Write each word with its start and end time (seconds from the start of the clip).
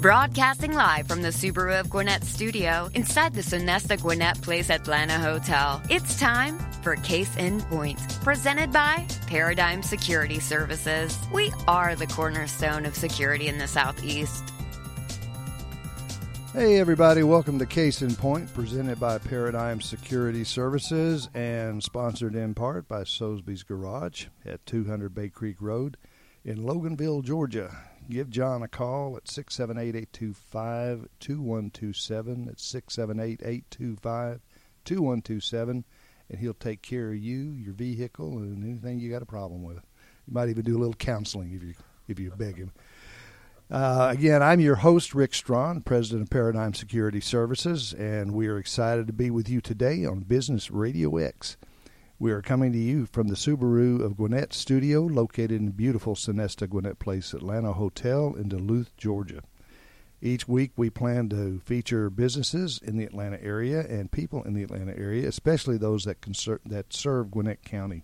Broadcasting 0.00 0.74
live 0.74 1.08
from 1.08 1.22
the 1.22 1.30
Subaru 1.30 1.80
of 1.80 1.88
Gwinnett 1.88 2.22
studio 2.22 2.90
inside 2.92 3.32
the 3.32 3.40
Sonesta 3.40 3.98
Gwinnett 4.00 4.40
Place 4.42 4.68
Atlanta 4.68 5.14
Hotel. 5.14 5.80
It's 5.88 6.20
time 6.20 6.58
for 6.82 6.96
Case 6.96 7.34
in 7.38 7.62
Point, 7.62 7.98
presented 8.22 8.70
by 8.70 9.06
Paradigm 9.26 9.82
Security 9.82 10.38
Services. 10.38 11.18
We 11.32 11.50
are 11.66 11.96
the 11.96 12.06
cornerstone 12.06 12.84
of 12.84 12.94
security 12.94 13.48
in 13.48 13.56
the 13.56 13.66
Southeast. 13.66 14.44
Hey, 16.52 16.78
everybody, 16.78 17.22
welcome 17.22 17.58
to 17.58 17.66
Case 17.66 18.02
in 18.02 18.14
Point, 18.14 18.52
presented 18.52 19.00
by 19.00 19.16
Paradigm 19.16 19.80
Security 19.80 20.44
Services 20.44 21.30
and 21.32 21.82
sponsored 21.82 22.34
in 22.34 22.52
part 22.52 22.86
by 22.86 23.00
Soesby's 23.00 23.62
Garage 23.62 24.26
at 24.44 24.66
200 24.66 25.14
Bay 25.14 25.30
Creek 25.30 25.56
Road 25.58 25.96
in 26.44 26.58
Loganville, 26.58 27.24
Georgia. 27.24 27.74
Give 28.08 28.30
John 28.30 28.62
a 28.62 28.68
call 28.68 29.16
at 29.16 29.28
678 29.28 29.96
825 29.96 31.08
2127. 31.18 32.48
It's 32.50 32.64
678 32.64 33.40
825 33.42 34.40
2127, 34.84 35.84
and 36.30 36.38
he'll 36.38 36.54
take 36.54 36.82
care 36.82 37.08
of 37.08 37.16
you, 37.16 37.50
your 37.50 37.74
vehicle, 37.74 38.38
and 38.38 38.62
anything 38.62 39.00
you 39.00 39.10
got 39.10 39.22
a 39.22 39.26
problem 39.26 39.64
with. 39.64 39.78
You 40.26 40.34
might 40.34 40.48
even 40.48 40.62
do 40.62 40.76
a 40.76 40.78
little 40.78 40.94
counseling 40.94 41.52
if 41.52 41.62
you 41.64 41.74
if 42.06 42.20
you 42.20 42.30
beg 42.30 42.56
him. 42.56 42.70
Uh, 43.68 44.10
again, 44.12 44.40
I'm 44.40 44.60
your 44.60 44.76
host, 44.76 45.12
Rick 45.12 45.34
Strawn, 45.34 45.80
president 45.80 46.22
of 46.22 46.30
Paradigm 46.30 46.74
Security 46.74 47.20
Services, 47.20 47.92
and 47.92 48.32
we 48.32 48.46
are 48.46 48.58
excited 48.58 49.08
to 49.08 49.12
be 49.12 49.28
with 49.28 49.48
you 49.48 49.60
today 49.60 50.04
on 50.04 50.20
Business 50.20 50.70
Radio 50.70 51.16
X. 51.16 51.56
We 52.18 52.32
are 52.32 52.40
coming 52.40 52.72
to 52.72 52.78
you 52.78 53.04
from 53.04 53.28
the 53.28 53.34
Subaru 53.34 54.02
of 54.02 54.16
Gwinnett 54.16 54.54
studio, 54.54 55.02
located 55.02 55.50
in 55.52 55.72
beautiful 55.72 56.14
Sonesta 56.14 56.66
Gwinnett 56.66 56.98
Place 56.98 57.34
Atlanta 57.34 57.74
Hotel 57.74 58.34
in 58.34 58.48
Duluth, 58.48 58.96
Georgia. 58.96 59.42
Each 60.22 60.48
week, 60.48 60.72
we 60.78 60.88
plan 60.88 61.28
to 61.28 61.60
feature 61.60 62.08
businesses 62.08 62.80
in 62.82 62.96
the 62.96 63.04
Atlanta 63.04 63.38
area 63.44 63.80
and 63.80 64.10
people 64.10 64.42
in 64.44 64.54
the 64.54 64.62
Atlanta 64.62 64.96
area, 64.96 65.28
especially 65.28 65.76
those 65.76 66.04
that, 66.04 66.22
conser- 66.22 66.60
that 66.64 66.90
serve 66.90 67.30
Gwinnett 67.30 67.62
County. 67.62 68.02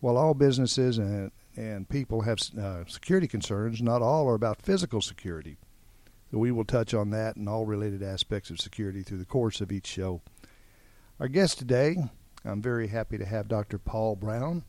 While 0.00 0.16
all 0.16 0.34
businesses 0.34 0.98
and, 0.98 1.30
and 1.56 1.88
people 1.88 2.22
have 2.22 2.40
uh, 2.60 2.84
security 2.88 3.28
concerns, 3.28 3.80
not 3.80 4.02
all 4.02 4.28
are 4.28 4.34
about 4.34 4.60
physical 4.60 5.00
security. 5.00 5.56
So 6.32 6.38
we 6.38 6.50
will 6.50 6.64
touch 6.64 6.92
on 6.92 7.10
that 7.10 7.36
and 7.36 7.48
all 7.48 7.64
related 7.64 8.02
aspects 8.02 8.50
of 8.50 8.60
security 8.60 9.02
through 9.04 9.18
the 9.18 9.24
course 9.24 9.60
of 9.60 9.70
each 9.70 9.86
show. 9.86 10.20
Our 11.20 11.28
guest 11.28 11.60
today 11.60 11.96
I'm 12.44 12.60
very 12.62 12.88
happy 12.88 13.18
to 13.18 13.24
have 13.24 13.48
Dr. 13.48 13.78
Paul 13.78 14.16
Broun. 14.16 14.64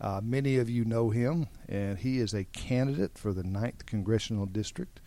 Uh, 0.00 0.20
many 0.22 0.56
of 0.58 0.70
you 0.70 0.84
know 0.84 1.10
him, 1.10 1.48
and 1.68 1.98
he 1.98 2.18
is 2.20 2.32
a 2.34 2.44
candidate 2.44 3.18
for 3.18 3.32
the 3.32 3.42
9th 3.42 3.84
Congressional 3.86 4.46
District, 4.46 5.00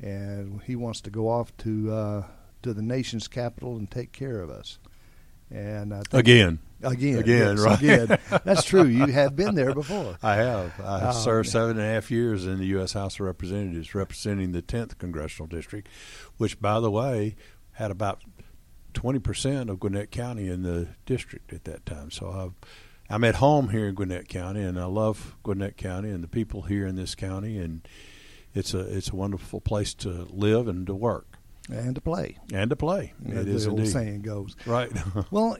and 0.00 0.62
he 0.62 0.74
wants 0.74 1.00
to 1.02 1.10
go 1.10 1.28
off 1.28 1.54
to 1.58 1.92
uh, 1.92 2.24
to 2.62 2.72
the 2.72 2.80
nation's 2.82 3.28
capital 3.28 3.76
and 3.76 3.90
take 3.90 4.12
care 4.12 4.40
of 4.40 4.48
us. 4.48 4.78
And 5.50 5.92
again, 6.12 6.60
again, 6.82 7.18
again, 7.18 7.56
yes, 7.56 7.60
right? 7.60 7.78
Again. 7.82 8.18
That's 8.44 8.64
true. 8.64 8.84
You 8.84 9.04
have 9.12 9.36
been 9.36 9.54
there 9.54 9.74
before. 9.74 10.16
I 10.22 10.36
have. 10.36 10.80
I 10.80 11.08
Oh, 11.10 11.12
served 11.12 11.50
seven 11.50 11.72
and 11.78 11.80
a 11.80 11.84
half 11.92 12.10
years 12.10 12.46
in 12.46 12.58
the 12.58 12.64
U.S. 12.66 12.94
House 12.94 13.16
of 13.16 13.20
Representatives, 13.26 13.94
representing 13.94 14.52
the 14.52 14.62
10th 14.62 14.96
Congressional 14.96 15.46
District, 15.48 15.88
which, 16.38 16.58
by 16.58 16.80
the 16.80 16.90
way, 16.90 17.36
had 17.72 17.90
about 17.90 18.22
20% 18.94 19.68
of 19.70 19.80
Gwinnett 19.80 20.10
County 20.10 20.48
in 20.48 20.62
the 20.62 20.88
district 21.06 21.52
at 21.52 21.64
that 21.64 21.84
time. 21.86 22.10
So 22.10 22.30
I've, 22.30 22.68
I'm 23.14 23.24
at 23.24 23.36
home 23.36 23.68
here 23.70 23.88
in 23.88 23.94
Gwinnett 23.94 24.28
County, 24.28 24.62
and 24.62 24.78
I 24.78 24.84
love 24.86 25.34
Gwinnett 25.42 25.76
County 25.76 26.10
and 26.10 26.22
the 26.22 26.28
people 26.28 26.62
here 26.62 26.86
in 26.86 26.96
this 26.96 27.14
county, 27.14 27.58
and 27.58 27.86
it's 28.54 28.74
a 28.74 28.80
it's 28.80 29.10
a 29.10 29.16
wonderful 29.16 29.60
place 29.60 29.94
to 29.94 30.26
live 30.30 30.68
and 30.68 30.86
to 30.86 30.94
work 30.94 31.38
And 31.70 31.94
to 31.94 32.00
play. 32.00 32.38
and 32.52 32.68
to 32.70 32.76
play. 32.76 33.12
as 33.28 33.36
it 33.36 33.48
is 33.48 33.64
the 33.64 33.70
old 33.70 33.78
indeed. 33.80 33.92
saying 33.92 34.22
goes. 34.22 34.56
Right. 34.66 34.90
Well, 35.30 35.56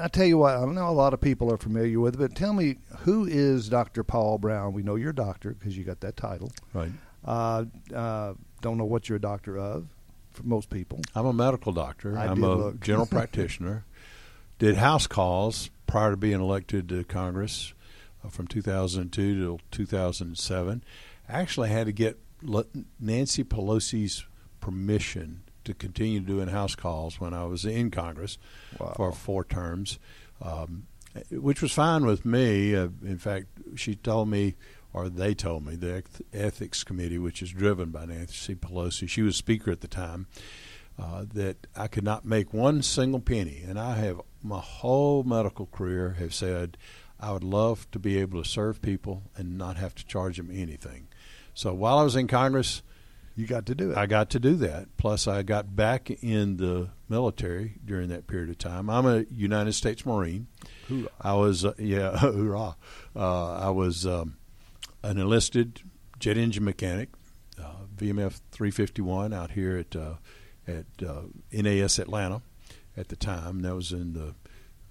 I 0.00 0.08
tell 0.08 0.24
you 0.26 0.38
what, 0.38 0.56
I 0.56 0.64
know 0.64 0.88
a 0.88 0.90
lot 0.90 1.12
of 1.14 1.20
people 1.20 1.52
are 1.52 1.58
familiar 1.58 2.00
with 2.00 2.14
it, 2.14 2.18
but 2.18 2.34
tell 2.34 2.54
me, 2.54 2.76
who 3.00 3.26
is 3.26 3.68
Dr. 3.68 4.02
Paul 4.04 4.38
Broun? 4.38 4.72
We 4.72 4.82
know 4.82 4.94
you're 4.96 5.10
a 5.10 5.14
doctor 5.14 5.50
because 5.50 5.76
you 5.76 5.84
got 5.84 6.00
that 6.00 6.16
title. 6.16 6.50
right. 6.72 6.90
Uh, 7.22 7.64
uh, 7.94 8.32
don't 8.62 8.78
know 8.78 8.84
what 8.86 9.08
you're 9.10 9.16
a 9.16 9.20
doctor 9.20 9.58
of 9.58 9.86
for 10.32 10.42
most 10.44 10.70
people. 10.70 11.00
I'm 11.14 11.26
a 11.26 11.32
medical 11.32 11.72
doctor. 11.72 12.16
I 12.18 12.26
I'm 12.26 12.42
a 12.42 12.54
look. 12.54 12.80
general 12.80 13.06
practitioner. 13.10 13.84
Did 14.58 14.76
house 14.76 15.06
calls 15.06 15.70
prior 15.86 16.10
to 16.12 16.16
being 16.16 16.40
elected 16.40 16.88
to 16.90 17.02
Congress 17.04 17.72
uh, 18.24 18.28
from 18.28 18.46
2002 18.46 19.34
to 19.34 19.58
2007. 19.70 20.84
Actually, 21.28 21.68
had 21.70 21.86
to 21.86 21.92
get 21.92 22.18
Nancy 23.00 23.44
Pelosi's 23.44 24.24
permission 24.60 25.42
to 25.64 25.74
continue 25.74 26.20
doing 26.20 26.48
house 26.48 26.74
calls 26.74 27.20
when 27.20 27.34
I 27.34 27.44
was 27.44 27.64
in 27.64 27.90
Congress 27.90 28.38
Wow. 28.78 28.92
for 28.96 29.12
four 29.12 29.44
terms, 29.44 29.98
um, 30.42 30.86
which 31.30 31.60
was 31.62 31.72
fine 31.72 32.04
with 32.06 32.24
me. 32.24 32.74
Uh, 32.74 32.88
in 33.04 33.18
fact, 33.18 33.46
she 33.76 33.94
told 33.94 34.28
me, 34.28 34.54
or 34.92 35.08
they 35.08 35.34
told 35.34 35.64
me, 35.66 35.76
the 35.76 36.02
ethics 36.32 36.84
committee, 36.84 37.18
which 37.18 37.42
is 37.42 37.50
driven 37.50 37.90
by 37.90 38.06
Nancy 38.06 38.54
Pelosi, 38.54 39.08
she 39.08 39.22
was 39.22 39.36
speaker 39.36 39.70
at 39.70 39.80
the 39.80 39.88
time, 39.88 40.26
uh, 40.98 41.24
that 41.32 41.66
I 41.76 41.86
could 41.86 42.04
not 42.04 42.24
make 42.24 42.52
one 42.52 42.82
single 42.82 43.20
penny. 43.20 43.62
And 43.66 43.78
I 43.78 43.94
have 43.96 44.20
my 44.42 44.58
whole 44.58 45.22
medical 45.22 45.66
career 45.66 46.16
have 46.18 46.34
said 46.34 46.76
I 47.18 47.32
would 47.32 47.44
love 47.44 47.90
to 47.92 47.98
be 47.98 48.18
able 48.18 48.42
to 48.42 48.48
serve 48.48 48.82
people 48.82 49.22
and 49.36 49.56
not 49.56 49.76
have 49.76 49.94
to 49.96 50.06
charge 50.06 50.36
them 50.38 50.50
anything. 50.52 51.08
So 51.54 51.72
while 51.74 51.98
I 51.98 52.02
was 52.02 52.16
in 52.16 52.26
Congress, 52.26 52.82
You 53.36 53.46
got 53.46 53.64
to 53.66 53.74
do 53.74 53.92
it. 53.92 53.96
I 53.96 54.06
got 54.06 54.28
to 54.30 54.40
do 54.40 54.54
that. 54.56 54.96
Plus, 54.98 55.26
I 55.28 55.42
got 55.42 55.74
back 55.74 56.10
in 56.10 56.56
the 56.56 56.88
military 57.08 57.78
during 57.84 58.08
that 58.08 58.26
period 58.26 58.50
of 58.50 58.58
time. 58.58 58.90
I'm 58.90 59.06
a 59.06 59.24
United 59.30 59.72
States 59.72 60.04
Marine. 60.04 60.48
Hoorah. 60.88 61.08
I 61.20 61.34
was, 61.34 61.64
uh, 61.64 61.72
yeah, 61.78 62.18
hoorah. 62.18 62.76
Uh, 63.14 63.52
I 63.54 63.70
was 63.70 64.04
um, 64.04 64.36
an 65.02 65.18
enlisted 65.18 65.82
jet 66.18 66.36
engine 66.36 66.64
mechanic, 66.64 67.08
uh, 67.58 67.86
VMF 67.96 68.40
351 68.50 69.32
out 69.32 69.52
here 69.52 69.76
at 69.76 69.96
uh, 69.96 70.14
at 70.66 70.86
uh, 71.06 71.22
NAS 71.52 71.98
Atlanta 71.98 72.42
at 72.96 73.08
the 73.08 73.16
time. 73.16 73.60
That 73.62 73.74
was 73.74 73.92
in 73.92 74.12
the. 74.12 74.34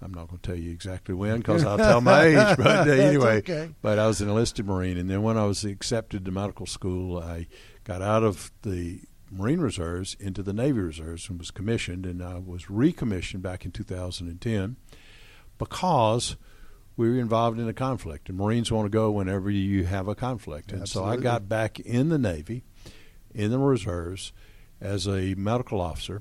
I'm 0.02 0.14
not 0.14 0.28
going 0.28 0.40
to 0.40 0.46
tell 0.50 0.58
you 0.58 0.70
exactly 0.70 1.14
when 1.14 1.38
because 1.38 1.62
I'll 1.62 1.76
tell 1.76 2.00
my 2.00 2.22
age. 2.24 2.56
But 2.56 2.88
anyway, 2.88 3.38
okay. 3.38 3.70
but 3.82 3.98
I 3.98 4.06
was 4.06 4.22
an 4.22 4.30
enlisted 4.30 4.66
Marine, 4.66 4.96
and 4.96 5.10
then 5.10 5.22
when 5.22 5.36
I 5.36 5.44
was 5.44 5.62
accepted 5.64 6.24
to 6.24 6.30
medical 6.30 6.64
school, 6.64 7.18
I 7.18 7.48
got 7.84 8.00
out 8.00 8.22
of 8.22 8.50
the 8.62 9.00
Marine 9.30 9.60
Reserves 9.60 10.16
into 10.18 10.42
the 10.42 10.54
Navy 10.54 10.80
Reserves 10.80 11.28
and 11.28 11.38
was 11.38 11.50
commissioned, 11.50 12.06
and 12.06 12.22
I 12.22 12.38
was 12.38 12.70
recommissioned 12.70 13.42
back 13.42 13.66
in 13.66 13.72
2010 13.72 14.76
because 15.58 16.36
we 17.00 17.08
were 17.08 17.18
involved 17.18 17.58
in 17.58 17.66
a 17.66 17.72
conflict, 17.72 18.28
and 18.28 18.36
Marines 18.36 18.70
want 18.70 18.84
to 18.84 18.90
go 18.90 19.10
whenever 19.10 19.50
you 19.50 19.84
have 19.86 20.06
a 20.06 20.14
conflict, 20.14 20.70
and 20.70 20.86
so 20.86 21.02
I 21.02 21.16
got 21.16 21.48
back 21.48 21.80
in 21.80 22.10
the 22.10 22.18
Navy, 22.18 22.62
in 23.34 23.50
the 23.50 23.58
reserves, 23.58 24.34
as 24.82 25.08
a 25.08 25.34
medical 25.34 25.80
officer, 25.80 26.20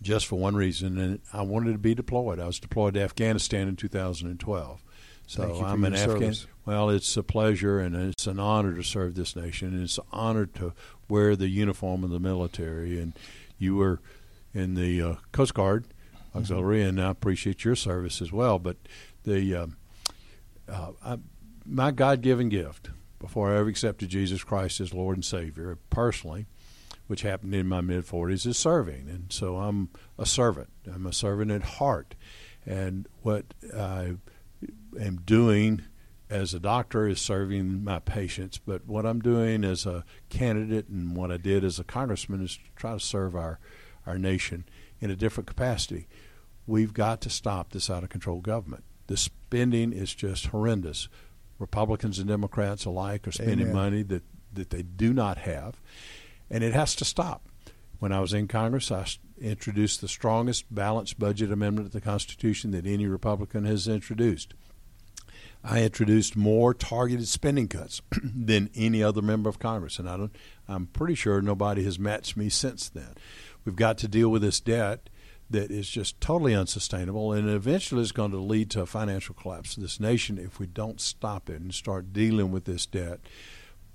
just 0.00 0.26
for 0.26 0.36
one 0.36 0.56
reason, 0.56 0.96
and 0.96 1.20
I 1.30 1.42
wanted 1.42 1.72
to 1.72 1.78
be 1.78 1.94
deployed. 1.94 2.40
I 2.40 2.46
was 2.46 2.58
deployed 2.58 2.94
to 2.94 3.02
Afghanistan 3.02 3.68
in 3.68 3.76
2012. 3.76 4.82
So 5.26 5.42
Thank 5.42 5.54
you 5.56 5.60
for 5.60 5.66
I'm 5.66 5.84
an 5.84 5.92
Afghan. 5.92 6.20
service. 6.20 6.46
Well, 6.64 6.88
it's 6.88 7.14
a 7.18 7.22
pleasure 7.22 7.78
and 7.78 7.94
it's 7.94 8.26
an 8.26 8.40
honor 8.40 8.74
to 8.74 8.82
serve 8.82 9.14
this 9.14 9.36
nation, 9.36 9.74
and 9.74 9.82
it's 9.82 9.98
an 9.98 10.04
honor 10.10 10.46
to 10.46 10.72
wear 11.06 11.36
the 11.36 11.48
uniform 11.48 12.02
of 12.02 12.08
the 12.08 12.18
military. 12.18 12.98
And 12.98 13.12
you 13.58 13.76
were 13.76 14.00
in 14.54 14.72
the 14.72 15.02
uh, 15.02 15.14
Coast 15.32 15.52
Guard 15.52 15.84
Auxiliary, 16.34 16.82
and 16.82 16.98
I 16.98 17.10
appreciate 17.10 17.62
your 17.62 17.76
service 17.76 18.22
as 18.22 18.32
well. 18.32 18.58
But 18.58 18.78
the 19.24 19.54
um, 19.54 19.76
uh, 20.68 20.92
I, 21.04 21.18
my 21.64 21.90
God-given 21.90 22.48
gift 22.48 22.90
before 23.18 23.52
I 23.52 23.58
ever 23.58 23.68
accepted 23.68 24.08
Jesus 24.08 24.42
Christ 24.42 24.80
as 24.80 24.92
Lord 24.92 25.16
and 25.16 25.24
Savior 25.24 25.78
personally, 25.90 26.46
which 27.06 27.22
happened 27.22 27.54
in 27.54 27.68
my 27.68 27.80
mid 27.80 28.04
40s, 28.04 28.46
is 28.46 28.58
serving, 28.58 29.08
and 29.08 29.32
so 29.32 29.58
I'm 29.58 29.90
a 30.18 30.26
servant. 30.26 30.70
I'm 30.92 31.06
a 31.06 31.12
servant 31.12 31.50
at 31.50 31.62
heart, 31.62 32.14
and 32.66 33.06
what 33.22 33.54
I 33.74 34.16
am 35.00 35.16
doing 35.24 35.82
as 36.32 36.54
a 36.54 36.60
doctor 36.60 37.06
is 37.06 37.20
serving 37.20 37.84
my 37.84 37.98
patients, 37.98 38.58
but 38.58 38.86
what 38.86 39.04
I'm 39.04 39.20
doing 39.20 39.64
as 39.64 39.84
a 39.84 40.04
candidate 40.30 40.88
and 40.88 41.14
what 41.14 41.30
I 41.30 41.36
did 41.36 41.62
as 41.62 41.78
a 41.78 41.84
congressman 41.84 42.42
is 42.42 42.56
to 42.56 42.62
try 42.74 42.94
to 42.94 43.00
serve 43.00 43.36
our, 43.36 43.60
our 44.06 44.16
nation 44.16 44.64
in 44.98 45.10
a 45.10 45.16
different 45.16 45.46
capacity. 45.46 46.08
We've 46.66 46.94
got 46.94 47.20
to 47.22 47.30
stop 47.30 47.72
this 47.72 47.90
out 47.90 48.02
of 48.02 48.08
control 48.08 48.40
government. 48.40 48.84
The 49.12 49.18
spending 49.18 49.92
is 49.92 50.14
just 50.14 50.46
horrendous. 50.46 51.10
Republicans 51.58 52.18
and 52.18 52.26
Democrats 52.26 52.86
alike 52.86 53.28
are 53.28 53.32
spending 53.32 53.68
Amen. 53.68 53.74
money 53.74 54.02
that, 54.04 54.22
that 54.54 54.70
they 54.70 54.80
do 54.80 55.12
not 55.12 55.36
have, 55.36 55.78
and 56.48 56.64
it 56.64 56.72
has 56.72 56.96
to 56.96 57.04
stop. 57.04 57.46
When 57.98 58.10
I 58.10 58.20
was 58.20 58.32
in 58.32 58.48
Congress, 58.48 58.90
I 58.90 59.04
introduced 59.38 60.00
the 60.00 60.08
strongest 60.08 60.74
balanced 60.74 61.18
budget 61.18 61.52
amendment 61.52 61.88
to 61.88 61.92
the 61.92 62.00
Constitution 62.00 62.70
that 62.70 62.86
any 62.86 63.06
Republican 63.06 63.66
has 63.66 63.86
introduced. 63.86 64.54
I 65.62 65.82
introduced 65.82 66.34
more 66.34 66.72
targeted 66.72 67.28
spending 67.28 67.68
cuts 67.68 68.00
than 68.24 68.70
any 68.74 69.02
other 69.02 69.20
member 69.20 69.50
of 69.50 69.58
Congress, 69.58 69.98
and 69.98 70.08
I 70.08 70.16
don't, 70.16 70.34
I'm 70.66 70.86
pretty 70.86 71.16
sure 71.16 71.42
nobody 71.42 71.84
has 71.84 71.98
matched 71.98 72.34
me 72.34 72.48
since 72.48 72.88
then. 72.88 73.12
We've 73.66 73.76
got 73.76 73.98
to 73.98 74.08
deal 74.08 74.30
with 74.30 74.40
this 74.40 74.58
debt 74.58 75.10
that 75.52 75.70
is 75.70 75.88
just 75.88 76.20
totally 76.20 76.54
unsustainable, 76.54 77.32
and 77.32 77.48
eventually 77.48 78.02
is 78.02 78.12
going 78.12 78.32
to 78.32 78.38
lead 78.38 78.70
to 78.70 78.82
a 78.82 78.86
financial 78.86 79.34
collapse 79.34 79.76
of 79.76 79.82
this 79.82 80.00
nation 80.00 80.38
if 80.38 80.58
we 80.58 80.66
don't 80.66 81.00
stop 81.00 81.48
it 81.48 81.60
and 81.60 81.72
start 81.72 82.12
dealing 82.12 82.50
with 82.50 82.64
this 82.64 82.86
debt. 82.86 83.20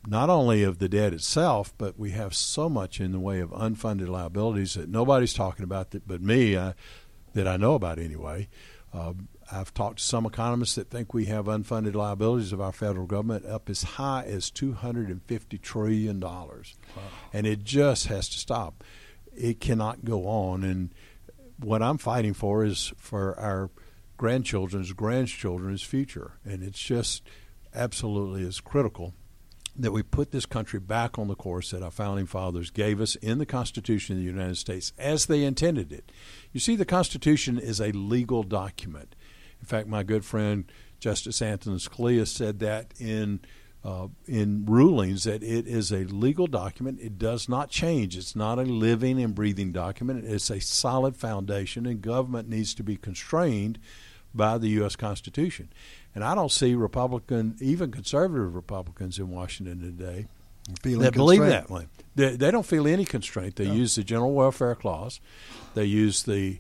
Not 0.07 0.29
only 0.29 0.63
of 0.63 0.79
the 0.79 0.87
debt 0.87 1.13
itself, 1.13 1.73
but 1.77 1.99
we 1.99 2.11
have 2.11 2.33
so 2.33 2.69
much 2.69 3.01
in 3.01 3.11
the 3.11 3.19
way 3.19 3.41
of 3.41 3.49
unfunded 3.49 4.07
liabilities 4.07 4.75
that 4.75 4.87
nobody's 4.87 5.33
talking 5.33 5.63
about 5.63 5.91
that, 5.91 6.07
but 6.07 6.21
me, 6.21 6.57
I, 6.57 6.75
that 7.33 7.47
I 7.47 7.57
know 7.57 7.75
about 7.75 7.99
anyway. 7.99 8.47
Uh, 8.93 9.13
I've 9.51 9.73
talked 9.73 9.99
to 9.99 10.03
some 10.03 10.25
economists 10.25 10.75
that 10.75 10.89
think 10.89 11.13
we 11.13 11.25
have 11.25 11.45
unfunded 11.45 11.93
liabilities 11.93 12.51
of 12.51 12.61
our 12.61 12.71
federal 12.71 13.05
government 13.05 13.45
up 13.45 13.69
as 13.69 13.83
high 13.83 14.23
as 14.23 14.51
$250 14.51 15.61
trillion. 15.61 16.19
Wow. 16.19 16.63
And 17.33 17.47
it 17.47 17.63
just 17.63 18.07
has 18.07 18.27
to 18.29 18.39
stop. 18.39 18.83
It 19.35 19.59
cannot 19.59 20.03
go 20.03 20.27
on. 20.27 20.63
And 20.63 20.93
what 21.59 21.81
I'm 21.81 21.97
fighting 21.97 22.33
for 22.33 22.63
is 22.63 22.93
for 22.97 23.37
our 23.39 23.69
grandchildren's 24.17 24.93
grandchildren's 24.93 25.83
future. 25.83 26.33
And 26.43 26.63
it's 26.63 26.79
just 26.79 27.23
absolutely 27.73 28.43
is 28.43 28.59
critical 28.59 29.13
that 29.79 29.91
we 29.91 30.01
put 30.01 30.31
this 30.31 30.47
country 30.47 30.79
back 30.79 31.19
on 31.19 31.27
the 31.27 31.35
course 31.35 31.69
that 31.69 31.83
our 31.83 31.91
founding 31.91 32.25
fathers 32.25 32.71
gave 32.71 32.99
us 32.99 33.15
in 33.17 33.37
the 33.37 33.45
Constitution 33.45 34.15
of 34.15 34.19
the 34.19 34.25
United 34.25 34.57
States 34.57 34.91
as 34.97 35.27
they 35.27 35.43
intended 35.43 35.93
it. 35.93 36.11
You 36.51 36.59
see, 36.59 36.75
the 36.75 36.85
Constitution 36.85 37.59
is 37.59 37.79
a 37.79 37.91
legal 37.91 38.41
document. 38.41 39.15
In 39.59 39.67
fact, 39.67 39.87
my 39.87 40.01
good 40.01 40.25
friend 40.25 40.65
Justice 40.99 41.43
Antonin 41.43 41.77
Scalia 41.77 42.27
said 42.27 42.57
that 42.59 42.91
in 42.99 43.39
uh, 43.83 44.07
in 44.27 44.65
rulings 44.65 45.23
that 45.23 45.43
it 45.43 45.67
is 45.67 45.91
a 45.91 46.03
legal 46.05 46.47
document. 46.47 46.99
It 46.99 47.17
does 47.17 47.47
not 47.47 47.69
change. 47.69 48.17
It's 48.17 48.35
not 48.35 48.59
a 48.59 48.63
living 48.63 49.21
and 49.21 49.33
breathing 49.33 49.71
document. 49.71 50.25
It's 50.25 50.49
a 50.49 50.59
solid 50.59 51.15
foundation, 51.15 51.85
and 51.85 52.01
government 52.01 52.49
needs 52.49 52.73
to 52.75 52.83
be 52.83 52.97
constrained 52.97 53.79
by 54.33 54.57
the 54.57 54.67
U.S. 54.69 54.95
Constitution. 54.95 55.69
And 56.13 56.23
I 56.23 56.35
don't 56.35 56.51
see 56.51 56.75
Republican, 56.75 57.55
even 57.61 57.91
conservative 57.91 58.55
Republicans 58.55 59.19
in 59.19 59.29
Washington 59.29 59.79
today 59.79 60.27
Feeling 60.81 61.03
that 61.03 61.13
believe 61.13 61.41
that 61.41 61.69
way. 61.69 61.87
They, 62.15 62.35
they 62.35 62.51
don't 62.51 62.65
feel 62.65 62.87
any 62.87 63.05
constraint. 63.05 63.55
They 63.55 63.67
No. 63.67 63.73
use 63.73 63.95
the 63.95 64.03
General 64.03 64.33
Welfare 64.33 64.75
Clause. 64.75 65.21
They 65.75 65.85
use 65.85 66.23
the, 66.23 66.59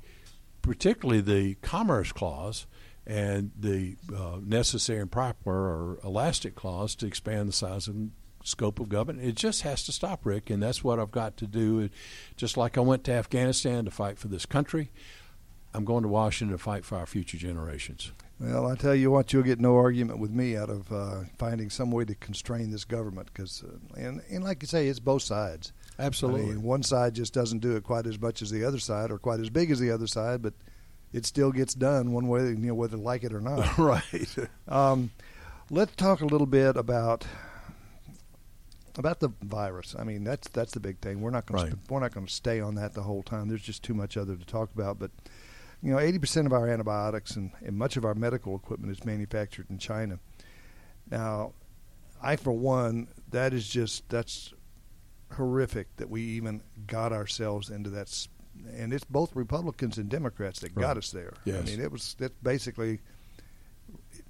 particularly 0.61 1.19
the 1.21 1.55
Commerce 1.55 2.11
Clause 2.13 2.67
and 3.07 3.51
the 3.57 3.95
uh, 4.13 4.37
necessary 4.43 4.99
and 4.99 5.11
proper 5.11 5.49
or 5.49 5.99
elastic 6.03 6.55
clause 6.55 6.93
to 6.95 7.07
expand 7.07 7.47
the 7.47 7.53
size 7.53 7.87
and 7.87 8.11
scope 8.43 8.79
of 8.81 8.89
government. 8.89 9.25
It 9.25 9.35
just 9.35 9.61
has 9.61 9.83
to 9.85 9.93
stop, 9.93 10.25
Rick, 10.25 10.49
and 10.49 10.61
that's 10.61 10.83
what 10.83 10.99
I've 10.99 11.11
got 11.11 11.37
to 11.37 11.47
do. 11.47 11.89
Just 12.35 12.57
like 12.57 12.77
I 12.77 12.81
went 12.81 13.05
to 13.05 13.13
Afghanistan 13.13 13.85
to 13.85 13.91
fight 13.91 14.19
for 14.19 14.27
this 14.27 14.45
country, 14.45 14.91
I'm 15.73 15.85
going 15.85 16.03
to 16.03 16.09
Washington 16.09 16.57
to 16.57 16.61
fight 16.61 16.83
for 16.83 16.97
our 16.97 17.05
future 17.05 17.37
generations. 17.37 18.11
Well, 18.39 18.67
I 18.67 18.75
tell 18.75 18.93
you 18.93 19.09
what, 19.09 19.31
you'll 19.31 19.43
get 19.43 19.59
no 19.59 19.77
argument 19.77 20.19
with 20.19 20.31
me 20.31 20.55
out 20.55 20.69
of 20.69 20.91
uh, 20.91 21.21
finding 21.39 21.69
some 21.69 21.91
way 21.91 22.05
to 22.05 22.15
constrain 22.15 22.71
this 22.71 22.83
government, 22.85 23.29
because, 23.33 23.63
uh, 23.63 23.99
and 23.99 24.21
and 24.29 24.43
like 24.43 24.61
you 24.61 24.67
say, 24.67 24.87
it's 24.87 24.99
both 24.99 25.23
sides. 25.23 25.71
Absolutely. 25.97 26.43
I 26.43 26.45
mean, 26.47 26.61
one 26.61 26.83
side 26.83 27.15
just 27.15 27.33
doesn't 27.33 27.59
do 27.59 27.75
it 27.77 27.83
quite 27.83 28.05
as 28.05 28.19
much 28.19 28.41
as 28.41 28.51
the 28.51 28.63
other 28.65 28.79
side, 28.79 29.11
or 29.11 29.17
quite 29.17 29.39
as 29.39 29.49
big 29.49 29.71
as 29.71 29.79
the 29.79 29.91
other 29.91 30.07
side, 30.07 30.41
but 30.41 30.53
it 31.13 31.25
still 31.25 31.51
gets 31.51 31.73
done 31.73 32.11
one 32.11 32.27
way, 32.27 32.41
you 32.49 32.55
know, 32.57 32.73
whether 32.75 32.97
they 32.97 33.03
like 33.03 33.23
it 33.23 33.33
or 33.33 33.41
not. 33.41 33.77
right. 33.77 34.35
Um, 34.67 35.11
let's 35.69 35.95
talk 35.95 36.21
a 36.21 36.25
little 36.25 36.47
bit 36.47 36.75
about 36.77 37.25
about 38.97 39.19
the 39.19 39.29
virus. 39.43 39.95
I 39.97 40.03
mean, 40.03 40.23
that's 40.23 40.47
that's 40.49 40.73
the 40.73 40.79
big 40.79 40.99
thing. 40.99 41.21
We're 41.21 41.29
not 41.31 41.45
going 41.45 41.63
Right. 41.63 41.71
to 41.71 41.77
we're 41.89 41.99
not 41.99 42.13
going 42.13 42.25
to 42.25 42.33
stay 42.33 42.59
on 42.59 42.75
that 42.75 42.93
the 42.93 43.03
whole 43.03 43.23
time. 43.23 43.47
There's 43.47 43.61
just 43.61 43.83
too 43.83 43.93
much 43.93 44.17
other 44.17 44.35
to 44.35 44.45
talk 44.45 44.69
about. 44.73 44.99
But 44.99 45.11
you 45.83 45.91
know, 45.91 45.97
80% 45.97 46.47
of 46.47 46.53
our 46.53 46.67
antibiotics 46.67 47.35
and, 47.35 47.51
and 47.63 47.77
much 47.77 47.97
of 47.97 48.05
our 48.05 48.15
medical 48.15 48.55
equipment 48.55 48.91
is 48.91 49.05
manufactured 49.05 49.67
in 49.69 49.77
China. 49.77 50.17
Now, 51.11 51.53
I 52.21 52.35
for 52.35 52.51
one, 52.51 53.07
that 53.29 53.53
is 53.53 53.67
just 53.67 54.09
that's 54.09 54.53
horrific 55.33 55.95
that 55.97 56.09
we 56.09 56.21
even 56.23 56.61
got 56.87 57.13
ourselves 57.13 57.69
into 57.69 57.89
that. 57.91 58.27
And 58.75 58.93
it's 58.93 59.03
both 59.05 59.35
Republicans 59.35 59.97
and 59.97 60.09
Democrats 60.09 60.59
that 60.61 60.75
Right. 60.75 60.81
got 60.83 60.97
us 60.97 61.11
there. 61.11 61.33
I 61.47 61.61
mean, 61.61 61.79
it 61.81 61.91
was 61.91 62.15
that's 62.19 62.33
basically 62.43 62.99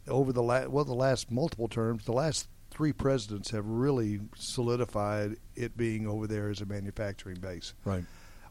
over 0.08 0.32
the 0.32 0.44
last 0.44 0.70
well 0.70 0.86
the 0.86 0.94
last 0.94 1.32
multiple 1.32 1.68
terms 1.68 2.06
the 2.06 2.12
last 2.14 2.48
three 2.72 2.94
presidents 2.94 3.52
have 3.52 3.66
really 3.66 4.20
solidified 4.36 5.36
it 5.56 5.76
being 5.76 6.08
over 6.08 6.28
there 6.28 6.50
as 6.50 6.62
a 6.62 6.66
manufacturing 6.66 7.40
base 7.40 7.74
Right. 7.84 8.06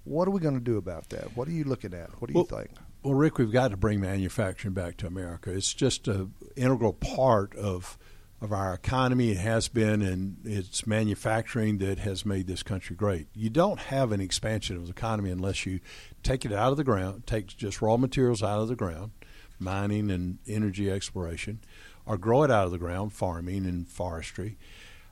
what 0.05 0.27
are 0.27 0.31
we 0.33 0.41
going 0.41 0.55
to 0.55 0.61
do 0.65 0.77
about 0.77 1.09
that 1.11 1.37
what 1.37 1.47
are 1.49 1.53
you 1.53 1.65
looking 1.65 1.95
at 1.95 2.11
what 2.21 2.29
do 2.29 2.35
Well, 2.35 2.47
you 2.51 2.57
think 2.57 2.71
Well, 3.03 3.15
Rick, 3.15 3.39
we've 3.39 3.53
got 3.53 3.71
to 3.71 3.77
bring 3.77 4.01
manufacturing 4.01 4.75
back 4.75 4.97
to 4.99 5.07
America. 5.07 5.51
It's 5.53 5.73
just 5.73 6.09
an 6.09 6.35
integral 6.57 6.93
part 6.93 7.55
of 7.55 7.97
of 8.41 8.53
our 8.53 8.75
economy. 8.75 9.31
It 9.31 9.39
has 9.39 9.69
been, 9.69 10.03
and 10.03 10.37
it's 10.45 10.87
manufacturing 10.87 11.79
that 11.79 11.99
has 12.01 12.27
made 12.27 12.47
this 12.47 12.63
country 12.63 12.97
great. 12.97 13.29
You 13.35 13.51
don't 13.51 13.79
have 13.79 14.13
an 14.13 14.21
expansion 14.21 14.77
of 14.77 14.85
the 14.85 14.91
economy 14.91 15.31
unless 15.31 15.67
you 15.67 15.81
take 16.23 16.45
it 16.45 16.53
out 16.53 16.71
of 16.71 16.77
the 16.77 16.85
ground, 16.85 17.27
take 17.27 17.49
just 17.57 17.81
raw 17.81 17.97
materials 17.97 18.43
out 18.43 18.61
of 18.61 18.69
the 18.69 18.77
ground, 18.77 19.13
mining 19.59 20.11
and 20.11 20.39
energy 20.47 20.91
exploration, 20.91 21.61
or 22.05 22.17
grow 22.19 22.43
it 22.43 22.51
out 22.51 22.67
of 22.67 22.73
the 22.73 22.79
ground, 22.79 23.13
farming 23.13 23.65
and 23.65 23.89
forestry, 23.89 24.59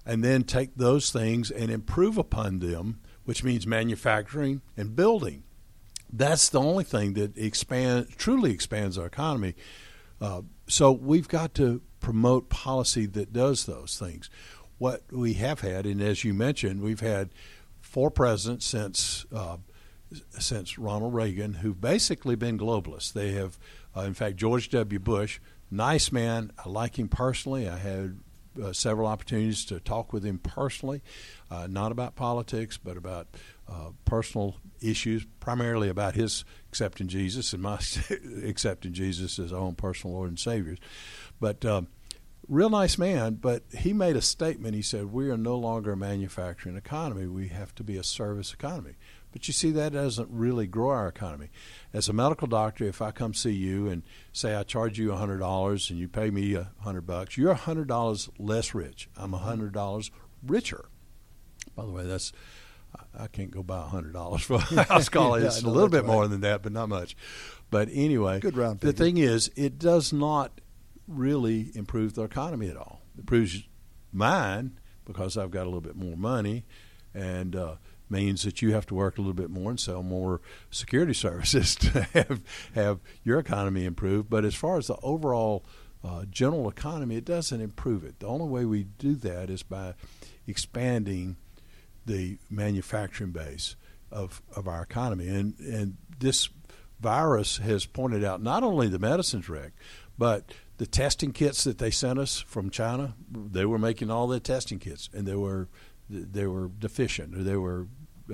and 0.05 0.23
then 0.23 0.45
take 0.45 0.77
those 0.77 1.11
things 1.11 1.51
and 1.51 1.71
improve 1.71 2.19
upon 2.19 2.59
them, 2.59 3.01
which 3.25 3.43
means 3.43 3.67
manufacturing 3.67 4.61
and 4.77 4.95
building 4.95 5.45
that's 6.17 6.49
the 6.49 6.61
only 6.61 6.85
thing 6.85 7.15
that 7.15 7.37
expand 7.37 8.09
truly 8.17 8.53
expands 8.53 8.97
our 8.97 9.07
economy. 9.07 9.55
Uh, 10.21 10.43
so 10.69 10.93
we've 10.93 11.29
got 11.29 11.55
to 11.55 11.83
promote 12.05 12.51
policy 12.51 13.07
that 13.07 13.33
does 13.33 13.65
those 13.65 13.99
things. 13.99 14.29
What 14.77 15.05
we 15.11 15.33
have 15.35 15.61
had, 15.61 15.87
and 15.87 16.03
as 16.03 16.23
you 16.23 16.35
mentioned, 16.35 16.83
we've 16.83 17.01
had 17.01 17.31
four 17.81 18.11
presidents 18.11 18.67
since 18.67 19.25
uh, 19.35 19.57
since 20.39 20.79
Ronald 20.79 21.15
Reagan 21.15 21.55
who've 21.55 21.81
basically 21.81 22.37
been 22.37 22.59
globalists. 22.59 23.15
They 23.15 23.33
have, 23.33 23.59
uh, 23.97 24.03
in 24.03 24.13
fact, 24.13 24.37
George 24.37 24.69
W. 24.69 24.99
Bush, 24.99 25.41
nice 25.71 26.13
man. 26.13 26.53
I 26.63 26.69
like 26.69 26.99
him 26.99 27.09
personally. 27.09 27.71
I 27.71 27.79
had 27.79 28.19
uh, 28.63 28.75
several 28.75 29.09
opportunities 29.09 29.65
to 29.65 29.81
talk 29.81 30.13
with 30.13 30.25
him 30.25 30.39
personally, 30.39 31.03
uh, 31.51 31.67
not 31.69 31.91
about 31.91 32.17
politics, 32.17 32.77
but 32.77 32.99
about 32.99 33.29
uh, 33.67 33.91
personal 34.05 34.57
issues, 34.83 35.27
primarily 35.41 35.89
about 35.89 36.15
his 36.15 36.45
accepting 36.69 37.09
Jesus 37.09 37.53
and 37.53 37.63
my 37.63 37.79
accepting 38.45 38.93
Jesus 38.93 39.39
as 39.39 39.53
our 39.53 39.61
own 39.61 39.75
personal 39.75 40.17
Lord 40.17 40.29
and 40.29 40.39
Savior. 40.39 40.77
But 41.45 41.63
um, 41.67 41.89
real 42.49 42.71
nice 42.71 42.97
man, 42.97 43.35
but 43.35 43.65
he 43.77 43.93
made 43.93 44.17
a 44.17 44.23
statement. 44.23 44.75
He 44.75 44.81
said, 44.81 45.13
"We 45.13 45.29
are 45.29 45.37
no 45.37 45.59
longer 45.59 45.93
a 45.93 45.97
manufacturing 45.97 46.75
economy. 46.75 47.27
We 47.27 47.49
have 47.49 47.75
to 47.75 47.85
be 47.85 47.99
a 47.99 48.03
service 48.03 48.55
economy." 48.55 48.95
But 49.31 49.47
you 49.47 49.53
see, 49.53 49.71
that 49.73 49.93
doesn't 49.93 50.31
really 50.31 50.67
grow 50.67 50.89
our 50.89 51.07
economy. 51.07 51.51
As 51.93 52.09
a 52.09 52.15
medical 52.15 52.47
doctor, 52.47 52.85
if 52.85 53.03
I 53.03 53.11
come 53.11 53.35
see 53.35 53.53
you 53.53 53.89
and 53.89 54.05
say 54.33 54.55
I 54.55 54.63
charge 54.63 54.99
you 54.99 55.13
hundred 55.13 55.37
dollars 55.41 55.91
and 55.91 55.99
you 55.99 56.09
pay 56.09 56.31
me 56.31 56.55
a 56.55 56.71
hundred 56.81 57.03
bucks, 57.03 57.37
you're 57.37 57.53
hundred 57.53 57.89
dollars 57.89 58.31
less 58.39 58.75
rich. 58.75 59.11
I'm 59.15 59.35
hundred 59.35 59.75
dollars 59.75 60.11
richer. 60.43 60.87
By 61.77 61.85
the 61.85 61.93
way, 61.93 62.07
that's 62.07 62.33
I- 63.21 63.27
can't 63.27 63.51
go 63.51 63.63
buy 63.63 63.87
hundred 63.87 64.15
dollars 64.15 64.41
for 64.41 64.55
a 64.55 64.85
house 64.85 65.11
call. 65.11 65.35
It's 65.35 65.63
I 65.63 65.69
a 65.69 65.71
little 65.71 65.91
bit 65.91 66.07
more 66.07 66.27
than 66.27 66.41
that, 66.41 66.63
but 66.63 66.73
not 66.73 66.89
much. 66.89 67.15
But 67.71 67.91
anyway, 67.93 68.41
Good 68.41 68.57
round 68.57 68.81
The 68.81 68.95
thing 68.95 69.19
is, 69.19 69.51
it 69.57 69.79
does 69.79 70.11
not 70.11 70.63
really 71.07 71.71
improve 71.75 72.15
the 72.15 72.23
economy 72.23 72.69
at 72.69 72.77
all. 72.77 73.03
It 73.17 73.21
improves 73.21 73.63
mine 74.13 74.79
because 75.05 75.37
I've 75.37 75.51
got 75.51 75.65
a 75.65 75.71
little 75.71 75.81
bit 75.81 75.97
more 75.97 76.17
money, 76.17 76.65
and 77.13 77.55
uh, 77.55 77.75
means 78.09 78.43
that 78.43 78.63
you 78.63 78.73
have 78.73 78.87
to 78.87 78.95
work 78.95 79.19
a 79.19 79.21
little 79.21 79.35
bit 79.35 79.51
more 79.51 79.71
and 79.71 79.79
sell 79.79 80.03
more 80.03 80.41
security 80.71 81.15
services 81.15 81.75
to 81.77 82.03
have 82.13 82.41
have 82.75 83.01
your 83.23 83.39
economy 83.39 83.85
improve. 83.85 84.31
But 84.31 84.45
as 84.45 84.55
far 84.55 84.79
as 84.79 84.87
the 84.87 84.97
overall 85.03 85.65
uh, 86.03 86.25
general 86.31 86.69
economy, 86.69 87.17
it 87.17 87.25
doesn't 87.25 87.61
improve 87.61 88.05
it. 88.05 88.21
The 88.21 88.27
only 88.27 88.47
way 88.47 88.65
we 88.65 88.85
do 88.85 89.15
that 89.17 89.51
is 89.51 89.63
by 89.63 89.95
expanding 90.47 91.37
the 92.05 92.39
manufacturing 92.51 93.31
base 93.31 93.77
of, 94.11 94.43
of 94.55 94.69
our 94.69 94.83
economy. 94.83 95.29
And, 95.29 95.59
and 95.59 95.97
this 96.19 96.51
virus 97.01 97.57
has 97.59 97.87
pointed 97.87 98.23
out 98.23 98.43
not 98.43 98.63
only 98.63 98.89
the 98.89 98.99
medicines 98.99 99.49
wreck, 99.49 99.73
but 100.19 100.53
the 100.79 100.87
testing 100.87 101.33
kits 101.33 101.65
that 101.65 101.79
they 101.79 101.91
sent 101.91 102.19
us 102.19 102.41
from 102.41 102.71
China, 102.71 103.15
they 103.31 103.65
were 103.65 103.79
making 103.79 104.11
all 104.11 104.27
the 104.27 104.41
testing 104.41 104.79
kits, 104.79 105.09
and 105.13 105.27
they 105.27 105.37
were 105.37 105.69
they 106.11 106.47
were 106.47 106.69
deficient 106.79 107.35
or 107.37 107.43
they 107.43 107.57
were 107.57 107.87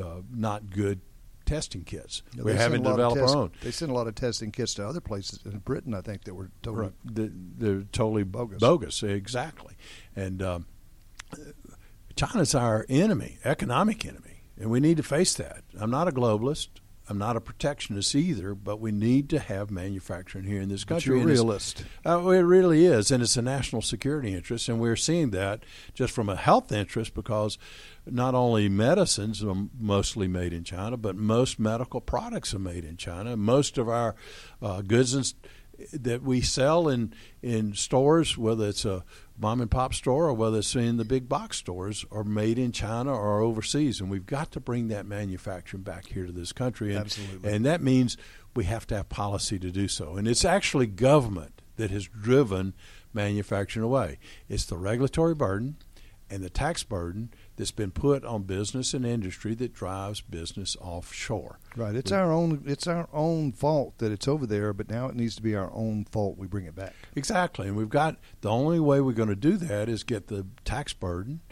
uh, 0.03 0.23
not 0.35 0.71
good 0.71 1.01
testing 1.47 1.83
kits. 1.85 2.23
Yeah, 2.37 2.43
we're 2.45 2.55
having 2.55 2.83
to 2.83 2.89
a 2.89 2.91
lot 2.91 3.01
of 3.01 3.15
develop 3.15 3.19
test- 3.19 3.35
our 3.35 3.43
own. 3.43 3.53
They 3.63 3.71
sent 3.71 3.91
a 3.91 3.95
lot 3.95 4.07
of 4.07 4.15
testing 4.15 4.51
kits 4.53 4.75
to 4.75 4.87
other 4.87 5.01
places 5.01 5.41
in 5.45 5.59
Britain, 5.59 5.95
I 5.95 6.01
think, 6.01 6.25
that 6.25 6.35
were 6.35 6.51
totally 6.63 6.85
Right. 6.87 6.93
They're, 7.05 7.31
they're 7.33 7.83
totally 7.93 8.23
Bogus. 8.25 8.59
bogus. 8.61 9.03
exactly. 9.03 9.75
And 10.17 10.43
um, 10.43 10.67
China's 12.17 12.55
our 12.55 12.87
enemy, 12.89 13.39
economic 13.45 14.05
enemy, 14.05 14.43
and 14.59 14.71
we 14.71 14.81
need 14.81 14.97
to 14.99 15.03
face 15.03 15.35
that. 15.35 15.63
I'm 15.79 15.91
not 15.91 16.09
a 16.09 16.13
globalist. 16.13 16.69
I'm 17.11 17.19
not 17.19 17.37
a 17.37 17.41
protectionist 17.41 18.15
either, 18.15 18.55
but 18.55 18.79
we 18.79 18.93
need 18.93 19.29
to 19.31 19.41
have 19.41 19.69
manufacturing 19.69 20.45
here 20.45 20.61
in 20.61 20.69
this 20.69 20.85
But 20.85 20.95
country. 20.95 21.17
you're 21.17 21.25
a 21.25 21.27
realist. 21.27 21.85
Uh, 22.07 22.21
it 22.29 22.39
really 22.39 22.87
is, 22.87 23.11
and 23.11 23.21
it's 23.21 23.37
a 23.37 23.43
national 23.43 23.83
security 23.83 24.33
interest, 24.33 24.69
and 24.69 24.79
we're 24.79 24.95
seeing 24.95 25.31
that 25.31 25.65
just 25.93 26.13
from 26.13 26.29
a 26.29 26.37
health 26.37 26.71
interest 26.71 27.13
because 27.15 27.59
not 28.07 28.37
only 28.37 28.69
medicines 28.69 29.43
are 29.43 29.57
mostly 29.77 30.29
made 30.29 30.53
in 30.53 30.63
China, 30.63 30.97
but 30.97 31.17
most 31.17 31.59
medical 31.59 32.01
products 32.01 32.55
are 32.55 32.61
made 32.61 32.85
in 32.85 32.97
China. 32.97 33.37
Most 33.37 33.77
of 33.77 33.89
our 33.89 34.15
uh, 34.63 34.81
goods 34.81 35.13
and, 35.13 35.35
that 35.93 36.23
we 36.23 36.41
sell 36.41 36.89
in 36.89 37.13
in 37.43 37.75
stores, 37.75 38.37
whether 38.37 38.69
it's 38.69 38.85
a 38.85 39.05
mom 39.39 39.61
and 39.61 39.71
pop 39.71 39.95
store 39.95 40.27
or 40.27 40.35
whether 40.35 40.59
it's 40.59 40.75
in 40.77 40.97
the 40.97 41.05
big 41.05 41.29
box 41.29 41.57
stores, 41.57 42.05
are 42.11 42.25
made 42.25 42.59
in 42.59 42.73
China 42.73 43.13
or 43.13 43.41
overseas, 43.41 44.01
and 44.01 44.11
we've 44.11 44.27
got 44.27 44.51
to 44.53 44.61
bring 44.61 44.89
that 44.89 45.07
manufacturing 45.07 45.83
back 45.83 46.07
here 46.09 46.27
to 46.27 46.33
this 46.33 46.53
country. 46.53 46.91
And, 46.91 47.01
Absolutely. 47.01 47.53
and 47.53 47.65
that 47.65 47.83
means 47.83 48.17
we 48.55 48.65
have 48.65 48.87
to 48.89 48.97
have 48.97 49.09
policy 49.09 49.59
to 49.59 49.71
do 49.71 49.89
so. 49.89 50.17
And 50.17 50.29
it's 50.29 50.45
actually 50.45 50.87
government 50.87 51.63
that 51.77 51.91
has 51.91 52.07
driven 52.07 52.75
manufacturing 53.13 53.85
away. 53.85 54.19
It's 54.49 54.65
the 54.67 54.77
regulatory 54.77 55.35
burden 55.35 55.77
and 56.29 56.43
the 56.43 56.51
tax 56.51 56.83
burden 56.83 57.31
that's 57.61 57.71
been 57.71 57.91
put 57.91 58.25
on 58.25 58.45
business 58.45 58.95
and 58.95 59.05
industry 59.05 59.55
that 59.55 59.75
drives 59.75 60.23
business 60.23 60.79
offshore. 60.81 61.59
Right. 61.77 61.95
It's 61.95 62.11
our 62.11 62.33
own. 62.33 62.63
It's 62.67 62.87
our 62.87 63.07
own 63.13 63.53
fault 63.53 63.99
that 63.99 64.11
it's 64.11 64.27
over 64.27 64.47
there, 64.47 64.73
but 64.73 64.89
now 64.89 65.09
it 65.09 65.15
needs 65.15 65.37
to 65.37 65.43
be 65.43 65.55
our 65.55 65.71
own 65.75 66.07
fault. 66.07 66.39
We 66.39 66.47
bring 66.47 66.65
it 66.65 66.75
back. 66.75 66.95
Exactly. 67.15 67.69
And 67.69 67.77
we've 67.77 67.91
got 67.91 68.17
the 68.41 68.49
only 68.49 68.81
way 68.81 69.03
we're 69.03 69.13
going 69.13 69.29
to 69.29 69.37
do 69.37 69.59
that 69.59 69.91
is 69.91 70.05
get 70.05 70.29
the 70.29 70.47
tax 70.65 70.95
burden 70.95 71.43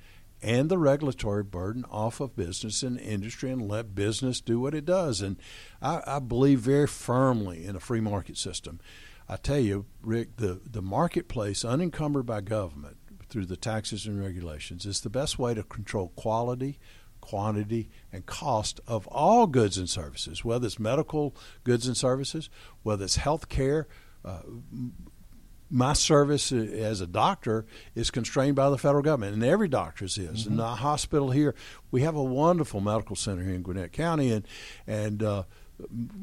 and 0.41 0.71
the 0.71 0.79
regulatory 0.79 1.43
burden 1.43 1.85
off 1.91 2.21
of 2.21 2.35
business 2.35 2.83
and 2.83 2.99
industry 2.99 3.51
and 3.51 3.69
let 3.69 3.95
business 3.95 4.41
do 4.41 4.59
what 4.59 4.75
it 4.75 4.87
does. 4.87 5.21
And 5.21 5.37
I, 5.83 6.01
I 6.07 6.19
believe 6.21 6.61
very 6.61 6.87
firmly 6.87 7.67
in 7.67 7.77
a 7.77 7.81
free 7.81 8.01
market 8.01 8.39
system. 8.39 8.81
I 9.29 9.37
tell 9.37 9.59
you, 9.59 9.85
Rick, 10.01 10.37
the, 10.37 10.63
the 10.65 10.81
marketplace 10.81 11.67
unencumbered 11.67 12.25
by 12.25 12.41
government 12.41 12.97
through 13.29 13.47
the 13.47 13.57
taxes 13.57 14.07
and 14.07 14.21
regulations 14.21 14.87
is 14.87 15.01
the 15.01 15.11
best 15.11 15.39
way 15.39 15.55
to 15.55 15.63
control 15.63 16.13
quality, 16.17 16.79
quantity, 17.21 17.91
and 18.13 18.27
cost 18.27 18.81
of 18.87 19.07
all 19.09 19.47
goods 19.47 19.77
and 19.79 19.89
services, 19.89 20.45
whether 20.45 20.67
it's 20.67 20.79
medical 20.79 21.35
goods 21.65 21.87
and 21.87 21.97
services, 21.97 22.49
whether 22.83 23.05
it's 23.05 23.17
health 23.17 23.49
care. 23.49 23.87
Uh, 24.25 24.41
my 25.71 25.93
service 25.93 26.51
as 26.51 27.01
a 27.01 27.07
doctor 27.07 27.67
is 27.95 28.11
constrained 28.11 28.57
by 28.57 28.71
the 28.71 28.79
federal 28.79 29.03
government, 29.03 29.35
and 29.35 29.45
every 29.45 29.69
doctor's 29.69 30.17
is. 30.17 30.41
Mm-hmm. 30.41 30.51
And 30.51 30.59
the 30.59 30.67
hospital 30.67 31.31
here, 31.31 31.55
we 31.91 32.03
have 32.03 32.17
a 32.17 32.23
wonderful 32.23 32.81
medical 32.81 33.17
center 33.17 33.45
here 33.45 33.55
in 33.55 33.63
Gwinnett 33.63 33.93
County, 33.93 34.33
and 34.33 34.47
and 34.87 35.23
uh, 35.23 35.43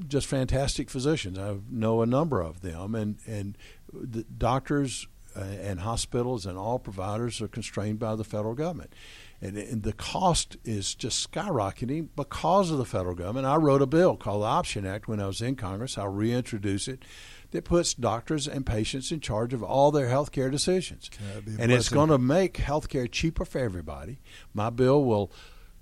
just 0.08 0.28
fantastic 0.28 0.90
physicians. 0.90 1.38
I 1.38 1.58
know 1.70 2.02
a 2.02 2.06
number 2.06 2.42
of 2.42 2.62
them, 2.62 2.96
and 2.96 3.18
and 3.28 3.58
the 3.94 4.24
doctors 4.24 5.08
Uh, 5.36 5.42
and 5.42 5.82
hospitals 5.82 6.46
and 6.46 6.58
all 6.58 6.80
providers 6.80 7.42
are 7.42 7.50
constrained 7.50 8.00
by 8.00 8.16
the 8.16 8.24
federal 8.24 8.54
government. 8.54 8.94
And, 9.42 9.58
and 9.58 9.84
the 9.84 9.92
cost 9.92 10.56
is 10.64 10.96
just 10.96 11.30
skyrocketing 11.30 12.08
because 12.16 12.72
of 12.72 12.78
the 12.78 12.86
federal 12.86 13.16
government. 13.16 13.46
I 13.46 13.58
wrote 13.58 13.82
a 13.82 13.86
bill 13.86 14.16
called 14.16 14.44
the 14.44 14.48
Option 14.48 14.86
Act 14.86 15.10
when 15.10 15.20
I 15.20 15.28
was 15.28 15.42
in 15.42 15.58
Congress. 15.58 15.98
I'll 15.98 16.08
reintroduce 16.08 16.88
it 16.88 17.04
that 17.52 17.66
puts 17.66 17.94
doctors 17.94 18.48
and 18.48 18.66
patients 18.66 19.12
in 19.12 19.20
charge 19.20 19.54
of 19.54 19.62
all 19.62 19.92
their 19.92 20.08
health 20.08 20.32
care 20.32 20.50
decisions. 20.50 21.10
That'd 21.28 21.46
be 21.46 21.52
a 21.56 21.58
And 21.60 21.72
it's 21.72 21.90
going 21.90 22.10
to 22.10 22.18
make 22.18 22.58
health 22.58 22.88
care 22.88 23.08
cheaper 23.08 23.46
for 23.46 23.60
everybody. 23.60 24.20
My 24.54 24.70
bill 24.70 25.04
will 25.04 25.32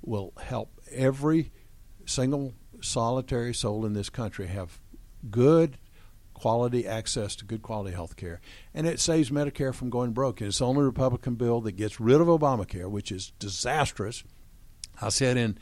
will 0.02 0.34
help 0.42 0.82
every 0.92 1.52
single 2.06 2.54
solitary 2.82 3.54
soul 3.54 3.86
in 3.86 3.94
this 3.94 4.10
country 4.10 4.48
have 4.48 4.80
good 5.30 5.78
quality 6.44 6.86
access 6.86 7.38
to 7.38 7.46
good 7.46 7.62
quality 7.62 7.96
health 7.96 8.18
care. 8.18 8.42
And 8.74 8.86
it 8.86 9.00
saves 9.00 9.30
Medicare 9.32 9.74
from 9.74 9.90
going 9.90 10.12
broke. 10.12 10.42
And 10.42 10.50
it's 10.50 10.60
the 10.60 10.66
only 10.66 10.84
Republican 10.84 11.36
bill 11.36 11.62
that 11.62 11.72
gets 11.78 12.02
rid 12.02 12.20
of 12.20 12.28
Obamacare, 12.28 12.92
which 12.92 13.14
is 13.14 13.32
disastrous. 13.40 14.26
I 15.02 15.08
said 15.08 15.38
in 15.38 15.58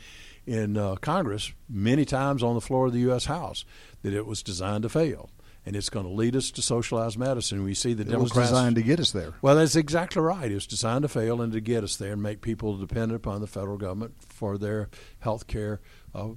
in 0.48 0.78
uh, 0.78 0.96
Congress 0.96 1.54
many 1.70 2.04
times 2.04 2.42
on 2.42 2.56
the 2.56 2.62
floor 2.62 2.88
of 2.88 2.94
the 2.94 3.00
U.S. 3.02 3.26
House 3.26 3.64
that 4.02 4.12
it 4.12 4.26
was 4.26 4.42
designed 4.42 4.82
to 4.82 4.90
fail, 4.90 5.30
and 5.68 5.76
it's 5.76 5.92
going 5.92 6.08
to 6.08 6.12
lead 6.12 6.36
us 6.36 6.50
to 6.50 6.64
socialized 6.64 7.16
medicine. 7.16 7.64
We 7.64 7.76
see 7.76 7.94
the 7.94 8.02
It 8.02 8.08
was 8.20 8.32
Democrats 8.32 8.50
designed 8.50 8.76
to 8.78 8.82
get 8.82 9.00
us 9.00 9.12
there. 9.12 9.36
well, 9.44 9.58
that's 9.58 9.76
exactly 9.76 10.24
right. 10.24 10.50
It 10.50 10.56
was 10.56 10.66
designed 10.66 11.04
to 11.04 11.10
fail 11.10 11.44
and 11.44 11.54
to 11.54 11.62
get 11.62 11.84
us 11.84 11.96
there 11.96 12.14
and 12.14 12.24
make 12.24 12.42
people 12.42 12.76
dependent 12.76 13.14
upon 13.18 13.40
the 13.40 13.46
federal 13.46 13.78
government 13.78 14.16
for 14.30 14.58
their 14.58 14.90
health 15.20 15.46
care 15.46 15.80
uh, 16.16 16.30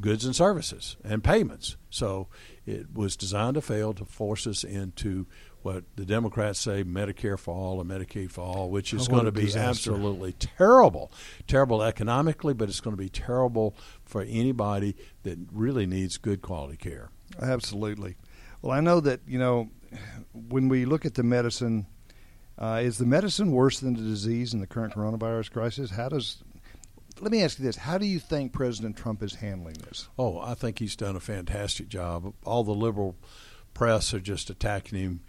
goods 0.00 0.24
and 0.24 0.34
services 0.34 0.96
and 1.04 1.22
payments. 1.24 1.76
So 1.90 2.28
it 2.66 2.92
was 2.94 3.16
designed 3.16 3.54
to 3.54 3.60
fail 3.62 3.92
to 3.94 4.04
force 4.04 4.46
us 4.46 4.64
into 4.64 5.26
what 5.62 5.84
the 5.96 6.04
Democrats 6.04 6.60
say 6.60 6.84
Medicare 6.84 7.38
for 7.38 7.52
all 7.54 7.78
or 7.78 7.84
Medicaid 7.84 8.30
for 8.30 8.42
all, 8.42 8.70
which 8.70 8.94
is 8.94 9.08
Oh, 9.08 9.12
going 9.12 9.24
to 9.24 9.32
be 9.32 9.42
disaster. 9.46 9.90
absolutely 9.92 10.32
terrible. 10.34 11.10
Terrible 11.46 11.82
economically, 11.82 12.54
but 12.54 12.68
it's 12.68 12.80
going 12.80 12.96
to 12.96 13.02
be 13.02 13.08
terrible 13.08 13.74
for 14.04 14.22
anybody 14.22 14.94
that 15.24 15.38
really 15.52 15.84
needs 15.86 16.16
good 16.16 16.42
quality 16.42 16.76
care. 16.76 17.10
Absolutely. 17.42 18.16
Well, 18.62 18.72
I 18.72 18.80
know 18.80 19.00
that 19.00 19.20
you 19.26 19.38
know 19.38 19.70
when 20.32 20.68
we 20.68 20.84
look 20.84 21.04
at 21.04 21.14
the 21.14 21.22
medicine, 21.22 21.86
uh, 22.58 22.80
is 22.82 22.98
the 22.98 23.06
medicine 23.06 23.52
worse 23.52 23.80
than 23.80 23.94
the 23.94 24.02
disease 24.02 24.54
in 24.54 24.60
the 24.60 24.66
current 24.66 24.94
coronavirus 24.94 25.50
crisis? 25.52 25.90
How 25.90 26.08
does 26.08 26.42
let 27.20 27.30
me 27.32 27.42
ask 27.42 27.58
you 27.58 27.64
this: 27.64 27.76
How 27.76 27.98
do 27.98 28.06
you 28.06 28.18
think 28.18 28.52
President 28.52 28.96
Trump 28.96 29.22
is 29.22 29.36
handling 29.36 29.76
this? 29.86 30.08
Oh, 30.18 30.38
I 30.40 30.54
think 30.54 30.78
he's 30.78 30.96
done 30.96 31.16
a 31.16 31.20
fantastic 31.20 31.88
job. 31.88 32.32
All 32.44 32.64
the 32.64 32.72
liberal 32.72 33.16
press 33.74 34.12
are 34.14 34.20
just 34.20 34.50
attacking 34.50 34.98
him. 34.98 35.20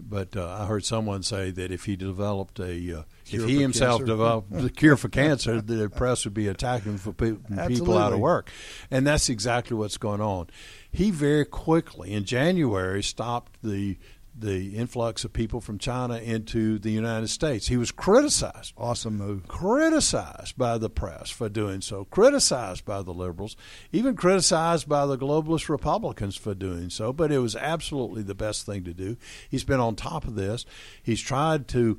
But 0.00 0.36
uh, 0.36 0.48
I 0.60 0.66
heard 0.66 0.84
someone 0.84 1.22
say 1.22 1.52
that 1.52 1.70
if 1.70 1.84
he 1.84 1.94
developed 1.94 2.58
a, 2.58 2.98
uh, 2.98 3.02
if 3.26 3.44
he 3.44 3.60
himself 3.60 4.00
cancer. 4.00 4.12
developed 4.12 4.50
the 4.50 4.70
cure 4.76 4.96
for 4.96 5.08
cancer, 5.08 5.60
the 5.60 5.88
press 5.88 6.24
would 6.24 6.34
be 6.34 6.48
attacking 6.48 6.92
him 6.92 6.98
for 6.98 7.12
pe- 7.12 7.36
people 7.68 7.96
out 7.96 8.12
of 8.12 8.18
work, 8.18 8.50
and 8.90 9.06
that's 9.06 9.28
exactly 9.28 9.76
what's 9.76 9.96
going 9.96 10.20
on. 10.20 10.48
He 10.90 11.12
very 11.12 11.44
quickly 11.44 12.12
in 12.12 12.24
January 12.24 13.04
stopped 13.04 13.62
the 13.62 13.96
the 14.36 14.76
influx 14.76 15.24
of 15.24 15.32
people 15.32 15.60
from 15.60 15.78
China 15.78 16.16
into 16.16 16.78
the 16.78 16.90
United 16.90 17.28
States. 17.28 17.68
He 17.68 17.76
was 17.76 17.92
criticized 17.92 18.74
Awesome 18.76 19.16
move. 19.16 19.46
criticized 19.46 20.58
by 20.58 20.78
the 20.78 20.90
press 20.90 21.30
for 21.30 21.48
doing 21.48 21.80
so, 21.80 22.04
criticized 22.04 22.84
by 22.84 23.02
the 23.02 23.12
liberals, 23.12 23.56
even 23.92 24.16
criticized 24.16 24.88
by 24.88 25.06
the 25.06 25.18
globalist 25.18 25.68
Republicans 25.68 26.36
for 26.36 26.54
doing 26.54 26.90
so. 26.90 27.12
But 27.12 27.30
it 27.30 27.38
was 27.38 27.54
absolutely 27.54 28.22
the 28.22 28.34
best 28.34 28.66
thing 28.66 28.84
to 28.84 28.94
do. 28.94 29.16
He's 29.48 29.64
been 29.64 29.80
on 29.80 29.94
top 29.94 30.24
of 30.24 30.34
this. 30.34 30.66
He's 31.02 31.20
tried 31.20 31.68
to 31.68 31.98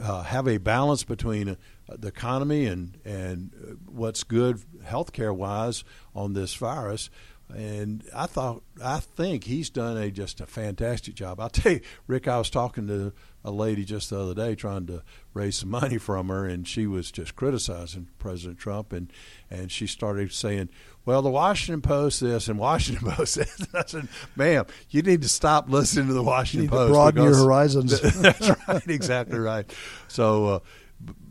uh, 0.00 0.22
have 0.22 0.48
a 0.48 0.58
balance 0.58 1.04
between 1.04 1.50
uh, 1.50 1.56
the 1.88 2.08
economy 2.08 2.66
and 2.66 2.98
and 3.04 3.50
uh, 3.54 3.74
what's 3.86 4.24
good 4.24 4.60
healthcare 4.84 5.34
wise 5.34 5.84
on 6.14 6.32
this 6.32 6.54
virus. 6.54 7.10
And 7.48 8.02
I 8.14 8.26
thought, 8.26 8.62
I 8.82 9.00
think 9.00 9.44
he's 9.44 9.70
done 9.70 9.96
a 9.96 10.10
just 10.10 10.40
a 10.40 10.46
fantastic 10.46 11.14
job. 11.14 11.40
I'll 11.40 11.48
tell 11.50 11.72
you, 11.72 11.80
Rick, 12.06 12.26
I 12.26 12.38
was 12.38 12.50
talking 12.50 12.86
to 12.88 13.12
a 13.44 13.50
lady 13.50 13.84
just 13.84 14.10
the 14.10 14.18
other 14.18 14.34
day 14.34 14.54
trying 14.54 14.86
to 14.86 15.02
raise 15.34 15.58
some 15.58 15.68
money 15.70 15.98
from 15.98 16.28
her, 16.28 16.46
and 16.46 16.66
she 16.66 16.86
was 16.86 17.10
just 17.10 17.36
criticizing 17.36 18.08
President 18.18 18.58
Trump, 18.58 18.92
and 18.92 19.12
and 19.50 19.70
she 19.70 19.86
started 19.86 20.32
saying, 20.32 20.70
"Well, 21.04 21.20
the 21.20 21.30
Washington 21.30 21.82
Post 21.82 22.20
this 22.20 22.48
and 22.48 22.58
Washington 22.58 23.10
Post 23.12 23.36
this." 23.36 23.58
And 23.58 23.68
I 23.74 23.84
said, 23.86 24.08
"Ma'am, 24.36 24.64
you 24.88 25.02
need 25.02 25.20
to 25.22 25.28
stop 25.28 25.68
listening 25.68 26.06
to 26.08 26.14
the 26.14 26.22
Washington 26.22 26.62
need 26.62 26.70
to 26.70 26.76
Post. 26.76 26.92
broaden 26.92 27.22
your 27.24 27.36
horizons." 27.36 28.00
That's 28.20 28.50
right, 28.66 28.88
exactly 28.88 29.38
right. 29.38 29.70
So." 30.08 30.46
Uh, 30.46 30.58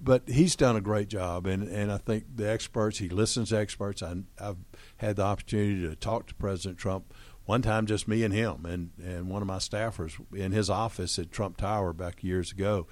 but 0.04 0.28
he's 0.28 0.56
done 0.56 0.76
a 0.76 0.82
great 0.82 1.08
job, 1.08 1.46
and, 1.48 1.64
and 1.64 1.92
I 1.92 1.98
think 1.98 2.26
the 2.36 2.50
experts. 2.50 2.98
He 2.98 3.10
listens 3.10 3.50
to 3.50 3.58
experts. 3.58 4.04
I, 4.04 4.16
I've 4.40 4.58
had 4.98 5.16
the 5.16 5.24
opportunity 5.24 5.88
to 5.88 5.96
talk 5.96 6.28
to 6.28 6.36
President 6.36 6.78
Trump 6.78 7.14
one 7.46 7.62
time 7.62 7.86
just 7.86 8.08
me 8.08 8.24
and 8.24 8.34
him 8.34 8.66
and, 8.66 8.92
and 9.04 9.30
one 9.30 9.42
of 9.42 9.48
my 9.48 9.58
staffers 9.58 10.14
in 10.34 10.52
his 10.52 10.70
office 10.70 11.20
at 11.20 11.32
Trump 11.32 11.58
Tower 11.58 11.94
back 11.94 12.24
years 12.24 12.52
ago. 12.52 12.88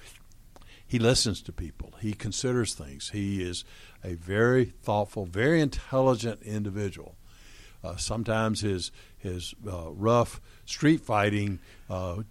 He 0.86 0.98
listens 0.98 1.40
to 1.42 1.52
people. 1.52 1.94
He 2.00 2.12
considers 2.12 2.74
things. 2.74 3.10
He 3.10 3.42
is 3.42 3.64
a 4.04 4.14
very 4.14 4.66
thoughtful, 4.66 5.24
very 5.24 5.60
intelligent 5.60 6.42
individual. 6.42 7.16
Uh, 7.82 7.96
sometimes 7.96 8.60
his 8.60 8.92
his 9.16 9.54
uh, 9.66 9.90
rough 9.92 10.40
street 10.64 11.00
fighting 11.00 11.60
uh, 11.88 12.22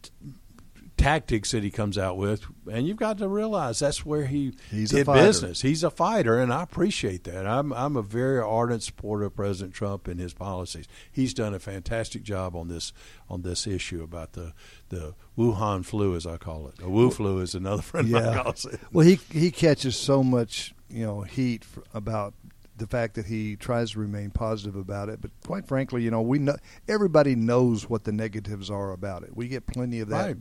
tactics 1.02 1.52
that 1.52 1.64
he 1.64 1.72
comes 1.72 1.98
out 1.98 2.18
with, 2.18 2.46
and 2.72 2.88
you've 2.88 2.98
got 2.98 3.18
to 3.18 3.28
realize 3.28 3.80
that's 3.80 4.06
where 4.06 4.26
he 4.26 4.54
He's 4.70 4.92
did 4.92 5.08
a 5.08 5.14
business. 5.14 5.62
He's 5.62 5.84
a 5.84 5.90
fighter, 5.90 6.40
and 6.40 6.54
I 6.54 6.64
appreciate 6.64 7.24
that. 7.26 7.46
I'm 7.48 7.74
I'm 7.74 7.96
a 7.96 8.02
very 8.02 8.40
ardent 8.40 8.84
supporter 8.84 9.26
of 9.26 9.36
President 9.36 9.74
Trump 9.74 10.08
and 10.08 10.20
his 10.20 10.34
policies. 10.34 10.88
He's 11.12 11.34
done 11.34 11.54
a 11.54 11.60
fantastic 11.60 12.24
job 12.24 12.56
on 12.56 12.68
this 12.68 12.94
on 13.30 13.42
this 13.42 13.66
issue 13.68 14.04
about 14.04 14.34
the 14.34 14.54
the 14.90 15.16
Wuhan 15.38 15.84
flu, 15.86 16.16
as 16.16 16.26
I 16.28 16.38
call 16.38 16.68
it. 16.68 16.78
The 16.78 16.90
Wu 16.90 17.10
flu 17.12 17.40
is 17.40 17.56
another 17.56 17.82
friend 17.84 18.08
of 18.08 18.14
mine 18.14 18.24
Yeah. 18.24 18.44
calls 18.44 18.66
it. 18.66 18.80
Well, 18.94 19.06
he 19.06 19.16
he 19.32 19.52
catches 19.52 19.96
so 19.96 20.24
much 20.24 20.74
you 20.90 21.06
know 21.06 21.22
heat 21.22 21.64
for, 21.66 21.84
about 21.94 22.34
the 22.78 22.88
fact 22.88 23.14
that 23.14 23.28
he 23.28 23.56
tries 23.56 23.92
to 23.92 24.00
remain 24.00 24.32
positive 24.32 24.76
about 24.76 25.08
it. 25.08 25.22
But 25.22 25.30
quite 25.46 25.68
frankly, 25.68 26.02
you 26.04 26.10
know, 26.10 26.22
we 26.22 26.40
know 26.40 26.56
everybody 26.88 27.36
knows 27.36 27.88
what 27.88 28.06
the 28.06 28.12
negatives 28.12 28.72
are 28.72 28.92
about 28.92 29.22
it. 29.24 29.36
We 29.38 29.48
get 29.50 29.68
plenty 29.68 30.00
of 30.00 30.10
that 30.10 30.26
Right. 30.26 30.38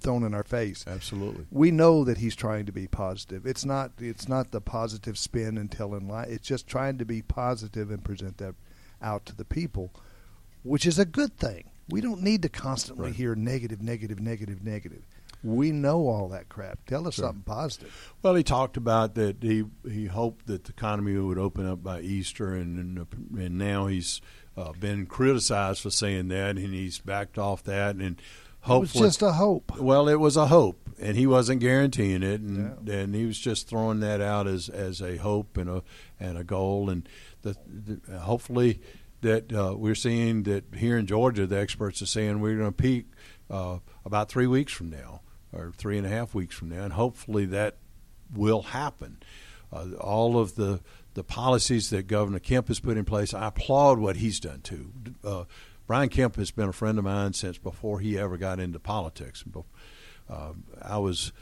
Thrown 0.00 0.22
in 0.24 0.34
our 0.34 0.44
face. 0.44 0.84
Absolutely. 0.86 1.46
We 1.50 1.70
know 1.70 2.04
that 2.04 2.18
he's 2.18 2.36
trying 2.36 2.66
to 2.66 2.72
be 2.72 2.86
positive. 2.86 3.46
It's 3.46 3.64
not 3.64 3.92
it's 3.98 4.28
not 4.28 4.50
the 4.50 4.60
positive 4.60 5.18
spin 5.18 5.56
and 5.58 5.70
telling 5.70 6.08
lie. 6.08 6.24
It's 6.24 6.46
just 6.46 6.66
trying 6.66 6.98
to 6.98 7.04
be 7.04 7.22
positive 7.22 7.90
and 7.90 8.04
present 8.04 8.38
that 8.38 8.54
out 9.02 9.26
to 9.26 9.34
the 9.36 9.44
people, 9.44 9.92
which 10.62 10.86
is 10.86 10.98
a 10.98 11.04
good 11.04 11.36
thing. 11.36 11.70
We 11.88 12.00
don't 12.00 12.22
need 12.22 12.42
to 12.42 12.48
constantly 12.48 13.06
Right. 13.06 13.14
hear 13.14 13.34
negative, 13.34 13.80
negative, 13.80 14.20
negative, 14.20 14.62
negative. 14.62 15.02
We 15.42 15.70
know 15.70 16.08
all 16.08 16.28
that 16.30 16.48
crap. 16.48 16.84
Tell 16.86 17.06
us 17.06 17.14
Sure. 17.14 17.26
something 17.26 17.44
positive. 17.44 18.12
Well, 18.22 18.34
he 18.34 18.42
talked 18.42 18.76
about 18.76 19.14
that 19.14 19.36
he 19.42 19.64
he 19.88 20.06
hoped 20.06 20.46
that 20.48 20.64
the 20.64 20.70
economy 20.72 21.16
would 21.16 21.38
open 21.38 21.64
up 21.66 21.82
by 21.82 22.00
Easter, 22.00 22.54
and 22.54 22.78
and, 22.98 23.38
and 23.38 23.56
now 23.56 23.86
he's 23.86 24.20
uh, 24.56 24.72
been 24.72 25.06
criticized 25.06 25.80
for 25.80 25.90
saying 25.90 26.26
that, 26.28 26.56
and 26.56 26.74
he's 26.74 26.98
backed 26.98 27.38
off 27.38 27.62
that, 27.62 27.94
and 27.96 28.20
It 28.66 28.80
was 28.80 28.92
just 28.92 29.22
a 29.22 29.32
hope. 29.32 29.78
Well, 29.78 30.08
it 30.08 30.16
was 30.20 30.36
a 30.36 30.46
hope, 30.46 30.90
and 31.00 31.16
he 31.16 31.26
wasn't 31.26 31.60
guaranteeing 31.60 32.22
it, 32.22 32.40
and 32.40 32.88
and 32.88 33.14
he 33.14 33.24
was 33.24 33.38
just 33.38 33.68
throwing 33.68 34.00
that 34.00 34.20
out 34.20 34.46
as 34.46 34.68
as 34.68 35.00
a 35.00 35.16
hope 35.16 35.56
and 35.56 35.70
a 35.70 35.82
and 36.20 36.36
a 36.36 36.44
goal, 36.44 36.90
and 36.90 37.08
the, 37.42 37.56
the, 37.66 38.18
hopefully 38.18 38.80
that 39.20 39.52
uh, 39.52 39.74
we're 39.76 39.94
seeing 39.94 40.44
that 40.44 40.64
here 40.76 40.96
in 40.96 41.06
Georgia, 41.06 41.46
the 41.46 41.58
experts 41.58 42.02
are 42.02 42.06
saying 42.06 42.40
we're 42.40 42.56
going 42.56 42.72
to 42.72 42.72
peak 42.72 43.06
uh, 43.50 43.78
about 44.04 44.28
three 44.28 44.46
weeks 44.46 44.72
from 44.72 44.90
now, 44.90 45.22
or 45.52 45.72
three 45.76 45.98
and 45.98 46.06
a 46.06 46.10
half 46.10 46.34
weeks 46.34 46.54
from 46.54 46.68
now, 46.68 46.84
and 46.84 46.92
hopefully 46.92 47.46
that 47.46 47.76
will 48.34 48.62
happen. 48.62 49.18
Uh, 49.72 49.92
all 50.00 50.38
of 50.38 50.54
the 50.54 50.80
the 51.14 51.24
policies 51.24 51.90
that 51.90 52.06
Governor 52.06 52.38
Kemp 52.38 52.68
has 52.68 52.78
put 52.78 52.96
in 52.96 53.04
place, 53.04 53.34
I 53.34 53.48
applaud 53.48 53.98
what 53.98 54.16
he's 54.16 54.38
done 54.38 54.60
too. 54.60 54.92
Uh, 55.24 55.44
Brian 55.88 56.10
Kemp 56.10 56.36
has 56.36 56.50
been 56.50 56.68
a 56.68 56.72
friend 56.72 56.98
of 56.98 57.04
mine 57.04 57.32
since 57.32 57.56
before 57.56 57.98
he 57.98 58.18
ever 58.18 58.36
got 58.36 58.60
into 58.60 58.78
politics. 58.78 59.42
Uh, 60.28 60.52
I 60.82 60.98
was 60.98 61.32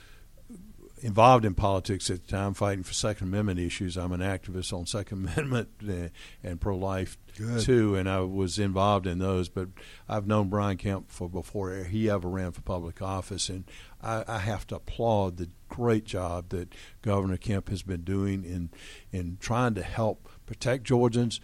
involved 1.03 1.45
in 1.45 1.55
politics 1.55 2.09
at 2.11 2.25
the 2.25 2.31
time, 2.31 2.55
fighting 2.55 2.85
for 2.85 2.95
Second 2.95 3.27
Amendment 3.27 3.59
issues. 3.59 3.97
I'm 3.97 4.13
an 4.13 4.21
activist 4.21 4.73
on 4.73 4.87
Second 4.87 5.29
Amendment 5.29 5.69
and, 5.81 6.11
and 6.45 6.61
pro-life 6.61 7.19
too, 7.59 7.97
and 7.97 8.09
I 8.09 8.21
was 8.21 8.61
involved 8.61 9.09
in 9.09 9.19
those. 9.19 9.49
But 9.49 9.69
I've 10.09 10.29
known 10.29 10.49
Brian 10.49 10.77
Kemp 10.77 11.11
for 11.11 11.29
before 11.29 11.85
he 11.85 12.09
ever 12.09 12.29
ran 12.29 12.53
for 12.53 12.63
public 12.63 13.03
office, 13.03 13.49
and 13.49 13.65
I, 14.01 14.23
I 14.29 14.39
have 14.39 14.65
to 14.69 14.77
applaud 14.77 15.39
the 15.39 15.51
great 15.69 16.05
job 16.05 16.51
that 16.51 16.73
Governor 17.03 17.37
Kemp 17.37 17.69
has 17.69 17.83
been 17.83 18.03
doing 18.03 18.45
in 18.45 18.71
in 19.11 19.39
trying 19.41 19.75
to 19.75 19.83
help 19.83 20.29
protect 20.47 20.85
Georgians. 20.85 21.41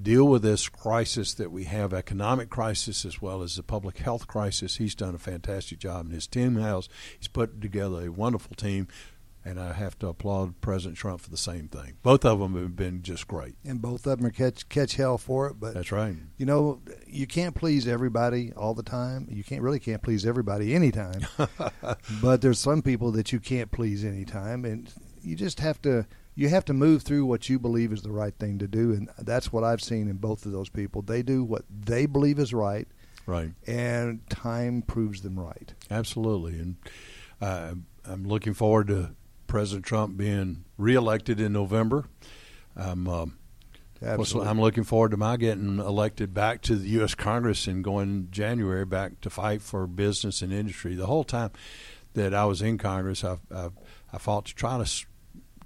Deal 0.00 0.24
with 0.24 0.42
this 0.42 0.68
crisis 0.68 1.34
that 1.34 1.52
we 1.52 1.64
have, 1.64 1.94
economic 1.94 2.50
crisis 2.50 3.04
as 3.04 3.22
well 3.22 3.42
as 3.42 3.56
the 3.56 3.62
public 3.62 3.98
health 3.98 4.26
crisis. 4.26 4.76
He's 4.76 4.94
done 4.94 5.14
a 5.14 5.18
fantastic 5.18 5.78
job 5.78 6.06
in 6.06 6.12
his 6.12 6.26
team 6.26 6.56
house. 6.56 6.88
He's 7.16 7.28
put 7.28 7.60
together 7.60 8.04
a 8.04 8.10
wonderful 8.10 8.56
team, 8.56 8.88
and 9.44 9.60
I 9.60 9.72
have 9.72 9.96
to 10.00 10.08
applaud 10.08 10.60
President 10.60 10.96
Trump 10.96 11.20
for 11.20 11.30
the 11.30 11.36
same 11.36 11.68
thing. 11.68 11.98
Both 12.02 12.24
of 12.24 12.40
them 12.40 12.54
have 12.54 12.74
been 12.74 13.02
just 13.02 13.28
great. 13.28 13.54
And 13.64 13.80
both 13.80 14.04
of 14.06 14.18
them 14.18 14.26
are 14.26 14.30
catch 14.30 14.68
catch 14.68 14.96
hell 14.96 15.16
for 15.16 15.46
it. 15.46 15.60
But 15.60 15.74
That's 15.74 15.92
right. 15.92 16.16
you 16.38 16.46
know, 16.46 16.80
you 17.06 17.28
can't 17.28 17.54
please 17.54 17.86
everybody 17.86 18.52
all 18.52 18.74
the 18.74 18.82
time. 18.82 19.28
You 19.30 19.44
can't 19.44 19.62
really 19.62 19.80
can't 19.80 20.02
please 20.02 20.26
everybody 20.26 20.74
anytime. 20.74 21.24
but 22.20 22.40
there's 22.40 22.58
some 22.58 22.82
people 22.82 23.12
that 23.12 23.32
you 23.32 23.38
can't 23.38 23.70
please 23.70 24.04
anytime, 24.04 24.64
and 24.64 24.92
you 25.22 25.36
just 25.36 25.60
have 25.60 25.80
to 25.82 26.06
you 26.34 26.48
have 26.48 26.64
to 26.66 26.72
move 26.74 27.02
through 27.02 27.26
what 27.26 27.48
you 27.48 27.58
believe 27.58 27.92
is 27.92 28.02
the 28.02 28.10
right 28.12 28.34
thing 28.38 28.58
to 28.58 28.66
do, 28.66 28.92
and 28.92 29.08
that's 29.18 29.52
what 29.52 29.64
I've 29.64 29.80
seen 29.82 30.08
in 30.08 30.16
both 30.16 30.46
of 30.46 30.52
those 30.52 30.68
people. 30.68 31.02
They 31.02 31.22
do 31.22 31.44
what 31.44 31.64
they 31.70 32.06
believe 32.06 32.38
is 32.38 32.52
right, 32.52 32.88
Right. 33.26 33.52
and 33.66 34.28
time 34.28 34.82
proves 34.82 35.22
them 35.22 35.38
right. 35.38 35.72
Absolutely, 35.90 36.58
and 36.58 36.76
uh, 37.40 37.74
I'm 38.04 38.24
looking 38.24 38.54
forward 38.54 38.88
to 38.88 39.14
President 39.46 39.84
Trump 39.86 40.16
being 40.16 40.64
reelected 40.76 41.40
in 41.40 41.52
November. 41.52 42.06
I'm, 42.76 43.06
um, 43.06 43.38
Absolutely. 44.02 44.50
I'm 44.50 44.60
looking 44.60 44.84
forward 44.84 45.12
to 45.12 45.16
my 45.16 45.36
getting 45.36 45.78
elected 45.78 46.34
back 46.34 46.60
to 46.62 46.74
the 46.76 46.88
U.S. 46.90 47.14
Congress 47.14 47.66
and 47.66 47.82
going 47.84 48.28
January 48.30 48.84
back 48.84 49.20
to 49.22 49.30
fight 49.30 49.62
for 49.62 49.86
business 49.86 50.42
and 50.42 50.52
industry. 50.52 50.94
The 50.94 51.06
whole 51.06 51.24
time 51.24 51.50
that 52.14 52.34
I 52.34 52.44
was 52.44 52.60
in 52.60 52.76
Congress, 52.78 53.22
I, 53.24 53.38
I, 53.54 53.68
I 54.12 54.18
fought 54.18 54.46
to 54.46 54.54
try 54.54 54.76
to 54.82 54.84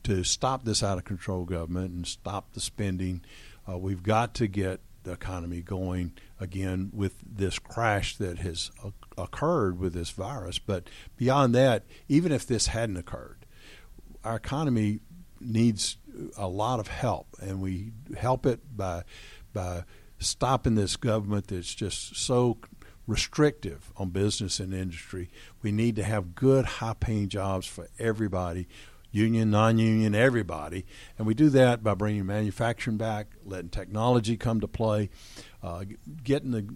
to 0.04 0.24
stop 0.24 0.64
this 0.64 0.82
out 0.82 0.98
of 0.98 1.04
control 1.04 1.44
government 1.44 1.92
and 1.92 2.06
stop 2.06 2.52
the 2.52 2.60
spending. 2.60 3.22
Uh, 3.68 3.78
we've 3.78 4.02
got 4.02 4.34
to 4.34 4.46
get 4.46 4.80
the 5.04 5.12
economy 5.12 5.60
going 5.60 6.12
again 6.40 6.90
with 6.92 7.14
this 7.24 7.58
crash 7.58 8.16
that 8.16 8.38
has 8.38 8.70
occurred 9.16 9.78
with 9.78 9.94
this 9.94 10.10
virus. 10.10 10.58
But 10.58 10.88
beyond 11.16 11.54
that, 11.54 11.84
even 12.08 12.32
if 12.32 12.46
this 12.46 12.68
hadn't 12.68 12.96
occurred, 12.96 13.46
our 14.24 14.36
economy 14.36 15.00
needs 15.40 15.96
a 16.36 16.48
lot 16.48 16.80
of 16.80 16.88
help, 16.88 17.28
and 17.40 17.60
we 17.60 17.92
help 18.16 18.44
it 18.44 18.60
by 18.76 19.04
by 19.52 19.84
stopping 20.18 20.74
this 20.74 20.96
government 20.96 21.46
that's 21.46 21.74
just 21.74 22.16
so 22.16 22.58
restrictive 23.06 23.92
on 23.96 24.10
business 24.10 24.60
and 24.60 24.74
industry. 24.74 25.30
We 25.62 25.72
need 25.72 25.96
to 25.96 26.02
have 26.02 26.34
good, 26.34 26.64
high-paying 26.64 27.28
jobs 27.28 27.66
for 27.66 27.88
everybody, 27.98 28.68
union, 29.10 29.50
non-union, 29.50 30.14
everybody, 30.14 30.84
and 31.16 31.26
we 31.26 31.34
do 31.34 31.48
that 31.50 31.82
by 31.82 31.94
bringing 31.94 32.26
manufacturing 32.26 32.96
back, 32.96 33.28
letting 33.44 33.70
technology 33.70 34.36
come 34.36 34.60
to 34.60 34.68
play, 34.68 35.08
uh, 35.62 35.84
getting 36.22 36.50
the 36.50 36.66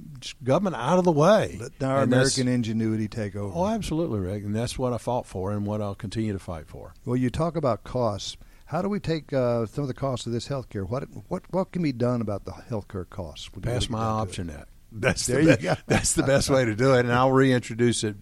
government 0.42 0.76
out 0.76 0.98
of 0.98 1.04
the 1.04 1.12
way. 1.12 1.58
Let 1.60 1.82
our 1.82 2.02
And 2.02 2.12
American 2.12 2.48
ingenuity 2.48 3.08
take 3.08 3.36
over. 3.36 3.52
Oh, 3.54 3.66
absolutely, 3.66 4.20
Rick, 4.20 4.44
and 4.44 4.54
that's 4.56 4.78
what 4.78 4.92
I 4.92 4.98
fought 4.98 5.26
for, 5.26 5.52
and 5.52 5.66
what 5.66 5.80
I'll 5.82 5.94
continue 5.94 6.32
to 6.32 6.38
fight 6.38 6.66
for. 6.68 6.94
Well, 7.04 7.16
you 7.16 7.30
talk 7.30 7.56
about 7.56 7.84
costs. 7.84 8.36
How 8.66 8.80
do 8.80 8.88
we 8.88 9.00
take 9.00 9.32
uh, 9.34 9.66
some 9.66 9.82
of 9.84 9.88
the 9.88 9.94
costs 9.94 10.26
of 10.26 10.32
this 10.32 10.46
health 10.46 10.70
care? 10.70 10.84
What 10.86 11.04
what 11.28 11.42
what 11.50 11.72
can 11.72 11.82
be 11.82 11.92
done 11.92 12.22
about 12.22 12.46
the 12.46 12.52
health 12.52 12.88
care 12.88 13.04
costs? 13.04 13.50
Pass 13.60 13.90
my 13.90 13.98
down 13.98 14.06
to 14.16 14.18
it? 14.18 14.22
option 14.28 14.50
act. 14.50 14.68
That's 14.90 15.26
There 15.26 15.44
the 15.44 15.56
be- 15.58 15.82
that's 15.86 16.14
the 16.14 16.22
best 16.22 16.48
way 16.48 16.64
to 16.64 16.74
do 16.74 16.94
it, 16.94 17.00
and 17.00 17.12
I'll 17.12 17.32
reintroduce 17.32 18.02
it 18.04 18.16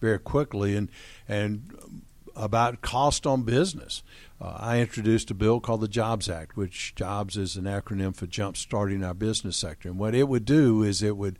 very 0.00 0.18
quickly. 0.18 0.76
And 0.76 0.88
and 1.28 2.01
about 2.36 2.80
cost 2.80 3.26
on 3.26 3.42
business, 3.42 4.02
uh, 4.40 4.56
I 4.58 4.80
introduced 4.80 5.30
a 5.30 5.34
bill 5.34 5.60
called 5.60 5.80
the 5.80 5.88
Jobs 5.88 6.28
Act, 6.28 6.56
which 6.56 6.94
Jobs 6.94 7.36
is 7.36 7.56
an 7.56 7.64
acronym 7.64 8.14
for 8.14 8.26
Jump 8.26 8.56
Starting 8.56 9.04
Our 9.04 9.14
Business 9.14 9.56
Sector. 9.56 9.90
And 9.90 9.98
what 9.98 10.14
it 10.14 10.28
would 10.28 10.44
do 10.44 10.82
is 10.82 11.02
it 11.02 11.16
would 11.16 11.38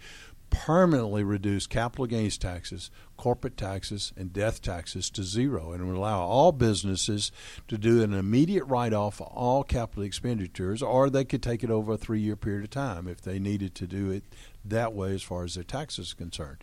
permanently 0.51 1.25
reduce 1.25 1.67
capital 1.67 2.05
gains 2.05 2.37
taxes, 2.37 2.91
corporate 3.17 3.57
taxes, 3.57 4.13
and 4.19 4.35
death 4.35 4.61
taxes 4.61 5.09
to 5.09 5.23
zero, 5.23 5.73
and 5.73 5.97
allow 5.97 6.21
all 6.21 6.53
businesses 6.53 7.33
to 7.69 7.79
do 7.79 8.03
an 8.03 8.13
immediate 8.13 8.65
write-off 8.65 9.23
of 9.23 9.29
all 9.29 9.65
capital 9.65 10.03
expenditures, 10.03 10.83
or 10.83 11.09
they 11.09 11.25
could 11.25 11.43
take 11.43 11.65
it 11.65 11.71
over 11.71 11.93
a 11.93 11.97
three-year 11.97 12.37
period 12.37 12.65
of 12.65 12.71
time 12.71 13.09
if 13.09 13.23
they 13.23 13.39
needed 13.39 13.75
to 13.75 13.87
do 13.87 14.11
it 14.11 14.25
that 14.63 14.93
way 14.93 15.15
as 15.15 15.23
far 15.23 15.45
as 15.45 15.55
their 15.55 15.65
taxes 15.65 16.13
are 16.13 16.17
concerned. 16.17 16.59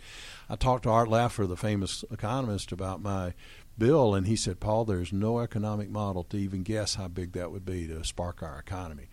I 0.47 0.55
talked 0.55 0.83
to 0.83 0.89
Art 0.91 1.09
Laffer, 1.09 1.47
the 1.47 1.57
famous 1.57 2.05
economist, 2.11 2.71
about 2.71 3.01
my 3.01 3.33
bill, 3.79 4.13
and 4.13 4.27
he 4.27 4.35
said, 4.35 4.59
Paul, 4.59 4.85
there's 4.85 5.11
no 5.11 5.39
economic 5.39 5.89
model 5.89 6.23
to 6.25 6.37
even 6.37 6.63
guess 6.63 6.95
how 6.95 7.07
big 7.07 7.31
that 7.33 7.51
would 7.51 7.65
be 7.65 7.87
to 7.87 8.03
spark 8.03 8.43
our 8.43 8.59
economy. 8.59 9.07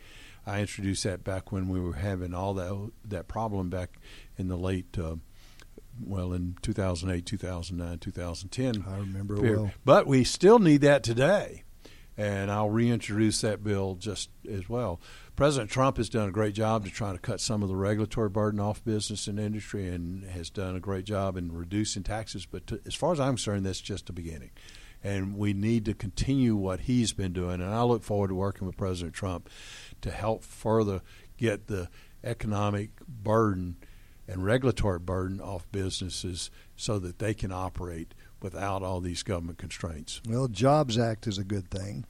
I 0.47 0.61
introduced 0.61 1.05
that 1.05 1.25
back 1.25 1.51
when 1.51 1.69
we 1.69 1.81
were 1.81 1.95
having 1.95 2.33
all 2.33 2.55
that 2.55 2.91
that 3.05 3.27
problem 3.27 3.69
back 3.69 3.99
in 4.37 4.49
the 4.49 4.57
late, 4.57 4.97
uh, 4.97 5.17
well, 6.01 6.33
in 6.33 6.57
2008, 6.63 7.27
2009, 7.27 7.99
2010. 7.99 8.85
I 8.87 8.99
remember 8.99 9.37
period. 9.37 9.61
well. 9.61 9.71
But 9.85 10.07
we 10.07 10.23
still 10.23 10.61
need 10.61 10.83
that 10.83 11.03
today, 11.03 11.65
and 12.17 12.51
I'll 12.51 12.71
reintroduce 12.71 13.41
that 13.41 13.65
bill 13.65 13.97
just 13.97 14.31
as 14.49 14.69
well. 14.69 15.01
President 15.37 15.71
Trump 15.71 15.99
has 15.99 16.09
done 16.09 16.31
a 16.31 16.33
great 16.33 16.55
job 16.55 16.85
to 16.85 16.91
try 16.91 17.13
to 17.13 17.19
cut 17.19 17.43
some 17.43 17.63
of 17.63 17.69
the 17.69 17.77
regulatory 17.77 18.31
burden 18.31 18.59
off 18.59 18.83
business 18.83 19.27
and 19.27 19.39
industry, 19.39 19.87
and 19.87 20.25
has 20.25 20.49
done 20.49 20.75
a 20.75 20.81
great 20.81 21.05
job 21.05 21.37
in 21.37 21.53
reducing 21.53 22.03
taxes. 22.03 22.47
But 22.47 22.67
to, 22.69 22.81
as 22.87 22.95
far 22.95 23.13
as 23.13 23.21
I'm 23.21 23.35
concerned, 23.35 23.67
that's 23.67 23.83
just 23.83 24.07
the 24.07 24.15
beginning, 24.15 24.51
and 25.05 25.37
we 25.37 25.53
need 25.53 25.85
to 25.85 25.95
continue 25.95 26.57
what 26.57 26.81
he's 26.81 27.13
been 27.13 27.35
doing. 27.35 27.61
And 27.61 27.75
I 27.75 27.83
look 27.83 28.03
forward 28.03 28.29
to 28.29 28.35
working 28.35 28.67
with 28.67 28.79
President 28.79 29.15
Trump 29.15 29.51
to 30.01 30.11
help 30.11 30.43
further 30.43 31.03
get 31.37 31.67
the 31.67 31.91
economic 32.25 32.91
burden 33.07 33.77
and 34.27 34.43
regulatory 34.43 34.99
burden 34.99 35.39
off 35.41 35.71
businesses 35.71 36.51
so 36.77 36.99
that 36.99 37.19
they 37.19 37.35
can 37.35 37.53
operate 37.53 38.15
without 38.41 38.83
all 38.83 39.01
these 39.01 39.23
government 39.23 39.59
constraints. 39.59 40.21
Well, 40.27 40.49
Jobs 40.49 40.99
Act 40.99 41.27
is 41.27 41.37
a 41.37 41.45
good 41.45 41.71
thing. 41.71 42.07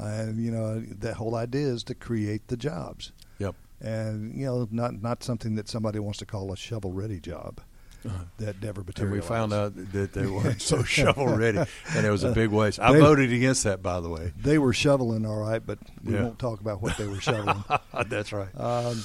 Uh, 0.00 0.32
you 0.34 0.50
know, 0.50 0.80
the 0.80 1.14
whole 1.14 1.34
idea 1.36 1.66
is 1.66 1.84
to 1.84 1.94
create 1.94 2.48
the 2.48 2.56
jobs. 2.56 3.12
Yep. 3.38 3.54
And 3.82 4.34
you 4.34 4.46
know, 4.46 4.66
not 4.70 5.00
not 5.02 5.22
something 5.22 5.54
that 5.56 5.68
somebody 5.68 5.98
wants 5.98 6.18
to 6.20 6.26
call 6.26 6.52
a 6.52 6.56
shovel-ready 6.56 7.20
job. 7.20 7.60
Uh-huh. 8.06 8.16
That 8.38 8.62
never 8.62 8.80
And 8.80 8.86
materialized. 8.88 9.22
we 9.24 9.28
found 9.36 9.52
out 9.52 9.92
that 9.92 10.14
they 10.14 10.24
weren't 10.36 10.62
so 10.62 10.82
shovel 10.82 11.26
ready, 11.36 11.58
and 11.94 12.06
it 12.06 12.10
was 12.10 12.24
a 12.24 12.32
big 12.32 12.48
waste. 12.48 12.80
I 12.80 12.94
They- 12.94 13.00
voted 13.00 13.30
against 13.30 13.64
that, 13.64 13.82
by 13.82 14.00
the 14.00 14.08
way. 14.08 14.32
they 14.42 14.56
were 14.56 14.72
shoveling 14.72 15.26
all 15.26 15.36
right, 15.36 15.60
but 15.64 15.78
we 16.02 16.14
Yeah. 16.14 16.22
won't 16.22 16.38
talk 16.38 16.62
about 16.62 16.80
what 16.80 16.96
they 16.96 17.06
were 17.06 17.20
shoveling. 17.20 17.62
That's 18.08 18.32
right. 18.32 18.48
Um, 18.58 19.04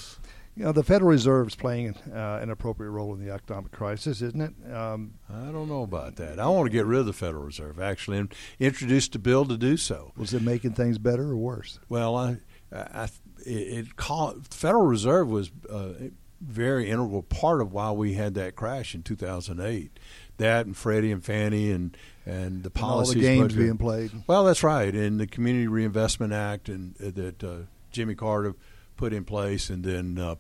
you 0.56 0.64
know, 0.64 0.72
the 0.72 0.84
Federal 0.84 1.12
Reserve 1.12 1.48
is 1.48 1.56
playing 1.56 1.96
uh, 2.14 2.40
an 2.42 2.50
appropriate 2.50 2.90
role 2.90 3.14
in 3.14 3.24
the 3.24 3.32
economic 3.32 3.72
crisis, 3.72 4.22
isn't 4.22 4.42
it? 4.42 4.74
Um, 4.74 5.16
I 5.30 5.52
don't 5.52 5.68
know 5.68 5.84
about 5.84 6.16
that. 6.16 6.40
I 6.40 6.48
want 6.48 6.68
to 6.68 6.72
get 6.72 6.86
rid 6.86 7.00
of 7.00 7.06
the 7.06 7.14
Federal 7.14 7.44
Reserve, 7.44 7.80
actually, 7.80 8.20
and 8.20 8.34
introduced 8.60 9.16
a 9.16 9.20
bill 9.20 9.46
to 9.46 9.58
do 9.58 9.76
so. 9.76 10.14
was 10.16 10.34
it 10.34 10.42
making 10.42 10.74
things 10.74 10.98
better 10.98 11.32
or 11.32 11.38
worse? 11.38 11.80
Well, 11.90 12.16
I, 12.16 12.38
I, 12.72 13.10
it, 13.46 13.50
it 13.50 13.96
call, 13.98 14.36
Federal 14.50 14.86
Reserve 14.86 15.30
was 15.30 15.52
a 15.70 16.12
very 16.40 16.90
integral 16.90 17.24
part 17.24 17.62
of 17.62 17.74
why 17.74 17.92
we 17.92 18.14
had 18.14 18.34
that 18.36 18.56
crash 18.56 18.96
in 18.96 19.04
2008. 19.04 20.00
That 20.38 20.66
and 20.66 20.76
Freddie 20.76 21.12
and 21.12 21.24
Fannie 21.24 21.72
and 21.72 21.96
and 22.26 22.64
the 22.64 22.72
And 22.76 22.84
all 22.84 23.06
the 23.06 23.16
games 23.16 23.56
being 23.56 23.78
played. 23.78 24.12
Well, 24.28 24.44
that's 24.46 24.64
right, 24.64 24.94
and 24.94 25.20
the 25.20 25.28
Community 25.28 25.68
Reinvestment 25.68 26.34
Act 26.34 26.68
and 26.68 26.96
uh, 27.02 27.12
that 27.16 27.44
uh, 27.44 27.56
Jimmy 27.92 28.16
Carter 28.16 28.56
put 28.96 29.14
in 29.14 29.24
place, 29.24 29.70
and 29.70 29.84
then 29.84 30.18
uh, 30.18 30.36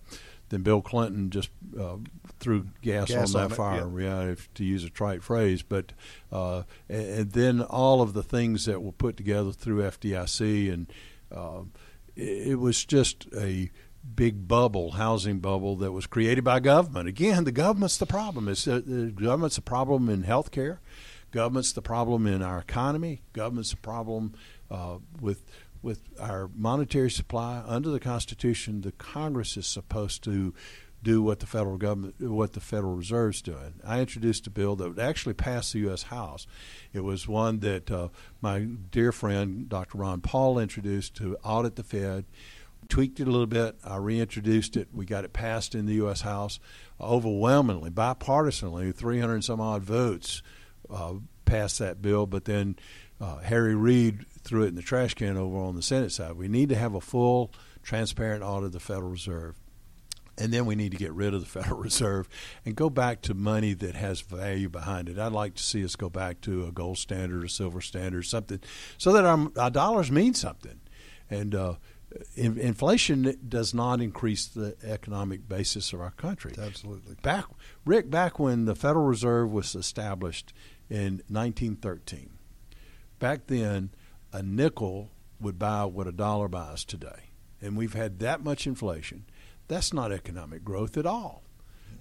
then 0.49 0.61
Bill 0.61 0.81
Clinton 0.81 1.29
just 1.29 1.49
uh, 1.79 1.97
threw 2.39 2.67
gas, 2.81 3.09
Gas 3.09 3.35
on 3.35 3.41
on 3.41 3.47
that 3.47 3.53
it, 3.53 3.57
fire, 3.57 4.01
yeah. 4.01 4.23
yeah, 4.23 4.31
if, 4.31 4.53
to 4.55 4.63
use 4.63 4.83
a 4.83 4.89
trite 4.89 5.23
phrase. 5.23 5.61
But 5.61 5.93
uh, 6.31 6.63
and, 6.89 7.05
and 7.05 7.31
then 7.31 7.61
all 7.61 8.01
of 8.01 8.13
the 8.13 8.23
things 8.23 8.65
that 8.65 8.81
were 8.81 8.91
put 8.91 9.17
together 9.17 9.51
through 9.51 9.81
FDIC, 9.83 10.71
and 10.71 10.87
uh, 11.35 11.61
it, 12.15 12.49
it 12.49 12.55
was 12.55 12.85
just 12.85 13.27
a 13.35 13.71
big 14.15 14.47
bubble, 14.47 14.91
housing 14.91 15.39
bubble 15.39 15.75
that 15.77 15.91
was 15.91 16.05
created 16.05 16.43
by 16.43 16.59
government. 16.59 17.07
Again, 17.07 17.43
the 17.43 17.51
government's 17.51 17.97
the 17.97 18.05
problem. 18.05 18.47
It's 18.47 18.67
uh, 18.67 18.81
the 18.85 19.11
government's 19.11 19.55
the 19.55 19.61
problem 19.61 20.09
in 20.09 20.23
health 20.23 20.51
care. 20.51 20.79
Government's 21.31 21.73
the 21.73 21.81
problem 21.81 22.27
in 22.27 22.41
our 22.41 22.59
economy. 22.59 23.21
Government's 23.33 23.71
the 23.71 23.77
problem 23.77 24.35
uh, 24.71 24.99
with 25.19 25.43
with 25.85 26.01
our 26.19 26.49
monetary 26.55 27.11
supply. 27.11 27.61
Under 27.65 27.89
the 27.89 27.99
Constitution, 27.99 28.81
the 28.81 28.91
Congress 28.91 29.55
is 29.55 29.67
supposed 29.67 30.23
to 30.23 30.51
do 31.03 31.21
what 31.21 31.39
the 31.39 31.45
federal 31.45 31.77
government, 31.77 32.15
what 32.19 32.53
the 32.53 32.59
Federal 32.59 32.95
Reserve's 32.95 33.43
doing. 33.43 33.75
I 33.85 33.99
introduced 33.99 34.47
a 34.47 34.49
bill 34.49 34.75
that 34.77 34.89
would 34.89 34.99
actually 34.99 35.35
pass 35.35 35.71
the 35.71 35.79
U.S. 35.81 36.03
House. 36.03 36.47
It 36.91 37.01
was 37.01 37.27
one 37.27 37.59
that 37.59 37.91
uh, 37.91 38.09
my 38.41 38.61
dear 38.61 39.11
friend 39.11 39.69
Dr. 39.69 39.99
Ron 39.99 40.21
Paul 40.21 40.57
introduced 40.57 41.15
to 41.17 41.37
audit 41.43 41.75
the 41.75 41.83
Fed. 41.83 42.25
Tweaked 42.89 43.19
it 43.19 43.27
a 43.27 43.31
little 43.31 43.45
bit. 43.45 43.75
I 43.83 43.97
reintroduced 43.97 44.75
it. 44.75 44.87
We 44.91 45.05
got 45.05 45.23
it 45.23 45.33
passed 45.33 45.75
in 45.75 45.85
the 45.85 45.93
U.S. 45.93 46.21
House 46.21 46.59
overwhelmingly, 46.99 47.91
bipartisanly, 47.91 48.93
300 48.93 49.33
and 49.35 49.45
some 49.45 49.61
odd 49.61 49.83
votes 49.83 50.41
uh, 50.89 51.13
passed 51.45 51.77
that 51.77 52.01
bill. 52.01 52.25
But 52.25 52.45
then 52.45 52.75
uh, 53.19 53.37
Harry 53.37 53.75
Reid 53.75 54.25
threw 54.41 54.63
it 54.63 54.67
in 54.67 54.75
the 54.75 54.81
trash 54.81 55.13
can 55.13 55.37
over 55.37 55.57
on 55.57 55.75
the 55.75 55.81
Senate 55.81 56.11
side. 56.11 56.33
We 56.33 56.47
need 56.47 56.69
to 56.69 56.75
have 56.75 56.93
a 56.93 57.01
full, 57.01 57.51
transparent 57.83 58.43
audit 58.43 58.67
of 58.67 58.71
the 58.73 58.79
Federal 58.79 59.09
Reserve. 59.09 59.55
And 60.37 60.51
then 60.51 60.65
we 60.65 60.75
need 60.75 60.91
to 60.91 60.97
get 60.97 61.13
rid 61.13 61.33
of 61.33 61.39
the 61.39 61.45
Federal 61.61 61.79
Reserve 61.79 62.27
and 62.65 62.75
go 62.75 62.89
back 62.89 63.21
to 63.23 63.33
money 63.33 63.73
that 63.73 63.95
has 63.95 64.21
value 64.21 64.69
behind 64.69 65.07
it. 65.07 65.17
I'd 65.17 65.31
like 65.31 65.55
to 65.55 65.63
see 65.63 65.83
us 65.83 65.95
go 65.95 66.09
back 66.09 66.41
to 66.41 66.65
a 66.65 66.71
gold 66.71 66.97
standard 66.97 67.43
a 67.43 67.49
silver 67.49 67.81
standard, 67.81 68.23
something, 68.23 68.59
so 68.97 69.13
that 69.13 69.25
our, 69.25 69.49
our 69.57 69.71
dollars 69.71 70.11
mean 70.11 70.33
something. 70.33 70.81
And 71.29 71.55
uh, 71.55 71.75
in, 72.35 72.57
inflation 72.57 73.37
does 73.47 73.73
not 73.73 74.01
increase 74.01 74.45
the 74.45 74.75
economic 74.83 75.47
basis 75.47 75.93
of 75.93 76.01
our 76.01 76.11
country. 76.11 76.53
Absolutely. 76.57 77.15
Back, 77.21 77.45
Rick, 77.85 78.09
back 78.09 78.39
when 78.39 78.65
the 78.65 78.75
Federal 78.75 79.05
Reserve 79.05 79.51
was 79.51 79.75
established 79.75 80.53
in 80.89 81.23
1913, 81.29 82.29
back 83.19 83.47
then 83.47 83.91
a 84.31 84.41
nickel 84.41 85.11
would 85.39 85.59
buy 85.59 85.85
what 85.85 86.07
a 86.07 86.11
dollar 86.11 86.47
buys 86.47 86.83
today. 86.85 87.29
And 87.61 87.77
we've 87.77 87.93
had 87.93 88.19
that 88.19 88.43
much 88.43 88.67
inflation. 88.67 89.25
That's 89.67 89.93
not 89.93 90.11
economic 90.11 90.63
growth 90.63 90.97
at 90.97 91.05
all. 91.05 91.43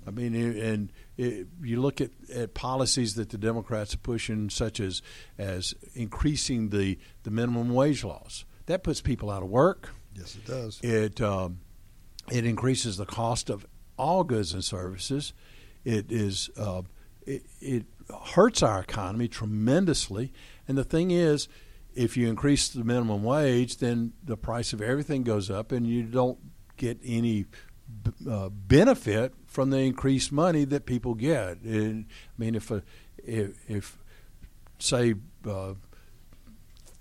I 0.06 0.10
mean, 0.10 0.34
and 0.34 0.92
it, 1.16 1.46
you 1.62 1.80
look 1.80 2.00
at, 2.00 2.10
at 2.34 2.52
policies 2.52 3.14
that 3.14 3.30
the 3.30 3.38
Democrats 3.38 3.94
are 3.94 3.98
pushing, 3.98 4.50
such 4.50 4.78
as 4.80 5.00
as 5.38 5.74
increasing 5.94 6.68
the, 6.68 6.98
the 7.22 7.30
minimum 7.30 7.72
wage 7.72 8.04
laws. 8.04 8.44
That 8.66 8.82
puts 8.82 9.00
people 9.00 9.30
out 9.30 9.42
of 9.42 9.48
work. 9.48 9.90
Yes, 10.14 10.36
it 10.36 10.46
does. 10.46 10.80
It 10.82 11.20
um, 11.20 11.60
it 12.30 12.44
increases 12.44 12.96
the 12.96 13.06
cost 13.06 13.48
of 13.48 13.66
all 13.96 14.24
goods 14.24 14.52
and 14.52 14.64
services. 14.64 15.32
It 15.84 16.12
is 16.12 16.50
uh, 16.56 16.82
it, 17.26 17.44
it 17.60 17.86
hurts 18.34 18.62
our 18.62 18.80
economy 18.80 19.28
tremendously. 19.28 20.32
And 20.68 20.76
the 20.76 20.84
thing 20.84 21.10
is, 21.10 21.48
if 21.94 22.16
you 22.16 22.28
increase 22.28 22.68
the 22.68 22.84
minimum 22.84 23.22
wage, 23.22 23.76
then 23.76 24.12
the 24.22 24.36
price 24.36 24.72
of 24.72 24.82
everything 24.82 25.22
goes 25.22 25.50
up, 25.50 25.72
and 25.72 25.86
you 25.86 26.02
don't 26.02 26.38
get 26.76 26.98
any 27.04 27.46
uh, 28.28 28.48
benefit 28.48 29.32
from 29.46 29.70
the 29.70 29.78
increased 29.78 30.32
money 30.32 30.64
that 30.64 30.86
people 30.86 31.14
get. 31.14 31.60
And, 31.60 32.06
I 32.08 32.34
mean, 32.36 32.54
if 32.54 32.70
a, 32.70 32.82
if, 33.18 33.70
if 33.70 33.98
say 34.78 35.14
uh, 35.48 35.74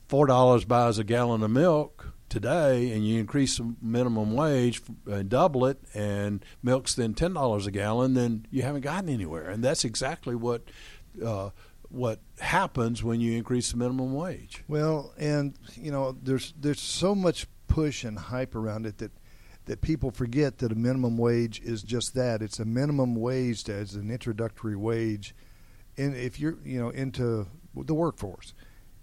four 0.08 0.28
dollars 0.28 0.64
buys 0.66 1.00
a 1.00 1.04
gallon 1.04 1.42
of 1.42 1.50
milk 1.50 2.14
today, 2.30 2.92
and 2.92 3.08
you 3.08 3.20
increase 3.20 3.58
the 3.58 3.76
minimum 3.82 4.34
wage 4.36 4.82
and 5.08 5.30
double 5.30 5.66
it, 5.66 5.80
and 5.94 6.46
milk's 6.62 6.94
then 6.94 7.14
ten 7.14 7.34
dollars 7.34 7.66
a 7.66 7.72
gallon, 7.72 8.14
then 8.14 8.46
you 8.52 8.62
haven't 8.62 8.82
gotten 8.82 9.10
anywhere. 9.10 9.50
And 9.50 9.64
that's 9.64 9.84
exactly 9.84 10.36
what 10.36 10.64
uh, 11.24 11.50
what 11.90 12.20
happens 12.40 13.04
when 13.04 13.22
you 13.22 13.38
increase 13.38 13.72
the 13.72 13.78
minimum 13.78 14.14
wage. 14.14 14.64
Well, 14.68 15.14
and 15.18 15.54
you 15.76 15.92
know, 15.92 16.18
there's 16.24 16.54
there's 16.60 16.82
so 16.82 17.14
much 17.14 17.48
push 17.68 18.04
and 18.04 18.18
hype 18.18 18.56
around 18.56 18.86
it 18.86 18.98
that 19.00 19.12
that 19.66 19.82
people 19.82 20.12
forget 20.12 20.58
that 20.58 20.72
a 20.72 20.76
minimum 20.76 21.18
wage 21.18 21.62
is 21.62 21.84
just 21.84 22.14
that. 22.16 22.42
It's 22.42 22.60
a 22.60 22.66
minimum 22.66 23.16
wage 23.16 23.70
as 23.70 23.96
an 23.96 24.12
introductory 24.12 24.76
wage, 24.76 25.36
and 25.98 26.16
if 26.16 26.40
you're 26.40 26.58
you 26.66 26.80
know 26.80 26.90
into 26.90 27.48
the 27.76 27.94
workforce, 27.94 28.54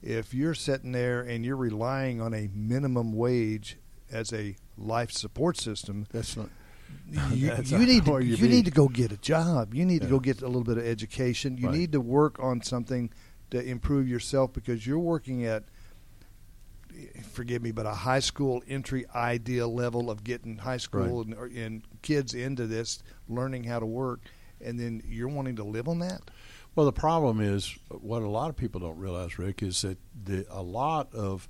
if 0.02 0.34
you're 0.34 0.54
sitting 0.54 0.92
there 0.92 1.20
and 1.20 1.44
you're 1.44 1.56
relying 1.56 2.20
on 2.20 2.34
a 2.34 2.48
minimum 2.54 3.12
wage 3.12 3.78
as 4.10 4.32
a 4.32 4.56
life 4.76 5.12
support 5.12 5.56
system, 5.56 6.06
That's 6.10 6.36
not. 6.36 6.48
you, 7.32 7.52
you 7.64 7.78
need 7.86 8.04
to, 8.04 8.18
you 8.24 8.36
you 8.36 8.48
need 8.48 8.64
to 8.66 8.70
go 8.70 8.88
get 8.88 9.10
a 9.12 9.16
job. 9.16 9.74
You 9.74 9.84
need 9.84 10.02
to 10.02 10.08
go 10.08 10.20
get 10.20 10.42
a 10.42 10.46
little 10.46 10.64
bit 10.64 10.78
of 10.78 10.86
education. 10.86 11.56
You 11.56 11.66
Right. 11.68 11.76
need 11.78 11.92
to 11.92 12.00
work 12.00 12.38
on 12.40 12.62
something 12.62 13.10
to 13.50 13.60
improve 13.62 14.08
yourself 14.08 14.52
because 14.52 14.86
you're 14.86 14.98
working 14.98 15.44
at 15.44 15.64
forgive 17.22 17.62
me, 17.62 17.70
but 17.72 17.86
a 17.86 17.94
high 17.94 18.18
school 18.20 18.62
entry 18.68 19.06
ideal 19.14 19.72
level 19.72 20.10
of 20.10 20.24
getting 20.24 20.58
high 20.58 20.76
school 20.76 21.22
and, 21.22 21.34
or, 21.34 21.46
and 21.54 21.82
kids 22.02 22.34
into 22.34 22.66
this, 22.66 23.02
learning 23.28 23.64
how 23.64 23.78
to 23.78 23.86
work, 23.86 24.20
and 24.60 24.78
then 24.78 25.02
you're 25.06 25.28
wanting 25.28 25.56
to 25.56 25.64
live 25.64 25.88
on 25.88 26.00
that. 26.00 26.20
Well, 26.74 26.86
the 26.86 26.92
problem 26.92 27.40
is 27.40 27.76
what 27.88 28.22
a 28.22 28.28
lot 28.28 28.50
of 28.50 28.56
people 28.56 28.80
don't 28.80 28.98
realize, 28.98 29.38
Rick, 29.38 29.62
is 29.62 29.82
that 29.82 29.98
the, 30.24 30.46
a 30.50 30.62
lot 30.62 31.14
of 31.14 31.48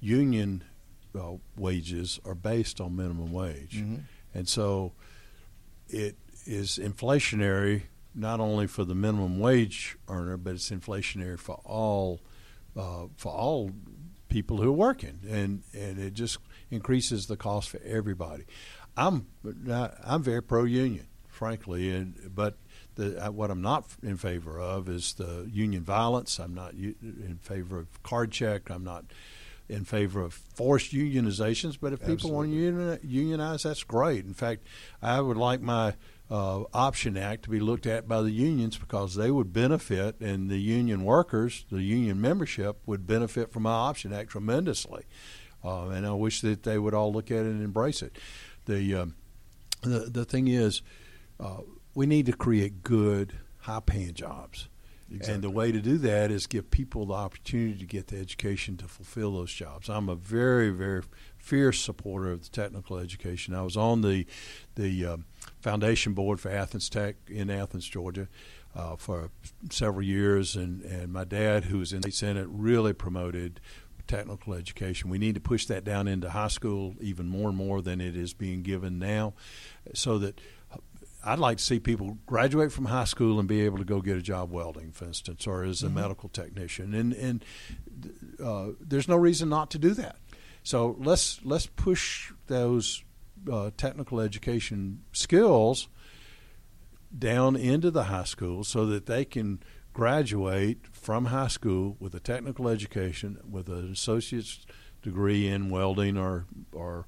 union 0.00 0.64
uh, 1.18 1.32
wages 1.56 2.20
are 2.24 2.34
based 2.34 2.80
on 2.80 2.96
minimum 2.96 3.32
wage, 3.32 3.76
Mhm. 3.82 4.02
And 4.34 4.48
so 4.48 4.92
it 5.88 6.16
is 6.46 6.78
inflationary 6.78 7.82
not 8.14 8.40
only 8.40 8.66
for 8.66 8.84
the 8.84 8.94
minimum 8.94 9.40
wage 9.40 9.96
earner, 10.08 10.36
but 10.36 10.54
it's 10.54 10.70
inflationary 10.70 11.38
for 11.38 11.60
all 11.64 12.20
uh, 12.76 13.06
for 13.16 13.32
all 13.32 13.70
people 14.28 14.58
who 14.58 14.68
are 14.68 14.72
working, 14.72 15.20
and 15.28 15.62
and 15.72 15.98
it 15.98 16.12
just 16.12 16.38
increases 16.70 17.26
the 17.26 17.36
cost 17.36 17.70
for 17.70 17.80
everybody. 17.84 18.44
I'm 18.96 19.26
not, 19.42 19.94
I'm 20.04 20.22
very 20.22 20.42
pro 20.42 20.64
union, 20.64 21.06
frankly, 21.28 21.90
and 21.90 22.30
but 22.34 22.56
the, 22.94 23.26
uh, 23.26 23.30
what 23.30 23.50
I'm 23.50 23.62
not 23.62 23.86
in 24.02 24.16
favor 24.16 24.60
of 24.60 24.88
is 24.88 25.14
the 25.14 25.48
union 25.52 25.82
violence. 25.82 26.38
I'm 26.38 26.54
not 26.54 26.74
in 26.74 27.38
favor 27.42 27.78
of 27.78 28.02
card 28.02 28.30
check. 28.30 28.70
I'm 28.70 28.84
not 28.84 29.04
in 29.68 29.84
favor 29.84 30.20
of 30.20 30.34
forced 30.34 30.92
unionizations, 30.92 31.78
but 31.80 31.92
if 31.92 32.04
people 32.04 32.30
want 32.30 32.50
to 32.50 32.98
unionize, 33.02 33.62
that's 33.62 33.82
great. 33.82 34.24
In 34.24 34.34
fact, 34.34 34.66
I 35.00 35.20
would 35.20 35.38
like 35.38 35.60
my 35.60 35.94
uh, 36.30 36.64
option 36.72 37.16
act 37.16 37.44
to 37.44 37.50
be 37.50 37.60
looked 37.60 37.86
at 37.86 38.06
by 38.06 38.22
the 38.22 38.30
unions 38.30 38.76
because 38.76 39.14
they 39.14 39.30
would 39.30 39.52
benefit, 39.52 40.20
and 40.20 40.50
the 40.50 40.58
union 40.58 41.04
workers, 41.04 41.64
the 41.70 41.82
union 41.82 42.20
membership, 42.20 42.78
would 42.86 43.06
benefit 43.06 43.52
from 43.52 43.62
my 43.62 43.72
option 43.72 44.12
act 44.12 44.30
tremendously. 44.30 45.04
Uh, 45.64 45.88
and 45.88 46.06
I 46.06 46.12
wish 46.12 46.42
that 46.42 46.62
they 46.62 46.78
would 46.78 46.92
all 46.92 47.12
look 47.12 47.30
at 47.30 47.38
it 47.38 47.46
and 47.46 47.62
embrace 47.62 48.02
it. 48.02 48.18
The 48.66 48.94
um, 48.94 49.14
the 49.80 50.00
the 50.10 50.24
thing 50.24 50.48
is, 50.48 50.82
uh, 51.40 51.60
we 51.94 52.06
need 52.06 52.26
to 52.26 52.32
create 52.32 52.82
good, 52.82 53.34
high-paying 53.60 54.14
jobs. 54.14 54.68
Exactly. 55.14 55.34
And 55.34 55.44
the 55.44 55.50
way 55.50 55.70
to 55.70 55.80
do 55.80 55.96
that 55.98 56.30
is 56.30 56.46
give 56.46 56.70
people 56.70 57.06
the 57.06 57.14
opportunity 57.14 57.78
to 57.78 57.86
get 57.86 58.08
the 58.08 58.18
education 58.18 58.76
to 58.78 58.88
fulfill 58.88 59.32
those 59.32 59.52
jobs. 59.52 59.88
I'm 59.88 60.08
a 60.08 60.16
very, 60.16 60.70
very 60.70 61.02
fierce 61.38 61.80
supporter 61.80 62.32
of 62.32 62.42
the 62.42 62.48
technical 62.48 62.96
education. 62.96 63.54
I 63.54 63.62
was 63.62 63.76
on 63.76 64.00
the 64.00 64.26
the 64.74 65.06
um, 65.06 65.24
foundation 65.60 66.14
board 66.14 66.40
for 66.40 66.50
Athens 66.50 66.88
Tech 66.88 67.16
in 67.28 67.50
Athens, 67.50 67.86
Georgia, 67.86 68.28
uh, 68.74 68.96
for 68.96 69.30
several 69.70 70.04
years, 70.04 70.56
and, 70.56 70.82
and 70.82 71.12
my 71.12 71.24
dad, 71.24 71.64
who 71.64 71.78
was 71.78 71.92
in 71.92 72.00
the 72.00 72.10
Senate, 72.10 72.48
really 72.50 72.92
promoted 72.92 73.60
technical 74.06 74.52
education. 74.52 75.08
We 75.08 75.18
need 75.18 75.34
to 75.34 75.40
push 75.40 75.64
that 75.66 75.84
down 75.84 76.08
into 76.08 76.30
high 76.30 76.48
school 76.48 76.94
even 77.00 77.26
more 77.26 77.48
and 77.48 77.56
more 77.56 77.80
than 77.80 78.00
it 78.00 78.16
is 78.16 78.34
being 78.34 78.62
given 78.62 78.98
now, 78.98 79.34
so 79.94 80.18
that 80.18 80.40
I'd 81.24 81.38
like 81.38 81.56
to 81.58 81.64
see 81.64 81.80
people 81.80 82.18
graduate 82.26 82.70
from 82.70 82.84
high 82.86 83.04
school 83.04 83.38
and 83.38 83.48
be 83.48 83.62
able 83.62 83.78
to 83.78 83.84
go 83.84 84.00
get 84.00 84.16
a 84.16 84.22
job 84.22 84.50
welding, 84.50 84.92
for 84.92 85.06
instance, 85.06 85.46
or 85.46 85.64
as 85.64 85.82
a 85.82 85.86
mm-hmm. 85.86 85.94
medical 85.96 86.28
technician. 86.28 86.94
And 86.94 87.12
and 87.14 87.44
uh, 88.42 88.68
there's 88.80 89.08
no 89.08 89.16
reason 89.16 89.48
not 89.48 89.70
to 89.70 89.78
do 89.78 89.94
that. 89.94 90.16
So 90.62 90.96
let's 90.98 91.40
let's 91.44 91.66
push 91.66 92.32
those 92.46 93.02
uh, 93.50 93.70
technical 93.76 94.20
education 94.20 95.02
skills 95.12 95.88
down 97.16 97.56
into 97.56 97.90
the 97.90 98.04
high 98.04 98.24
school 98.24 98.64
so 98.64 98.86
that 98.86 99.06
they 99.06 99.24
can 99.24 99.62
graduate 99.92 100.86
from 100.92 101.26
high 101.26 101.48
school 101.48 101.96
with 102.00 102.14
a 102.14 102.20
technical 102.20 102.68
education 102.68 103.38
with 103.48 103.68
an 103.68 103.92
associate's 103.92 104.66
degree 105.02 105.46
in 105.46 105.70
welding 105.70 106.16
or 106.16 106.46
or 106.72 107.06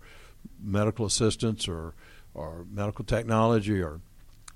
medical 0.62 1.04
assistance 1.06 1.66
or 1.66 1.94
or 2.34 2.66
medical 2.70 3.04
technology 3.04 3.80
or 3.80 4.00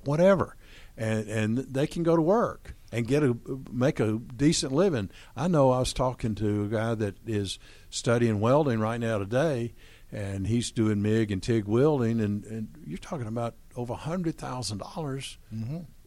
whatever, 0.05 0.57
and 0.97 1.29
and 1.29 1.59
they 1.59 1.87
can 1.87 2.03
go 2.03 2.17
to 2.17 2.23
work 2.23 2.75
and 2.93 3.07
get 3.07 3.23
a 3.23 3.37
make 3.71 4.01
a 4.01 4.19
decent 4.19 4.73
living. 4.73 5.11
I 5.37 5.49
know 5.49 5.71
I 5.71 5.81
was 5.81 5.93
talking 5.93 6.35
to 6.37 6.65
a 6.65 6.69
guy 6.69 6.95
that 6.95 7.17
is 7.27 7.59
studying 7.89 8.41
welding 8.41 8.81
right 8.81 9.01
now 9.01 9.19
today, 9.19 9.75
and 10.11 10.47
he's 10.47 10.71
doing 10.71 11.03
MIG 11.03 11.31
and 11.31 11.43
TIG 11.43 11.67
welding, 11.67 12.21
and, 12.21 12.45
and 12.45 12.69
you're 12.87 12.99
talking 12.99 13.27
about 13.27 13.55
over 13.77 13.95
hundred 13.95 14.37
thousand 14.37 14.79
mm-hmm. 14.79 14.95
dollars 14.95 15.39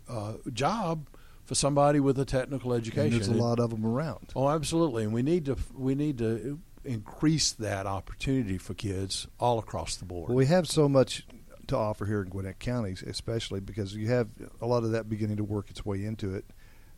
uh, 0.09 0.33
job 0.51 1.07
for 1.45 1.55
somebody 1.55 1.99
with 1.99 2.19
a 2.19 2.25
technical 2.25 2.73
education. 2.73 3.03
And 3.03 3.13
there's 3.13 3.27
a 3.27 3.33
lot 3.33 3.59
of 3.59 3.69
them 3.69 3.85
around. 3.85 4.31
Oh, 4.35 4.49
absolutely, 4.49 5.03
and 5.03 5.13
we 5.13 5.23
need 5.23 5.45
to 5.45 5.57
we 5.73 5.95
need 5.95 6.17
to 6.19 6.59
increase 6.85 7.53
that 7.53 7.85
opportunity 7.85 8.57
for 8.57 8.73
kids 8.73 9.27
all 9.39 9.59
across 9.59 9.95
the 9.95 10.05
board. 10.05 10.29
Well, 10.29 10.37
we 10.37 10.47
have 10.47 10.67
so 10.67 10.89
much 10.89 11.25
to 11.67 11.77
offer 11.77 12.05
here 12.05 12.21
in 12.21 12.29
Gwinnett 12.29 12.59
County, 12.59 12.95
especially 13.05 13.59
because 13.59 13.95
you 13.95 14.07
have 14.07 14.27
a 14.61 14.65
lot 14.65 14.83
of 14.83 14.91
that 14.91 15.09
beginning 15.09 15.37
to 15.37 15.43
work 15.43 15.69
its 15.69 15.85
way 15.85 16.03
into 16.03 16.35
it. 16.35 16.45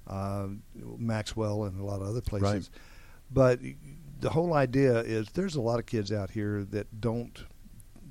Uh, 0.07 0.47
Maxwell 0.97 1.63
and 1.63 1.79
a 1.79 1.83
lot 1.83 2.01
of 2.01 2.07
other 2.07 2.21
places. 2.21 2.69
Right. 2.71 2.81
But 3.31 3.59
the 4.19 4.29
whole 4.29 4.53
idea 4.53 4.99
is 4.99 5.29
there's 5.29 5.55
a 5.55 5.61
lot 5.61 5.79
of 5.79 5.85
kids 5.85 6.11
out 6.11 6.31
here 6.31 6.63
that 6.71 7.01
don't, 7.01 7.43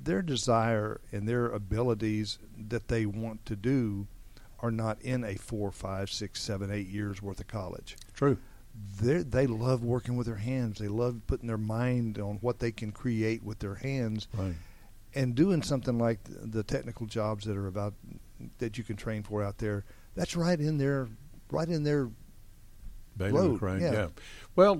their 0.03 0.21
desire 0.21 0.99
and 1.11 1.27
their 1.27 1.47
abilities 1.47 2.37
that 2.69 2.89
they 2.89 3.05
want 3.05 3.45
to 3.45 3.55
do 3.55 4.07
are 4.59 4.71
not 4.71 5.01
in 5.01 5.23
a 5.23 5.35
four, 5.35 5.71
five, 5.71 6.09
six, 6.09 6.41
seven, 6.41 6.69
eight 6.71 6.87
years 6.87 7.21
worth 7.21 7.39
of 7.39 7.47
college. 7.47 7.97
True. 8.13 8.37
They 9.01 9.19
they 9.19 9.47
love 9.47 9.85
working 9.85 10.17
with 10.17 10.27
their 10.27 10.35
hands. 10.35 10.79
They 10.79 10.89
love 10.89 11.21
putting 11.27 11.47
their 11.47 11.57
mind 11.57 12.19
on 12.19 12.39
what 12.41 12.59
they 12.59 12.73
can 12.73 12.91
create 12.91 13.41
with 13.41 13.59
their 13.59 13.75
hands. 13.75 14.27
Right 14.33 14.55
and 15.15 15.33
doing 15.33 15.63
something 15.63 15.97
like 15.97 16.19
the 16.25 16.63
technical 16.63 17.05
jobs 17.07 17.45
that 17.45 17.57
are 17.57 17.67
about 17.67 17.93
that 18.59 18.77
you 18.77 18.83
can 18.83 18.95
train 18.95 19.23
for 19.23 19.41
out 19.41 19.57
there 19.57 19.85
that's 20.15 20.35
right 20.35 20.59
in 20.59 20.77
there 20.77 21.07
right 21.51 21.69
in 21.69 21.83
road. 23.33 23.61
Right, 23.61 23.81
yeah. 23.81 23.93
yeah. 23.93 24.07
Well, 24.55 24.75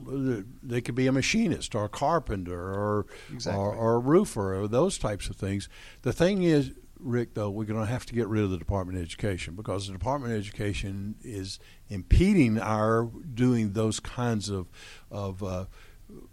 they 0.63 0.81
could 0.81 0.95
be 0.95 1.07
a 1.07 1.11
machinist 1.11 1.75
or 1.75 1.85
a 1.85 1.89
carpenter 1.89 2.73
or, 2.73 3.05
exactly. 3.31 3.61
or, 3.61 3.73
or 3.73 3.95
a 3.95 3.99
roofer 3.99 4.61
or 4.61 4.67
those 4.67 4.97
types 4.97 5.29
of 5.29 5.35
things. 5.35 5.69
The 6.01 6.13
thing 6.13 6.43
is, 6.43 6.71
Rick, 6.99 7.33
though, 7.33 7.49
we're 7.49 7.65
going 7.65 7.79
to 7.79 7.85
have 7.85 8.05
to 8.07 8.13
get 8.13 8.27
rid 8.27 8.43
of 8.43 8.51
the 8.51 8.57
Department 8.57 8.97
of 8.97 9.03
Education 9.03 9.55
because 9.55 9.87
the 9.87 9.93
Department 9.93 10.33
of 10.33 10.39
Education 10.39 11.15
is 11.21 11.59
impeding 11.89 12.59
our 12.59 13.09
doing 13.33 13.73
those 13.73 13.99
kinds 13.99 14.49
of 14.49 14.67
of 15.11 15.43
uh, 15.43 15.65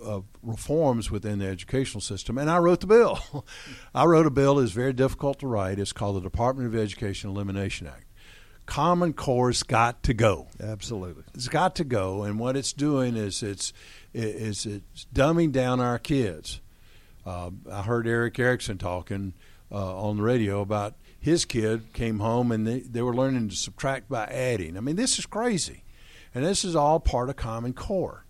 of 0.01 0.25
reforms 0.43 1.11
within 1.11 1.39
the 1.39 1.47
educational 1.47 2.01
system, 2.01 2.39
and 2.39 2.51
I 2.51 2.59
wrote 2.59 2.81
the 2.81 2.87
bill. 2.87 3.45
I 3.95 4.05
wrote 4.05 4.27
a 4.27 4.31
bill 4.31 4.57
that's 4.57 4.73
very 4.73 4.93
difficult 4.93 5.41
to 5.41 5.47
write. 5.47 5.79
It's 5.79 5.93
called 5.93 6.17
the 6.17 6.21
Department 6.21 6.69
of 6.69 6.79
Education 6.79 7.31
Elimination 7.31 7.87
Act. 7.87 8.07
Common 8.67 9.13
Core's 9.13 9.63
got 9.63 10.03
to 10.05 10.15
go. 10.15 10.49
Absolutely, 10.61 11.25
it's 11.35 11.49
got 11.49 11.77
to 11.77 11.85
go. 11.85 12.23
And 12.23 12.39
what 12.39 12.57
it's 12.57 12.73
doing 12.73 13.17
is 13.17 13.43
it's 13.43 13.73
is 14.15 14.67
it's 14.67 15.07
dumbing 15.13 15.53
down 15.53 15.81
our 15.81 15.99
kids. 15.99 16.61
Uh, 17.25 17.51
I 17.71 17.83
heard 17.83 18.07
Erick 18.07 18.39
Erickson 18.39 18.79
talking 18.79 19.35
uh, 19.71 19.97
on 19.97 20.19
the 20.19 20.23
radio 20.23 20.61
about 20.61 20.95
his 21.19 21.45
kid 21.45 21.93
came 21.93 22.19
home 22.19 22.51
and 22.51 22.67
they, 22.67 22.81
they 22.81 23.01
were 23.01 23.15
learning 23.15 23.49
to 23.49 23.55
subtract 23.55 24.09
by 24.09 24.25
adding. 24.25 24.77
I 24.77 24.81
mean, 24.81 24.97
this 24.97 25.19
is 25.19 25.27
crazy, 25.27 25.85
and 26.35 26.45
this 26.45 26.65
is 26.65 26.75
all 26.75 26.99
part 26.99 27.31
of 27.31 27.37
Common 27.37 27.73
Core 27.73 28.25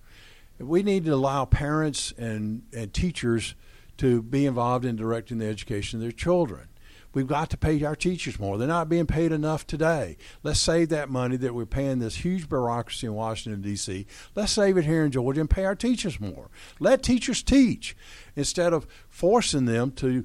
we 0.62 0.82
need 0.82 1.04
to 1.04 1.14
allow 1.14 1.44
parents 1.44 2.12
and, 2.16 2.62
and 2.72 2.92
teachers 2.92 3.54
to 3.98 4.22
be 4.22 4.46
involved 4.46 4.84
in 4.84 4.96
directing 4.96 5.38
the 5.38 5.46
education 5.46 5.98
of 5.98 6.02
their 6.02 6.12
children. 6.12 6.68
We've 7.14 7.26
got 7.26 7.50
to 7.50 7.58
pay 7.58 7.82
our 7.84 7.94
teachers 7.94 8.40
more. 8.40 8.56
They're 8.56 8.66
not 8.66 8.88
being 8.88 9.06
paid 9.06 9.32
enough 9.32 9.66
today. 9.66 10.16
Let's 10.42 10.60
save 10.60 10.88
that 10.88 11.10
money 11.10 11.36
that 11.36 11.54
we're 11.54 11.66
paying 11.66 11.98
this 11.98 12.16
huge 12.16 12.48
bureaucracy 12.48 13.06
in 13.06 13.14
Washington, 13.14 13.60
D.C. 13.60 14.06
Let's 14.34 14.52
save 14.52 14.78
it 14.78 14.86
here 14.86 15.04
in 15.04 15.10
Georgia 15.10 15.40
and 15.40 15.50
pay 15.50 15.64
our 15.64 15.74
teachers 15.74 16.18
more. 16.18 16.48
Let 16.80 17.02
teachers 17.02 17.42
teach 17.42 17.94
instead 18.34 18.72
of 18.72 18.86
forcing 19.10 19.66
them 19.66 19.92
to 19.92 20.24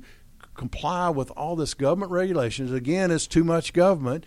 comply 0.54 1.10
with 1.10 1.30
all 1.32 1.56
this 1.56 1.74
government 1.74 2.12
regulations. 2.12 2.72
Again, 2.72 3.12
it's 3.12 3.28
too 3.28 3.44
much 3.44 3.74
government 3.74 4.26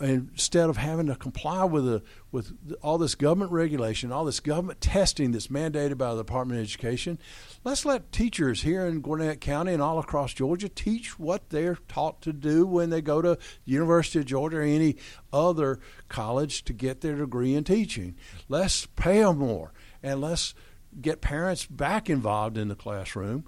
instead 0.00 0.68
of 0.68 0.76
having 0.76 1.06
to 1.06 1.16
comply 1.16 1.64
with 1.64 1.86
a, 1.86 2.02
with 2.32 2.52
all 2.82 2.98
this 2.98 3.14
government 3.14 3.52
regulation, 3.52 4.12
all 4.12 4.24
this 4.24 4.40
government 4.40 4.80
testing 4.80 5.32
that's 5.32 5.48
mandated 5.48 5.98
by 5.98 6.14
the 6.14 6.22
Department 6.22 6.60
of 6.60 6.64
Education, 6.64 7.18
let's 7.64 7.84
let 7.84 8.12
teachers 8.12 8.62
here 8.62 8.86
in 8.86 9.00
Gwinnett 9.00 9.40
County 9.40 9.72
and 9.72 9.82
all 9.82 9.98
across 9.98 10.34
Georgia 10.34 10.68
teach 10.68 11.18
what 11.18 11.50
they're 11.50 11.78
taught 11.88 12.20
to 12.22 12.32
do 12.32 12.66
when 12.66 12.90
they 12.90 13.00
go 13.00 13.22
to 13.22 13.38
University 13.64 14.18
of 14.18 14.26
Georgia 14.26 14.58
or 14.58 14.62
any 14.62 14.96
other 15.32 15.80
college 16.08 16.64
to 16.64 16.72
get 16.72 17.00
their 17.00 17.16
degree 17.16 17.54
in 17.54 17.64
teaching. 17.64 18.16
Let's 18.48 18.86
pay 18.86 19.22
them 19.22 19.38
more 19.38 19.72
and 20.02 20.20
let's 20.20 20.54
get 21.00 21.20
parents 21.20 21.66
back 21.66 22.08
involved 22.08 22.56
in 22.56 22.68
the 22.68 22.74
classroom 22.74 23.44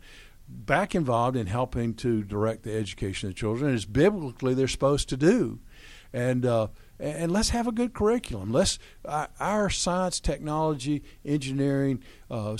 back 0.49 0.95
involved 0.95 1.37
in 1.37 1.47
helping 1.47 1.95
to 1.95 2.23
direct 2.25 2.63
the 2.63 2.75
education 2.75 3.29
of 3.29 3.35
children 3.35 3.75
as 3.75 3.85
biblically 3.85 4.55
they're 4.55 4.67
supposed 4.67 5.09
to 5.11 5.17
do 5.17 5.61
and 6.12 6.44
uh, 6.44 6.68
and 6.99 7.31
let's 7.33 7.51
have 7.51 7.66
a 7.66 7.73
good 7.73 7.94
curriculum. 7.94 8.53
Let's 8.53 8.79
uh, 9.05 9.27
our 9.38 9.71
science, 9.71 10.21
technology, 10.21 11.03
engineering 11.25 12.03
uh, 12.31 12.57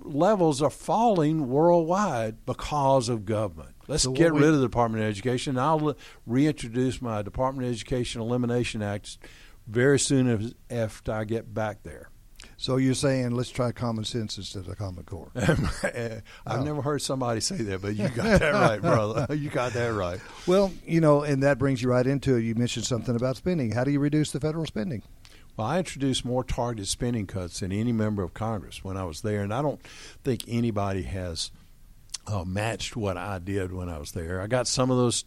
levels 0.00 0.62
are 0.62 0.70
falling 0.70 1.48
worldwide 1.48 2.44
because 2.46 3.08
of 3.08 3.24
government. 3.24 3.74
Let's 3.86 4.04
so 4.04 4.12
get 4.12 4.32
rid 4.32 4.44
of 4.44 4.60
the 4.60 4.66
Department 4.66 5.04
of 5.04 5.10
Education. 5.10 5.58
I'll 5.58 5.96
reintroduce 6.26 7.02
my 7.02 7.22
Department 7.22 7.66
of 7.66 7.72
Education 7.72 8.20
Elimination 8.20 8.82
Act 8.82 9.18
very 9.66 9.98
soon 9.98 10.54
after 10.70 11.12
I 11.12 11.24
get 11.24 11.52
back 11.52 11.82
there. 11.82 12.10
So 12.56 12.76
you're 12.76 12.94
saying 12.94 13.32
let's 13.32 13.50
try 13.50 13.72
common 13.72 14.04
sense 14.04 14.36
instead 14.36 14.66
of 14.66 14.78
common 14.78 15.04
core. 15.04 15.30
I've 15.36 16.22
oh. 16.46 16.62
never 16.62 16.82
heard 16.82 17.02
somebody 17.02 17.40
say 17.40 17.56
that, 17.56 17.82
but 17.82 17.96
you 17.96 18.08
got 18.08 18.40
that 18.40 18.52
right, 18.54 18.80
brother. 18.80 19.26
You 19.34 19.50
got 19.50 19.72
that 19.72 19.88
right. 19.88 20.20
Well, 20.46 20.72
you 20.86 21.00
know, 21.00 21.22
and 21.22 21.42
that 21.42 21.58
brings 21.58 21.82
you 21.82 21.90
right 21.90 22.06
into 22.06 22.36
it. 22.36 22.42
You 22.42 22.54
mentioned 22.54 22.86
something 22.86 23.14
about 23.14 23.36
spending. 23.36 23.72
How 23.72 23.84
do 23.84 23.90
you 23.90 24.00
reduce 24.00 24.30
the 24.30 24.40
federal 24.40 24.64
spending? 24.64 25.02
Well, 25.56 25.66
I 25.66 25.78
introduced 25.78 26.24
more 26.24 26.44
targeted 26.44 26.88
spending 26.88 27.26
cuts 27.26 27.60
than 27.60 27.72
any 27.72 27.92
member 27.92 28.22
of 28.22 28.34
Congress 28.34 28.82
when 28.82 28.96
I 28.96 29.04
was 29.04 29.22
there, 29.22 29.42
and 29.42 29.52
I 29.52 29.62
don't 29.62 29.80
think 30.22 30.44
anybody 30.48 31.02
has 31.02 31.50
uh, 32.26 32.44
matched 32.44 32.96
what 32.96 33.16
I 33.16 33.38
did 33.38 33.72
when 33.72 33.88
I 33.88 33.98
was 33.98 34.12
there. 34.12 34.40
I 34.40 34.46
got 34.46 34.66
some 34.66 34.90
of 34.90 34.96
those 34.96 35.24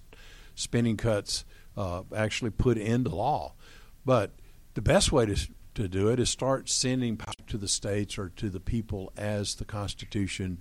spending 0.55 0.97
cuts 0.97 1.45
uh, 1.75 2.03
actually 2.15 2.51
put 2.51 2.77
into 2.77 3.15
law, 3.15 3.53
but 4.05 4.31
the 4.73 4.81
best 4.81 5.11
way 5.11 5.25
to 5.25 5.47
to 5.77 5.87
do 5.87 6.09
it 6.09 6.19
is 6.19 6.29
start 6.29 6.69
sending 6.69 7.17
power 7.17 7.33
to 7.47 7.57
the 7.57 7.67
states 7.67 8.17
or 8.17 8.29
to 8.29 8.49
the 8.49 8.59
people 8.59 9.11
as 9.15 9.55
the 9.55 9.65
Constitution 9.65 10.57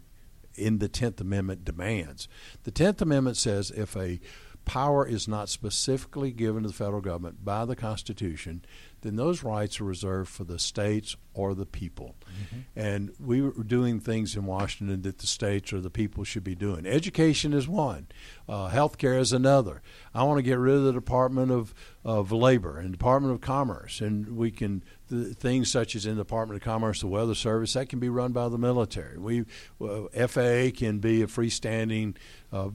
in 0.54 0.78
the 0.78 0.88
Tenth 0.88 1.20
Amendment 1.20 1.64
demands. 1.64 2.28
The 2.64 2.70
Tenth 2.70 3.00
Amendment 3.00 3.38
says 3.38 3.70
if 3.70 3.96
a 3.96 4.20
power 4.66 5.06
is 5.06 5.26
not 5.26 5.48
specifically 5.48 6.32
given 6.32 6.64
to 6.64 6.68
the 6.68 6.74
federal 6.74 7.00
government 7.00 7.44
by 7.44 7.64
the 7.64 7.76
Constitution, 7.76 8.64
then 9.00 9.16
those 9.16 9.44
rights 9.44 9.80
are 9.80 9.84
reserved 9.84 10.28
for 10.28 10.42
the 10.42 10.58
states 10.58 11.16
or 11.32 11.54
the 11.54 11.64
people. 11.64 12.16
Mm-hmm. 12.24 12.58
And 12.74 13.12
we 13.20 13.40
were 13.40 13.62
doing 13.62 14.00
things 14.00 14.34
in 14.34 14.44
Washington 14.44 15.02
that 15.02 15.18
the 15.18 15.26
states 15.26 15.72
or 15.72 15.80
the 15.80 15.90
people 15.90 16.24
should 16.24 16.42
be 16.42 16.56
doing. 16.56 16.84
Education 16.84 17.52
is 17.52 17.68
one, 17.68 18.08
uh, 18.48 18.68
health 18.68 18.98
care 18.98 19.18
is 19.18 19.32
another. 19.32 19.82
I 20.12 20.24
want 20.24 20.38
to 20.38 20.42
get 20.42 20.58
rid 20.58 20.74
of 20.74 20.82
the 20.82 20.92
Department 20.92 21.52
of, 21.52 21.72
of 22.04 22.32
Labor 22.32 22.78
and 22.78 22.90
Department 22.90 23.32
of 23.32 23.40
Commerce, 23.40 24.00
and 24.00 24.36
we 24.36 24.50
can 24.50 24.82
the 25.08 25.34
things 25.34 25.70
such 25.70 25.94
as 25.94 26.04
in 26.04 26.16
the 26.16 26.22
Department 26.22 26.60
of 26.60 26.64
Commerce, 26.64 27.00
the 27.00 27.06
Weather 27.06 27.36
Service, 27.36 27.74
that 27.74 27.88
can 27.88 28.00
be 28.00 28.08
run 28.08 28.32
by 28.32 28.48
the 28.48 28.58
military. 28.58 29.18
We 29.18 29.44
uh, 29.80 30.26
FAA 30.26 30.76
can 30.76 30.98
be 30.98 31.22
a 31.22 31.28
freestanding 31.28 32.16
uh, 32.52 32.70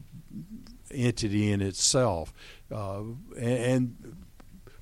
entity 0.94 1.52
in 1.52 1.62
itself. 1.62 2.34
Uh, 2.72 3.02
and, 3.38 3.38
and, 3.38 4.16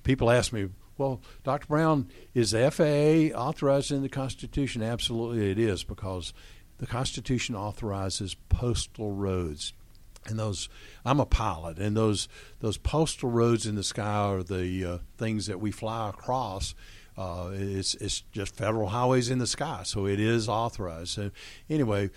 people 0.04 0.32
ask 0.32 0.52
me, 0.52 0.70
well, 0.98 1.22
Dr. 1.44 1.68
Broun, 1.68 2.10
is 2.34 2.52
the 2.52 2.72
FAA 2.72 3.38
authorized 3.38 3.92
in 3.92 4.02
the 4.02 4.10
Constitution? 4.10 4.82
Absolutely, 4.82 5.52
it 5.52 5.60
is, 5.60 5.84
because 5.84 6.34
the 6.78 6.88
Constitution 6.88 7.56
authorizes 7.56 8.36
postal 8.50 9.12
roads. 9.12 9.74
And 10.26 10.38
those, 10.38 10.68
I'm 11.06 11.20
a 11.20 11.26
pilot, 11.26 11.78
and 11.80 11.96
those 11.96 12.28
those 12.60 12.78
postal 12.78 13.30
roads 13.30 13.66
in 13.66 13.76
the 13.76 13.84
sky 13.84 14.04
are 14.04 14.44
the 14.44 14.86
uh, 14.86 14.98
things 15.18 15.46
that 15.46 15.62
we 15.62 15.72
fly 15.72 16.10
across. 16.10 16.76
Uh, 17.18 17.52
it's 17.54 17.96
it's 17.96 18.22
just 18.32 18.56
federal 18.56 18.90
highways 18.90 19.30
in 19.30 19.40
the 19.40 19.48
sky, 19.48 19.82
so 19.84 20.06
it 20.06 20.20
is 20.20 20.50
authorized. 20.50 21.10
So 21.10 21.32
anyway, 21.70 22.10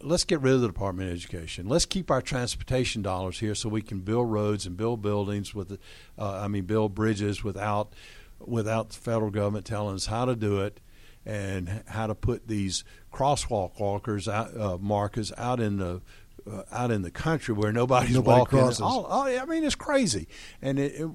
let's 0.00 0.24
get 0.24 0.40
rid 0.40 0.54
of 0.54 0.60
the 0.60 0.66
Department 0.66 1.10
of 1.10 1.16
Education. 1.16 1.68
Let's 1.68 1.86
keep 1.86 2.10
our 2.10 2.22
transportation 2.22 3.02
dollars 3.02 3.38
here 3.38 3.54
so 3.54 3.68
we 3.68 3.82
can 3.82 4.00
build 4.00 4.30
roads 4.30 4.66
and 4.66 4.76
build 4.76 5.02
buildings 5.02 5.54
with, 5.54 5.78
uh, 6.18 6.38
I 6.40 6.48
mean, 6.48 6.64
build 6.64 6.94
bridges 6.94 7.42
without 7.44 7.92
without 8.40 8.90
the 8.90 8.96
federal 8.96 9.30
government 9.30 9.64
telling 9.64 9.94
us 9.94 10.06
how 10.06 10.24
to 10.24 10.36
do 10.36 10.60
it 10.60 10.80
and 11.24 11.82
how 11.86 12.06
to 12.06 12.14
put 12.14 12.46
these 12.46 12.84
crosswalk 13.12 13.80
walkers 13.80 14.28
out, 14.28 14.56
uh, 14.56 14.76
markers 14.78 15.32
out 15.38 15.60
in 15.60 15.78
the 15.78 16.02
uh, 16.50 16.62
out 16.70 16.90
in 16.90 17.02
the 17.02 17.10
country 17.10 17.54
where 17.54 17.72
nobody's 17.72 18.14
Nobody 18.14 18.40
walking. 18.40 18.58
Crosses. 18.58 18.80
All, 18.80 19.04
all, 19.04 19.22
I 19.22 19.44
mean, 19.44 19.64
it's 19.64 19.74
crazy, 19.74 20.28
and 20.60 20.78
it, 20.78 21.00
it, 21.00 21.10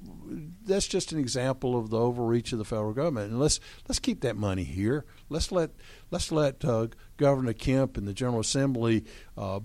that's 0.66 0.88
just 0.88 1.12
an 1.12 1.20
example 1.20 1.78
of 1.78 1.90
the 1.90 2.00
overreach 2.00 2.52
of 2.52 2.58
the 2.60 2.66
federal 2.66 2.94
government. 2.94 3.32
And 3.32 3.40
let's 3.40 3.60
let's 3.88 4.00
keep 4.00 4.22
that 4.22 4.36
money 4.36 4.64
here. 4.64 5.06
Let's 5.30 5.52
let 5.52 5.72
let's 6.12 6.32
let 6.32 6.64
uh, 6.66 6.88
Governor 7.18 7.54
Kemp 7.54 7.98
and 7.98 8.08
the 8.08 8.14
General 8.14 8.40
Assembly. 8.40 9.06
Uh, 9.38 9.62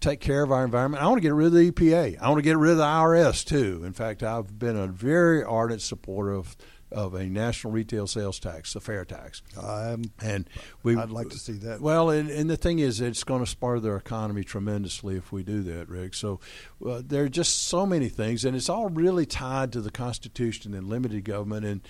take 0.00 0.20
care 0.20 0.42
of 0.42 0.50
our 0.50 0.64
environment. 0.64 1.02
I 1.02 1.06
want 1.06 1.18
to 1.18 1.22
get 1.22 1.32
rid 1.32 1.46
of 1.46 1.52
the 1.52 1.70
EPA. 1.70 2.18
I 2.20 2.28
want 2.28 2.38
to 2.38 2.42
get 2.42 2.56
rid 2.56 2.72
of 2.72 2.78
the 2.78 2.84
IRS 2.84 3.44
too. 3.44 3.82
In 3.84 3.92
fact, 3.92 4.22
I've 4.24 4.58
been 4.58 4.76
a 4.76 4.88
very 4.88 5.44
ardent 5.44 5.80
supporter 5.80 6.32
of 6.32 6.56
of 6.92 7.14
a 7.14 7.24
national 7.24 7.72
retail 7.72 8.06
sales 8.06 8.38
tax, 8.38 8.74
a 8.76 8.80
fair 8.80 9.04
tax. 9.04 9.42
Um, 9.60 10.04
and 10.22 10.48
we, 10.82 10.96
I'd 10.96 11.10
like 11.10 11.30
to 11.30 11.38
see 11.38 11.54
that. 11.54 11.80
Well, 11.80 12.10
and, 12.10 12.30
and 12.30 12.48
the 12.48 12.56
thing 12.56 12.78
is, 12.78 13.00
it's 13.00 13.24
going 13.24 13.40
to 13.42 13.50
spur 13.50 13.80
their 13.80 13.96
economy 13.96 14.44
tremendously 14.44 15.16
if 15.16 15.32
we 15.32 15.42
do 15.42 15.62
that, 15.62 15.88
Rick. 15.88 16.14
So 16.14 16.40
uh, 16.86 17.02
there 17.04 17.24
are 17.24 17.28
just 17.28 17.62
so 17.66 17.86
many 17.86 18.08
things, 18.08 18.44
and 18.44 18.56
it's 18.56 18.68
all 18.68 18.88
really 18.88 19.26
tied 19.26 19.72
to 19.72 19.80
the 19.80 19.90
Constitution 19.90 20.74
and 20.74 20.88
limited 20.88 21.24
government. 21.24 21.66
And 21.66 21.80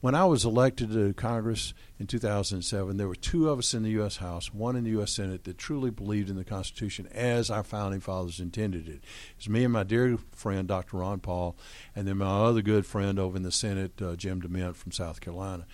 when 0.00 0.14
I 0.14 0.24
was 0.26 0.44
elected 0.44 0.90
to 0.92 1.14
Congress 1.14 1.72
in 1.98 2.06
2007, 2.06 2.96
there 2.96 3.08
were 3.08 3.14
two 3.14 3.48
of 3.48 3.58
us 3.58 3.72
in 3.72 3.82
the 3.82 3.90
U.S. 3.90 4.18
House, 4.18 4.52
one 4.52 4.76
in 4.76 4.84
the 4.84 4.90
U.S. 4.90 5.12
Senate, 5.12 5.44
that 5.44 5.58
truly 5.58 5.90
believed 5.90 6.28
in 6.28 6.36
the 6.36 6.44
Constitution 6.44 7.08
as 7.12 7.50
our 7.50 7.64
founding 7.64 8.00
fathers 8.00 8.38
intended 8.38 8.88
it. 8.88 9.02
It's 9.36 9.48
me 9.48 9.64
and 9.64 9.72
my 9.72 9.84
dear 9.84 10.18
friend, 10.32 10.68
Dr. 10.68 10.98
Ron 10.98 11.20
Paul, 11.20 11.56
and 11.94 12.06
then 12.06 12.18
my 12.18 12.44
other 12.44 12.62
good 12.62 12.84
friend 12.84 13.18
over 13.18 13.36
in 13.36 13.42
the 13.42 13.52
Senate, 13.52 14.00
uh, 14.02 14.16
Jim 14.16 14.42
DeMint 14.42 14.76
from 14.76 14.92
South 14.92 15.20
Carolina. 15.20 15.66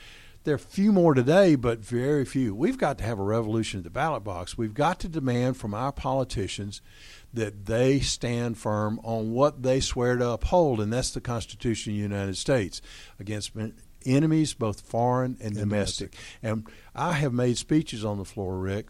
There 0.44 0.54
are 0.56 0.58
few 0.58 0.92
more 0.92 1.14
today, 1.14 1.54
but 1.54 1.85
very 1.85 2.24
few. 2.24 2.52
We've 2.52 2.78
got 2.78 2.98
to 2.98 3.04
have 3.04 3.20
a 3.20 3.24
revolution 3.24 3.78
at 3.78 3.85
the 3.85 3.90
ballot 3.90 4.24
box. 4.24 4.58
We've 4.58 4.74
got 4.74 4.98
to 5.00 5.08
demand 5.08 5.56
from 5.56 5.72
our 5.72 5.92
politicians 5.92 6.80
that 7.32 7.66
they 7.66 8.00
stand 8.00 8.58
firm 8.58 9.00
on 9.04 9.30
what 9.32 9.62
they 9.62 9.78
swear 9.78 10.16
to 10.16 10.30
uphold, 10.30 10.80
and 10.80 10.92
that's 10.92 11.12
the 11.12 11.20
Constitution 11.20 11.92
of 11.92 11.96
the 11.96 12.02
United 12.02 12.37
States 12.37 12.82
against 13.20 13.54
enemies, 14.06 14.54
both 14.54 14.80
foreign 14.80 15.36
and, 15.40 15.50
and 15.50 15.56
domestic. 15.56 16.12
domestic. 16.12 16.20
And 16.42 16.66
I 16.94 17.12
have 17.12 17.32
made 17.32 17.58
speeches 17.58 18.04
on 18.04 18.18
the 18.18 18.24
floor, 18.24 18.58
Rick, 18.58 18.86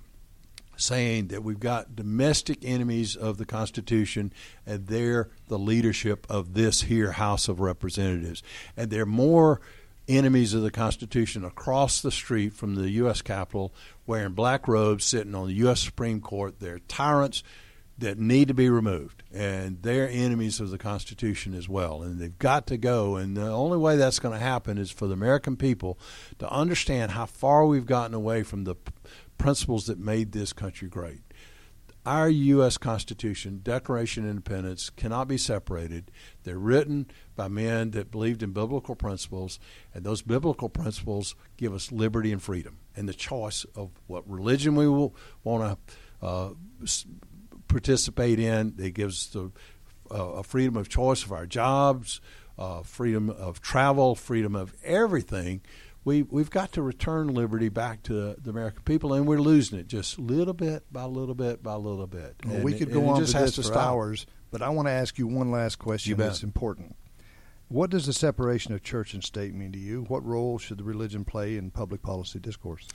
saying 0.76 1.28
that 1.28 1.42
we've 1.42 1.60
got 1.60 1.94
domestic 1.94 2.58
enemies 2.62 3.16
of 3.16 3.38
the 3.38 3.44
Constitution, 3.44 4.32
and 4.66 4.86
they're 4.86 5.30
the 5.48 5.58
leadership 5.58 6.26
of 6.28 6.54
this 6.54 6.82
here 6.82 7.12
House 7.12 7.48
of 7.48 7.60
Representatives. 7.60 8.42
And 8.76 8.90
they're 8.90 9.06
more 9.06 9.60
enemies 10.08 10.54
of 10.54 10.62
the 10.62 10.70
Constitution 10.70 11.44
across 11.44 12.00
the 12.00 12.10
street 12.10 12.52
from 12.52 12.74
the 12.74 12.90
U.S. 12.90 13.22
Capitol, 13.22 13.72
wearing 14.06 14.32
black 14.32 14.66
robes, 14.66 15.04
sitting 15.04 15.34
on 15.34 15.46
the 15.46 15.54
U.S. 15.54 15.80
Supreme 15.80 16.20
Court. 16.20 16.58
They're 16.58 16.80
tyrants 16.80 17.42
that 18.02 18.18
need 18.18 18.48
to 18.48 18.54
be 18.54 18.68
removed, 18.68 19.22
and 19.32 19.82
they're 19.82 20.08
enemies 20.08 20.60
of 20.60 20.70
the 20.70 20.78
Constitution 20.78 21.54
as 21.54 21.68
well, 21.68 22.02
and 22.02 22.20
they've 22.20 22.38
got 22.38 22.66
to 22.66 22.76
go. 22.76 23.16
And 23.16 23.36
the 23.36 23.48
only 23.48 23.78
way 23.78 23.96
that's 23.96 24.18
going 24.18 24.38
to 24.38 24.44
happen 24.44 24.76
is 24.76 24.90
for 24.90 25.06
the 25.06 25.14
American 25.14 25.56
people 25.56 25.98
to 26.38 26.50
understand 26.50 27.12
how 27.12 27.26
far 27.26 27.64
we've 27.64 27.86
gotten 27.86 28.14
away 28.14 28.42
from 28.42 28.64
the 28.64 28.74
principles 29.38 29.86
that 29.86 29.98
made 29.98 30.32
this 30.32 30.52
country 30.52 30.88
great. 30.88 31.20
Our 32.04 32.28
U.S. 32.28 32.78
Constitution, 32.78 33.60
Declaration 33.62 34.24
of 34.24 34.30
Independence, 34.30 34.90
cannot 34.90 35.28
be 35.28 35.38
separated. 35.38 36.10
They're 36.42 36.58
written 36.58 37.06
by 37.36 37.46
men 37.46 37.92
that 37.92 38.10
believed 38.10 38.42
in 38.42 38.50
biblical 38.50 38.96
principles, 38.96 39.60
and 39.94 40.04
those 40.04 40.22
biblical 40.22 40.68
principles 40.68 41.36
give 41.56 41.72
us 41.72 41.92
liberty 41.92 42.32
and 42.32 42.42
freedom 42.42 42.78
and 42.96 43.08
the 43.08 43.14
choice 43.14 43.64
of 43.76 43.90
what 44.08 44.28
religion 44.28 44.74
we 44.74 44.88
will 44.88 45.14
want 45.44 45.78
to 45.86 46.26
uh, 46.26 46.50
participate 47.72 48.38
in. 48.38 48.74
It 48.78 48.94
gives 48.94 49.30
the 49.30 49.50
uh, 50.10 50.14
a 50.14 50.42
freedom 50.42 50.76
of 50.76 50.88
choice 50.88 51.24
of 51.24 51.32
our 51.32 51.46
jobs, 51.46 52.20
uh, 52.58 52.82
freedom 52.82 53.30
of 53.30 53.60
travel, 53.60 54.14
freedom 54.14 54.54
of 54.54 54.74
everything. 54.84 55.62
We 56.04 56.22
we've 56.22 56.50
got 56.50 56.72
to 56.72 56.82
return 56.82 57.28
liberty 57.28 57.68
back 57.68 58.02
to 58.04 58.34
the 58.34 58.50
American 58.50 58.82
people, 58.82 59.14
and 59.14 59.26
we're 59.26 59.40
losing 59.40 59.78
it 59.78 59.88
just 59.88 60.18
little 60.18 60.54
bit 60.54 60.84
by 60.92 61.04
little 61.04 61.34
bit 61.34 61.62
by 61.62 61.74
little 61.74 62.06
bit. 62.06 62.36
Well, 62.44 62.60
we 62.60 62.74
could 62.74 62.92
go 62.92 63.08
on 63.08 63.20
with 63.20 63.32
this 63.32 63.66
for 63.66 63.78
hours, 63.78 64.26
but 64.50 64.62
I 64.62 64.68
want 64.68 64.88
to 64.88 64.92
ask 64.92 65.18
you 65.18 65.26
one 65.26 65.50
last 65.50 65.78
question 65.78 66.16
that's 66.16 66.42
important. 66.42 66.96
What 67.68 67.88
does 67.88 68.04
the 68.04 68.12
separation 68.12 68.74
of 68.74 68.82
church 68.82 69.14
and 69.14 69.24
state 69.24 69.54
mean 69.54 69.72
to 69.72 69.78
you? 69.78 70.02
What 70.02 70.26
role 70.26 70.58
should 70.58 70.76
the 70.76 70.84
religion 70.84 71.24
play 71.24 71.56
in 71.56 71.70
public 71.70 72.02
policy 72.02 72.38
discourse? 72.38 72.86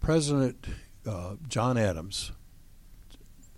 President 0.00 0.66
uh, 1.06 1.36
John 1.48 1.78
Adams 1.78 2.32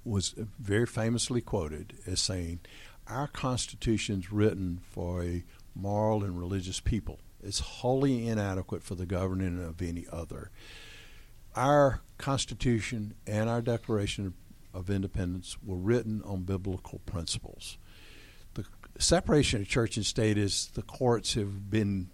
was 0.05 0.35
very 0.59 0.87
famously 0.87 1.41
quoted 1.41 1.95
as 2.07 2.21
saying, 2.21 2.61
Our 3.07 3.29
Constitution's 3.29 4.33
written 4.33 4.81
for 4.91 5.23
a 5.23 5.45
moral 5.75 6.25
and 6.25 6.38
religious 6.38 6.81
people. 6.81 7.21
It's 7.43 7.61
wholly 7.61 8.29
inadequate 8.29 8.83
for 8.83 8.95
the 8.95 9.07
governing 9.07 9.62
of 9.62 9.83
any 9.83 10.07
other. 10.12 10.51
Our 11.57 12.01
Constitution 12.19 13.15
and 13.27 13.49
our 13.49 13.61
Declaration 13.61 14.35
of 14.73 14.91
Independence 14.91 15.57
were 15.62 15.77
written 15.77 16.23
on 16.25 16.43
biblical 16.43 17.01
principles. 17.01 17.79
The 18.55 18.65
separation 18.99 19.62
of 19.62 19.69
church 19.69 19.97
and 19.97 20.07
state 20.07 20.38
is 20.38 20.69
the 20.75 20.83
courts 20.83 21.35
have 21.35 21.71
been 21.71 22.11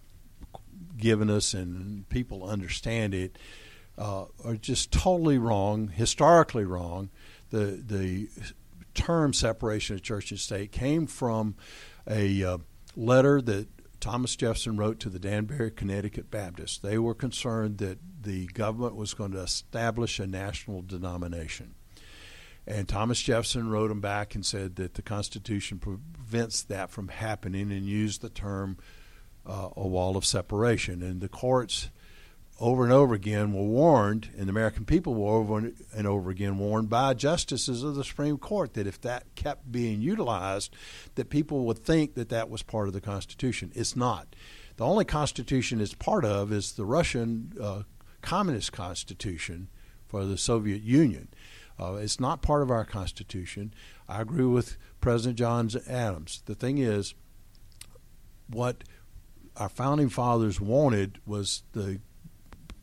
given 0.97 1.29
us 1.29 1.53
and 1.53 2.07
people 2.09 2.43
understand 2.43 3.13
it 3.13 3.37
uh, 3.97 4.25
are 4.45 4.55
just 4.55 4.91
totally 4.91 5.37
wrong, 5.37 5.89
historically 5.89 6.63
wrong, 6.63 7.09
the 7.49 7.81
the 7.85 8.29
term 8.93 9.33
separation 9.33 9.95
of 9.95 10.01
church 10.01 10.31
and 10.31 10.39
state 10.39 10.71
came 10.71 11.07
from 11.07 11.55
a 12.07 12.43
uh, 12.43 12.57
letter 12.95 13.41
that 13.41 13.67
Thomas 13.99 14.35
Jefferson 14.35 14.77
wrote 14.77 14.99
to 15.01 15.09
the 15.09 15.19
Danbury, 15.19 15.71
Connecticut 15.71 16.31
Baptists. 16.31 16.77
They 16.77 16.97
were 16.97 17.13
concerned 17.13 17.79
that 17.79 17.99
the 18.21 18.47
government 18.47 18.95
was 18.95 19.13
going 19.13 19.31
to 19.31 19.41
establish 19.41 20.19
a 20.19 20.27
national 20.27 20.81
denomination. 20.81 21.75
And 22.65 22.87
Thomas 22.87 23.21
Jefferson 23.21 23.69
wrote 23.69 23.87
them 23.87 23.99
back 23.99 24.35
and 24.35 24.45
said 24.45 24.75
that 24.75 24.93
the 24.93 25.01
Constitution 25.01 25.79
prevents 25.79 26.61
that 26.63 26.91
from 26.91 27.07
happening 27.07 27.71
and 27.71 27.85
used 27.85 28.21
the 28.21 28.29
term 28.29 28.77
uh, 29.45 29.69
a 29.75 29.87
wall 29.87 30.15
of 30.15 30.25
separation. 30.25 31.01
And 31.01 31.19
the 31.19 31.29
courts 31.29 31.89
over 32.59 32.83
and 32.83 32.91
over 32.91 33.13
again 33.13 33.53
were 33.53 33.63
warned, 33.63 34.29
and 34.37 34.47
the 34.47 34.51
American 34.51 34.83
people 34.85 35.15
were 35.15 35.35
over 35.35 35.71
and 35.95 36.07
over 36.07 36.29
again 36.29 36.57
warned 36.57 36.89
by 36.89 37.13
justices 37.13 37.83
of 37.83 37.95
the 37.95 38.03
Supreme 38.03 38.37
Court 38.37 38.73
that 38.73 38.87
if 38.87 38.99
that 39.01 39.23
kept 39.35 39.71
being 39.71 40.01
utilized, 40.01 40.73
that 41.15 41.29
people 41.29 41.65
would 41.65 41.79
think 41.79 42.15
that 42.15 42.29
that 42.29 42.49
was 42.49 42.61
part 42.61 42.87
of 42.87 42.93
the 42.93 43.01
Constitution. 43.01 43.71
It's 43.75 43.95
not. 43.95 44.35
The 44.75 44.85
only 44.85 45.05
constitution 45.05 45.81
it's 45.81 45.93
part 45.93 46.23
of 46.23 46.51
is 46.51 46.73
the 46.73 46.85
Russian 46.85 47.53
uh, 47.61 47.83
Communist 48.21 48.71
Constitution 48.71 49.69
for 50.07 50.25
the 50.25 50.37
Soviet 50.37 50.81
Union. 50.81 51.29
Uh, 51.79 51.95
it's 51.95 52.19
not 52.19 52.41
part 52.41 52.61
of 52.61 52.71
our 52.71 52.83
Constitution. 52.83 53.73
I 54.07 54.21
agree 54.21 54.45
with 54.45 54.77
President 54.99 55.37
John 55.37 55.69
Adams. 55.87 56.43
The 56.45 56.55
thing 56.55 56.77
is, 56.77 57.13
what 58.47 58.83
our 59.55 59.69
founding 59.69 60.09
fathers 60.09 60.59
wanted 60.59 61.19
was 61.25 61.63
the 61.73 61.99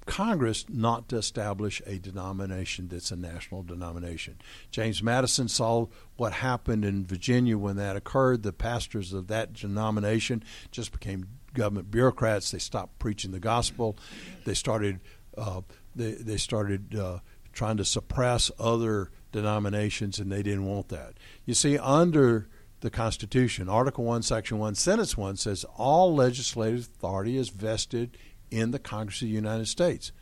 Congress 0.07 0.65
not 0.69 1.09
to 1.09 1.17
establish 1.17 1.83
a 1.85 1.99
denomination 1.99 2.89
that's 2.89 3.11
a 3.11 3.17
national 3.17 3.65
denomination. 3.65 4.39
James 4.71 5.03
Madison 5.03 5.49
saw 5.49 5.87
what 6.17 6.33
happened 6.33 6.85
in 6.85 7.05
Virginia 7.05 7.59
when 7.59 7.77
that 7.77 7.97
occurred. 7.97 8.43
The 8.43 8.53
pastors 8.53 9.13
of 9.13 9.27
that 9.27 9.53
denomination 9.53 10.43
just 10.71 10.93
became 10.93 11.27
government 11.55 11.91
bureaucrats. 11.91 12.51
They 12.51 12.59
stopped 12.59 12.99
preaching 12.99 13.33
the 13.33 13.41
gospel. 13.41 13.99
They 14.45 14.55
started 14.55 15.01
uh, 15.37 15.63
they 15.95 16.13
they 16.13 16.37
started 16.37 16.95
uh, 16.95 17.19
trying 17.53 17.77
to 17.79 17.85
suppress 17.85 18.51
other 18.59 19.11
denominations, 19.33 20.19
and 20.19 20.31
they 20.31 20.43
didn't 20.43 20.67
want 20.67 20.89
that. 20.89 21.15
You 21.45 21.55
see, 21.55 21.79
under 21.79 22.49
the 22.81 22.91
Constitution, 22.91 23.69
Article 23.69 24.05
1, 24.05 24.23
Section 24.23 24.59
1, 24.59 24.75
Sentence 24.75 25.17
1 25.17 25.37
says 25.37 25.65
all 25.77 26.15
legislative 26.15 26.89
authority 26.95 27.37
is 27.37 27.49
vested 27.49 28.17
in 28.51 28.71
the 28.71 28.79
Congress 28.79 29.23
of 29.23 29.29
the 29.29 29.35
United 29.35 29.67
States. 29.67 30.13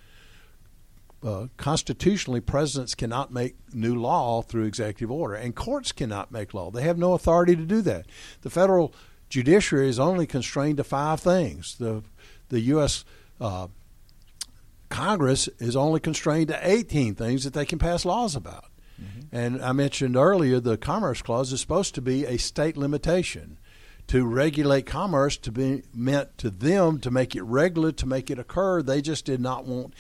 Uh, 1.22 1.46
constitutionally, 1.56 2.40
presidents 2.40 2.94
cannot 2.94 3.32
make 3.32 3.56
new 3.72 3.94
law 3.94 4.42
through 4.42 4.64
executive 4.64 5.10
order, 5.10 5.34
and 5.34 5.56
courts 5.56 5.90
cannot 5.90 6.30
make 6.30 6.52
law. 6.52 6.70
They 6.70 6.82
have 6.82 6.98
no 6.98 7.14
authority 7.14 7.56
to 7.56 7.64
do 7.64 7.80
that. 7.82 8.06
The 8.42 8.50
federal 8.50 8.94
judiciary 9.30 9.88
is 9.88 9.98
only 9.98 10.26
constrained 10.26 10.76
to 10.76 10.84
five 10.84 11.20
things. 11.20 11.76
The 11.78 12.02
the 12.50 12.60
U.S. 12.60 13.06
Uh, 13.40 13.68
Congress 14.90 15.48
is 15.58 15.74
only 15.74 15.98
constrained 15.98 16.48
to 16.48 16.60
18 16.62 17.14
things 17.14 17.44
that 17.44 17.54
they 17.54 17.64
can 17.64 17.78
pass 17.78 18.04
laws 18.04 18.36
about. 18.36 18.66
Mm-hmm. 19.02 19.34
And 19.34 19.62
I 19.62 19.72
mentioned 19.72 20.16
earlier 20.16 20.60
the 20.60 20.76
Commerce 20.76 21.22
Clause 21.22 21.52
is 21.52 21.60
supposed 21.60 21.94
to 21.96 22.02
be 22.02 22.24
a 22.26 22.36
state 22.36 22.76
limitation 22.76 23.58
to 24.08 24.24
regulate 24.26 24.86
commerce 24.86 25.36
to 25.38 25.52
be 25.52 25.82
meant 25.94 26.36
to 26.38 26.50
them 26.50 26.98
to 27.00 27.10
make 27.10 27.34
it 27.34 27.42
regular, 27.42 27.92
to 27.92 28.06
make 28.06 28.30
it 28.30 28.38
occur. 28.38 28.82
They 28.82 29.00
just 29.00 29.24
did 29.24 29.40
not 29.40 29.64
want 29.64 29.94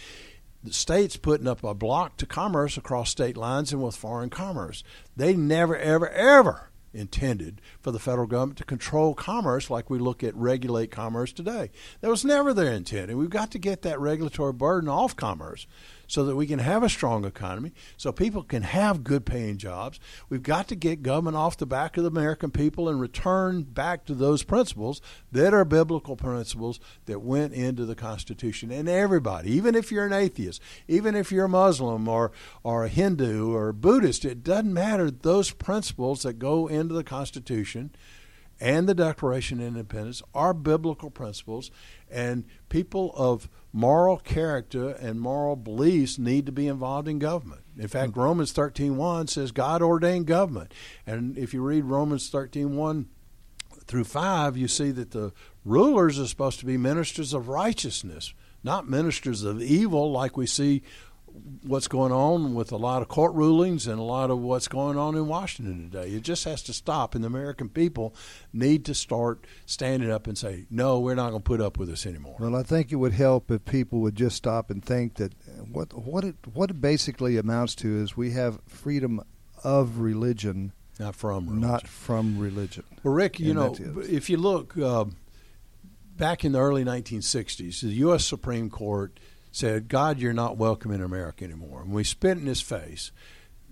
the 0.62 0.72
states 0.72 1.16
putting 1.16 1.46
up 1.46 1.62
a 1.62 1.74
block 1.74 2.16
to 2.16 2.26
commerce 2.26 2.76
across 2.76 3.10
state 3.10 3.36
lines 3.36 3.72
and 3.72 3.82
with 3.82 3.96
foreign 3.96 4.30
commerce. 4.30 4.82
They 5.16 5.34
never, 5.34 5.76
ever, 5.76 6.08
ever 6.08 6.70
intended 6.94 7.60
for 7.80 7.90
the 7.90 7.98
federal 7.98 8.26
government 8.26 8.58
to 8.58 8.64
control 8.64 9.14
commerce 9.14 9.68
like 9.68 9.90
we 9.90 9.98
look 9.98 10.22
at 10.22 10.34
regulate 10.36 10.90
commerce 10.90 11.32
today. 11.32 11.70
That 12.00 12.10
was 12.10 12.24
never 12.24 12.54
their 12.54 12.72
intent. 12.72 13.10
And 13.10 13.18
we've 13.18 13.28
got 13.28 13.50
to 13.50 13.58
get 13.58 13.82
that 13.82 14.00
regulatory 14.00 14.52
burden 14.52 14.88
off 14.88 15.16
commerce 15.16 15.66
so 16.06 16.24
that 16.24 16.36
we 16.36 16.46
can 16.46 16.58
have 16.58 16.82
a 16.82 16.88
strong 16.88 17.24
economy, 17.24 17.72
so 17.96 18.12
people 18.12 18.42
can 18.42 18.62
have 18.62 19.04
good 19.04 19.24
paying 19.24 19.56
jobs. 19.56 20.00
We've 20.28 20.42
got 20.42 20.68
to 20.68 20.74
get 20.74 21.02
government 21.02 21.36
off 21.36 21.56
the 21.56 21.66
back 21.66 21.96
of 21.96 22.04
the 22.04 22.10
American 22.10 22.50
people 22.50 22.88
and 22.88 23.00
return 23.00 23.62
back 23.62 24.04
to 24.06 24.14
those 24.14 24.42
principles 24.42 25.00
that 25.32 25.54
are 25.54 25.64
biblical 25.64 26.16
principles 26.16 26.80
that 27.06 27.22
went 27.22 27.52
into 27.52 27.84
the 27.84 27.94
Constitution. 27.94 28.70
And 28.70 28.88
everybody, 28.88 29.52
even 29.52 29.74
if 29.74 29.90
you're 29.90 30.06
an 30.06 30.12
atheist, 30.12 30.60
even 30.88 31.14
if 31.14 31.32
you're 31.32 31.46
a 31.46 31.48
Muslim 31.48 32.08
or, 32.08 32.32
or 32.62 32.84
a 32.84 32.88
Hindu 32.88 33.54
or 33.54 33.72
Buddhist, 33.72 34.24
it 34.24 34.42
doesn't 34.42 34.72
matter. 34.72 35.10
Those 35.10 35.50
principles 35.50 36.22
that 36.22 36.38
go 36.38 36.66
into 36.66 36.94
the 36.94 37.04
Constitution 37.04 37.90
and 38.60 38.88
the 38.88 38.94
Declaration 38.94 39.60
of 39.60 39.66
Independence 39.66 40.22
are 40.34 40.54
biblical 40.54 41.10
principles, 41.10 41.70
and 42.10 42.44
people 42.68 43.12
of 43.16 43.48
moral 43.72 44.18
character 44.18 44.90
and 44.90 45.20
moral 45.20 45.56
beliefs 45.56 46.18
need 46.18 46.46
to 46.46 46.52
be 46.52 46.68
involved 46.68 47.08
in 47.08 47.18
government. 47.18 47.62
In 47.78 47.88
fact, 47.88 48.12
mm-hmm. 48.12 48.20
Romans 48.20 48.52
13.1 48.52 49.28
says 49.28 49.50
God 49.50 49.82
ordained 49.82 50.26
government. 50.26 50.72
And 51.06 51.36
if 51.36 51.52
you 51.52 51.62
read 51.62 51.84
Romans 51.84 52.30
13.1 52.30 53.06
through 53.86 54.04
5, 54.04 54.56
you 54.56 54.68
see 54.68 54.92
that 54.92 55.10
the 55.10 55.32
rulers 55.64 56.18
are 56.18 56.26
supposed 56.26 56.60
to 56.60 56.66
be 56.66 56.76
ministers 56.76 57.34
of 57.34 57.48
righteousness, 57.48 58.32
not 58.62 58.88
ministers 58.88 59.42
of 59.42 59.60
evil 59.60 60.12
like 60.12 60.36
we 60.36 60.46
see 60.46 60.82
what's 61.62 61.88
going 61.88 62.12
on 62.12 62.54
with 62.54 62.70
a 62.70 62.76
lot 62.76 63.02
of 63.02 63.08
court 63.08 63.34
rulings 63.34 63.86
and 63.86 63.98
a 63.98 64.02
lot 64.02 64.30
of 64.30 64.38
what's 64.38 64.68
going 64.68 64.96
on 64.96 65.16
in 65.16 65.26
Washington 65.26 65.90
today. 65.90 66.10
It 66.10 66.22
just 66.22 66.44
has 66.44 66.62
to 66.64 66.72
stop, 66.72 67.14
and 67.14 67.24
the 67.24 67.28
American 67.28 67.68
people 67.68 68.14
need 68.52 68.84
to 68.86 68.94
start 68.94 69.44
standing 69.66 70.10
up 70.10 70.26
and 70.26 70.38
say, 70.38 70.66
"No, 70.70 71.00
we're 71.00 71.14
not 71.14 71.30
going 71.30 71.42
to 71.42 71.46
put 71.46 71.60
up 71.60 71.78
with 71.78 71.88
this 71.88 72.06
anymore." 72.06 72.36
Well, 72.38 72.54
I 72.54 72.62
think 72.62 72.92
it 72.92 72.96
would 72.96 73.12
help 73.12 73.50
if 73.50 73.64
people 73.64 74.00
would 74.00 74.14
just 74.14 74.36
stop 74.36 74.70
and 74.70 74.84
think 74.84 75.14
that 75.14 75.34
what 75.70 75.92
what 75.92 76.24
it 76.24 76.36
what 76.52 76.70
it 76.70 76.80
basically 76.80 77.36
amounts 77.36 77.74
to 77.76 77.96
is 78.02 78.16
we 78.16 78.30
have 78.32 78.60
freedom 78.66 79.20
of 79.64 79.98
religion, 79.98 80.72
not 80.98 81.16
from 81.16 81.46
religion. 81.46 81.60
not 81.60 81.88
from 81.88 82.38
religion. 82.38 82.84
Well, 83.02 83.14
Rick, 83.14 83.40
you 83.40 83.58
and 83.58 83.80
know, 83.80 84.02
if 84.02 84.30
you 84.30 84.36
look 84.36 84.76
uh, 84.76 85.06
back 86.16 86.44
in 86.44 86.52
the 86.52 86.60
early 86.60 86.84
1960s, 86.84 87.80
the 87.80 87.88
U.S. 87.88 88.24
Supreme 88.24 88.70
Court 88.70 89.18
said, 89.54 89.88
God, 89.88 90.18
you're 90.18 90.32
not 90.32 90.56
welcome 90.56 90.90
in 90.90 91.00
America 91.00 91.44
anymore. 91.44 91.82
And 91.82 91.92
we 91.92 92.02
spit 92.02 92.38
in 92.38 92.46
his 92.46 92.60
face. 92.60 93.12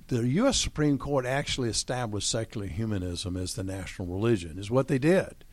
The 0.06 0.28
U.S. 0.28 0.56
Supreme 0.56 0.96
Court 0.96 1.26
actually 1.26 1.68
established 1.68 2.30
secular 2.30 2.68
humanism 2.68 3.36
as 3.36 3.54
the 3.54 3.64
national 3.64 4.06
religion, 4.06 4.58
is 4.58 4.70
what 4.70 4.86
they 4.86 4.98
did. 4.98 5.44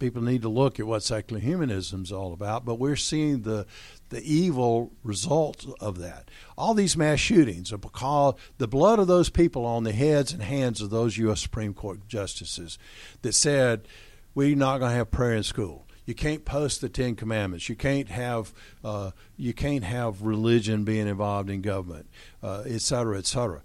People 0.00 0.22
need 0.22 0.42
to 0.42 0.48
look 0.48 0.80
at 0.80 0.88
what 0.88 1.04
secular 1.04 1.40
humanism 1.40 2.02
is 2.02 2.10
all 2.10 2.32
about, 2.32 2.64
but 2.64 2.80
we're 2.80 2.96
seeing 2.96 3.42
the 3.42 3.64
the 4.08 4.22
evil 4.22 4.92
results 5.02 5.66
of 5.80 5.98
that. 5.98 6.30
All 6.58 6.74
these 6.74 6.96
mass 6.96 7.20
shootings 7.20 7.72
are 7.72 7.78
because 7.78 8.34
the 8.58 8.68
blood 8.68 8.98
of 8.98 9.06
those 9.06 9.30
people 9.30 9.64
on 9.64 9.84
the 9.84 9.92
heads 9.92 10.32
and 10.32 10.42
hands 10.42 10.80
of 10.80 10.90
those 10.90 11.16
U.S. 11.18 11.40
Supreme 11.40 11.74
Court 11.74 12.06
justices 12.08 12.78
that 13.22 13.34
said, 13.34 13.88
we're 14.34 14.54
not 14.54 14.78
going 14.78 14.90
to 14.90 14.96
have 14.96 15.10
prayer 15.10 15.34
in 15.34 15.42
school 15.42 15.85
you 16.06 16.14
can't 16.14 16.44
post 16.44 16.80
the 16.80 16.88
Ten 16.88 17.16
Commandments. 17.16 17.68
You 17.68 17.76
can't 17.76 18.08
have 18.08 18.54
uh, 18.82 19.10
you 19.36 19.52
can't 19.52 19.84
have 19.84 20.22
religion 20.22 20.84
being 20.84 21.08
involved 21.08 21.50
in 21.50 21.60
government, 21.60 22.08
uh, 22.42 22.62
et 22.64 22.80
cetera, 22.80 23.18
et 23.18 23.26
cetera. 23.26 23.62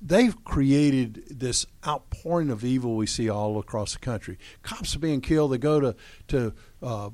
They've 0.00 0.42
created 0.44 1.24
this 1.30 1.66
outpouring 1.86 2.50
of 2.50 2.64
evil 2.64 2.96
we 2.96 3.06
see 3.06 3.28
all 3.28 3.58
across 3.58 3.92
the 3.92 3.98
country. 3.98 4.38
Cops 4.62 4.96
are 4.96 4.98
being 4.98 5.20
killed. 5.20 5.52
They 5.52 5.58
go 5.58 5.80
to 5.80 5.96
to 6.28 6.54
uh, 6.82 7.10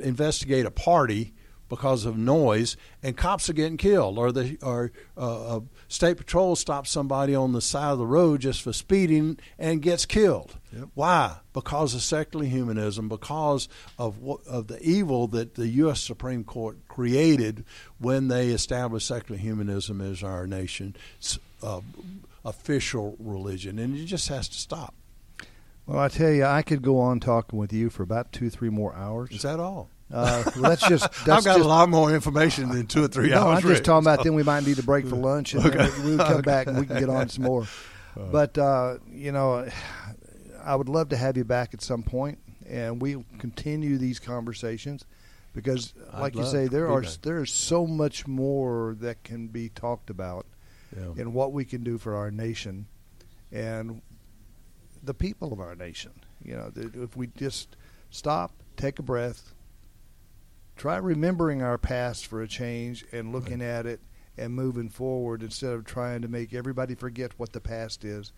investigate 0.00 0.64
a 0.64 0.70
party 0.70 1.33
because 1.74 2.04
of 2.04 2.16
noise, 2.16 2.76
and 3.02 3.16
cops 3.16 3.50
are 3.50 3.52
getting 3.52 3.76
killed, 3.76 4.16
or 4.16 4.30
the 4.30 4.56
or 4.62 4.92
uh, 5.16 5.58
state 5.88 6.16
patrol 6.16 6.54
stops 6.54 6.88
somebody 6.88 7.34
on 7.34 7.52
the 7.52 7.60
side 7.60 7.90
of 7.90 7.98
the 7.98 8.06
road 8.06 8.40
just 8.40 8.62
for 8.62 8.72
speeding 8.72 9.36
and 9.58 9.82
gets 9.82 10.06
killed. 10.06 10.56
Yep. 10.72 10.90
Why? 10.94 11.38
Because 11.52 11.92
of 11.92 12.02
secular 12.02 12.44
humanism, 12.44 13.08
because 13.08 13.68
of 13.98 14.16
of 14.46 14.68
the 14.68 14.80
evil 14.80 15.26
that 15.28 15.56
the 15.56 15.66
U.S. 15.82 16.00
Supreme 16.00 16.44
Court 16.44 16.76
created 16.86 17.64
when 17.98 18.28
they 18.28 18.50
established 18.50 19.08
secular 19.08 19.40
humanism 19.40 20.00
as 20.00 20.22
our 20.22 20.46
nation's 20.46 21.40
uh, 21.60 21.80
official 22.44 23.16
religion, 23.18 23.80
and 23.80 23.96
it 23.96 24.04
just 24.04 24.28
has 24.28 24.48
to 24.48 24.58
stop. 24.58 24.94
Well, 25.86 25.98
I 25.98 26.06
tell 26.06 26.30
you, 26.30 26.44
I 26.44 26.62
could 26.62 26.82
go 26.82 27.00
on 27.00 27.18
talking 27.18 27.58
with 27.58 27.72
you 27.72 27.90
for 27.90 28.04
about 28.04 28.30
two, 28.30 28.48
three 28.48 28.70
more 28.70 28.94
hours. 28.94 29.32
Is 29.32 29.42
that 29.42 29.58
all? 29.58 29.90
Uh, 30.12 30.44
well, 30.56 30.70
that's 30.70 30.86
just. 30.86 31.10
That's 31.24 31.28
I've 31.28 31.44
got 31.44 31.56
just, 31.56 31.60
a 31.60 31.68
lot 31.68 31.88
more 31.88 32.14
information 32.14 32.68
than 32.68 32.86
two 32.86 33.04
or 33.04 33.08
three 33.08 33.30
no, 33.30 33.38
hours. 33.38 33.64
I'm 33.64 33.70
just 33.70 33.84
talking 33.84 34.06
about. 34.06 34.22
Then 34.22 34.34
we 34.34 34.42
might 34.42 34.64
need 34.64 34.76
to 34.76 34.82
break 34.82 35.06
for 35.06 35.16
lunch, 35.16 35.54
and 35.54 35.64
okay. 35.64 35.88
we'll 36.04 36.18
come 36.18 36.34
okay. 36.34 36.42
back 36.42 36.66
and 36.66 36.78
we 36.78 36.86
can 36.86 36.98
get 36.98 37.08
on 37.08 37.28
some 37.28 37.44
more. 37.44 37.66
Uh, 38.16 38.26
but 38.30 38.56
uh, 38.58 38.96
you 39.10 39.32
know, 39.32 39.68
I 40.62 40.76
would 40.76 40.88
love 40.88 41.08
to 41.08 41.16
have 41.16 41.36
you 41.36 41.42
back 41.42 41.74
at 41.74 41.82
some 41.82 42.04
point, 42.04 42.38
and 42.64 43.02
we'll 43.02 43.24
continue 43.38 43.98
these 43.98 44.20
conversations 44.20 45.04
because, 45.52 45.94
like 46.12 46.34
you 46.34 46.44
say, 46.44 46.66
there 46.66 46.88
are 46.90 47.02
there 47.22 47.42
is 47.42 47.50
so 47.50 47.86
much 47.86 48.26
more 48.26 48.96
that 49.00 49.22
can 49.24 49.48
be 49.48 49.68
talked 49.68 50.10
about, 50.10 50.46
yeah. 50.96 51.06
and 51.16 51.34
what 51.34 51.52
we 51.52 51.64
can 51.64 51.82
do 51.82 51.98
for 51.98 52.14
our 52.14 52.30
nation, 52.30 52.86
and 53.50 54.00
the 55.02 55.14
people 55.14 55.52
of 55.52 55.60
our 55.60 55.74
nation. 55.74 56.12
You 56.42 56.56
know, 56.56 56.72
if 56.76 57.16
we 57.16 57.28
just 57.28 57.76
stop, 58.10 58.52
take 58.76 58.98
a 58.98 59.02
breath, 59.02 59.53
try 60.76 60.96
remembering 60.96 61.62
our 61.62 61.78
past 61.78 62.26
for 62.26 62.42
a 62.42 62.48
change 62.48 63.04
and 63.12 63.32
looking 63.32 63.60
right. 63.60 63.66
at 63.66 63.86
it 63.86 64.00
and 64.36 64.54
moving 64.54 64.88
forward 64.88 65.42
instead 65.42 65.72
of 65.72 65.84
trying 65.84 66.22
to 66.22 66.28
make 66.28 66.52
everybody 66.52 66.94
forget 66.94 67.32
what 67.36 67.52
the 67.52 67.60
past 67.60 68.04
is. 68.04 68.32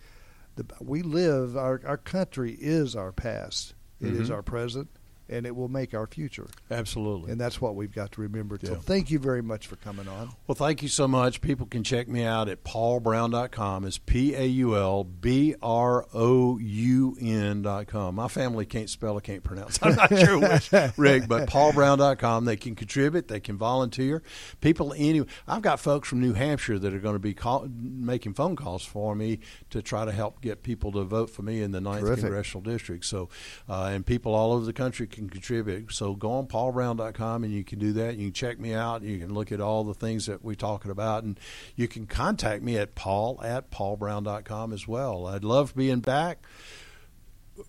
The, 0.56 0.66
we 0.80 1.02
live 1.02 1.56
our 1.56 1.80
our 1.86 1.98
country 1.98 2.56
is 2.58 2.96
our 2.96 3.12
past. 3.12 3.74
It 4.00 4.06
mm-hmm. 4.06 4.22
is 4.22 4.30
our 4.30 4.42
present 4.42 4.88
and 5.28 5.46
it 5.46 5.54
will 5.54 5.68
make 5.68 5.94
our 5.94 6.06
future. 6.06 6.46
Absolutely. 6.70 7.32
And 7.32 7.40
that's 7.40 7.60
what 7.60 7.74
we've 7.74 7.92
got 7.92 8.12
to 8.12 8.20
remember. 8.20 8.58
So 8.62 8.76
thank 8.76 9.10
you 9.10 9.18
very 9.18 9.42
much 9.42 9.66
for 9.66 9.76
coming 9.76 10.08
on. 10.08 10.30
Well, 10.46 10.54
thank 10.54 10.82
you 10.82 10.88
so 10.88 11.08
much. 11.08 11.40
People 11.40 11.66
can 11.66 11.82
check 11.82 12.08
me 12.08 12.24
out 12.24 12.48
at 12.48 12.64
paulbroun.com. 12.64 13.84
It's 13.84 13.98
P 13.98 14.34
A 14.34 14.44
U 14.44 14.76
L 14.76 15.04
B 15.04 15.54
R 15.62 16.06
O 16.14 16.58
U 16.58 17.16
N.com. 17.20 18.14
My 18.14 18.28
family 18.28 18.66
can't 18.66 18.90
spell, 18.90 19.16
I 19.16 19.20
can't 19.20 19.42
pronounce. 19.42 19.78
I'm 19.82 19.96
not 19.96 20.16
sure 20.16 20.38
which, 20.38 20.70
Rick, 20.96 21.28
but 21.28 21.48
paulbroun.com. 21.48 22.44
They 22.44 22.56
can 22.56 22.74
contribute, 22.74 23.28
they 23.28 23.40
can 23.40 23.56
volunteer. 23.56 24.22
People, 24.60 24.94
any, 24.96 25.24
I've 25.46 25.62
got 25.62 25.80
folks 25.80 26.08
from 26.08 26.20
New 26.20 26.34
Hampshire 26.34 26.78
that 26.78 26.94
are 26.94 27.00
going 27.00 27.14
to 27.14 27.20
be 27.20 27.34
call, 27.34 27.68
making 27.78 28.34
phone 28.34 28.56
calls 28.56 28.84
for 28.84 29.14
me 29.14 29.40
to 29.70 29.82
try 29.82 30.04
to 30.04 30.12
help 30.12 30.40
get 30.40 30.62
people 30.62 30.92
to 30.92 31.04
vote 31.04 31.30
for 31.30 31.42
me 31.42 31.62
in 31.62 31.72
the 31.72 31.80
9th 31.80 32.00
Terrific. 32.00 32.24
Congressional 32.24 32.62
District. 32.62 33.04
So, 33.04 33.28
uh, 33.68 33.90
and 33.92 34.04
people 34.06 34.34
all 34.34 34.52
over 34.52 34.64
the 34.64 34.72
country 34.72 35.06
can 35.16 35.30
contribute. 35.30 35.92
So 35.92 36.14
go 36.14 36.32
on 36.32 36.46
paulbroun.com 36.46 37.44
and 37.44 37.52
you 37.52 37.64
can 37.64 37.78
do 37.78 37.92
that. 37.94 38.16
You 38.16 38.26
can 38.26 38.32
check 38.32 38.60
me 38.60 38.74
out. 38.74 39.02
You 39.02 39.18
can 39.18 39.34
look 39.34 39.50
at 39.50 39.60
all 39.60 39.82
the 39.82 39.94
things 39.94 40.26
that 40.26 40.44
we're 40.44 40.54
talking 40.54 40.90
about. 40.90 41.24
And 41.24 41.40
you 41.74 41.88
can 41.88 42.06
contact 42.06 42.62
me 42.62 42.76
at 42.78 42.94
paul 42.94 43.40
at 43.42 43.70
paulbroun.com 43.70 44.72
as 44.72 44.86
well. 44.86 45.26
I'd 45.26 45.44
love 45.44 45.74
being 45.74 46.00
back. 46.00 46.46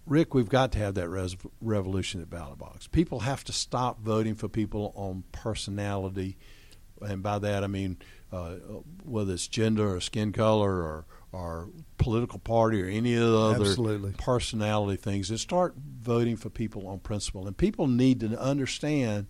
Rick, 0.06 0.34
we've 0.34 0.50
got 0.50 0.74
to 0.74 0.80
have 0.80 0.96
that 0.96 1.10
res- 1.10 1.38
revolution 1.62 2.22
at 2.22 2.30
ballot 2.30 2.58
box. 2.58 2.88
People 2.88 3.22
have 3.22 3.44
to 3.46 3.54
stop 3.54 4.02
voting 4.02 4.36
for 4.36 4.50
people 4.50 4.92
on 4.96 5.24
personality, 5.32 6.38
and 7.02 7.24
by 7.24 7.40
that 7.40 7.64
I 7.64 7.68
mean 7.68 7.98
uh, 8.32 8.56
whether 9.04 9.34
it's 9.34 9.48
gender 9.48 9.96
or 9.96 10.02
skin 10.02 10.32
color 10.32 10.82
or 10.82 11.06
or 11.32 11.70
political 11.98 12.40
party 12.40 12.82
or 12.82 12.88
any 12.88 13.14
of 13.16 13.22
the 13.22 13.38
other 13.38 13.66
Absolutely. 13.66 14.14
personality 14.18 15.02
things, 15.02 15.30
and 15.30 15.40
start 15.40 15.76
voting 15.78 16.36
for 16.36 16.50
people 16.50 16.88
on 16.88 17.00
principle. 17.00 17.48
And 17.48 17.58
people 17.58 17.88
need 17.88 18.22
to 18.22 18.40
understand 18.40 19.28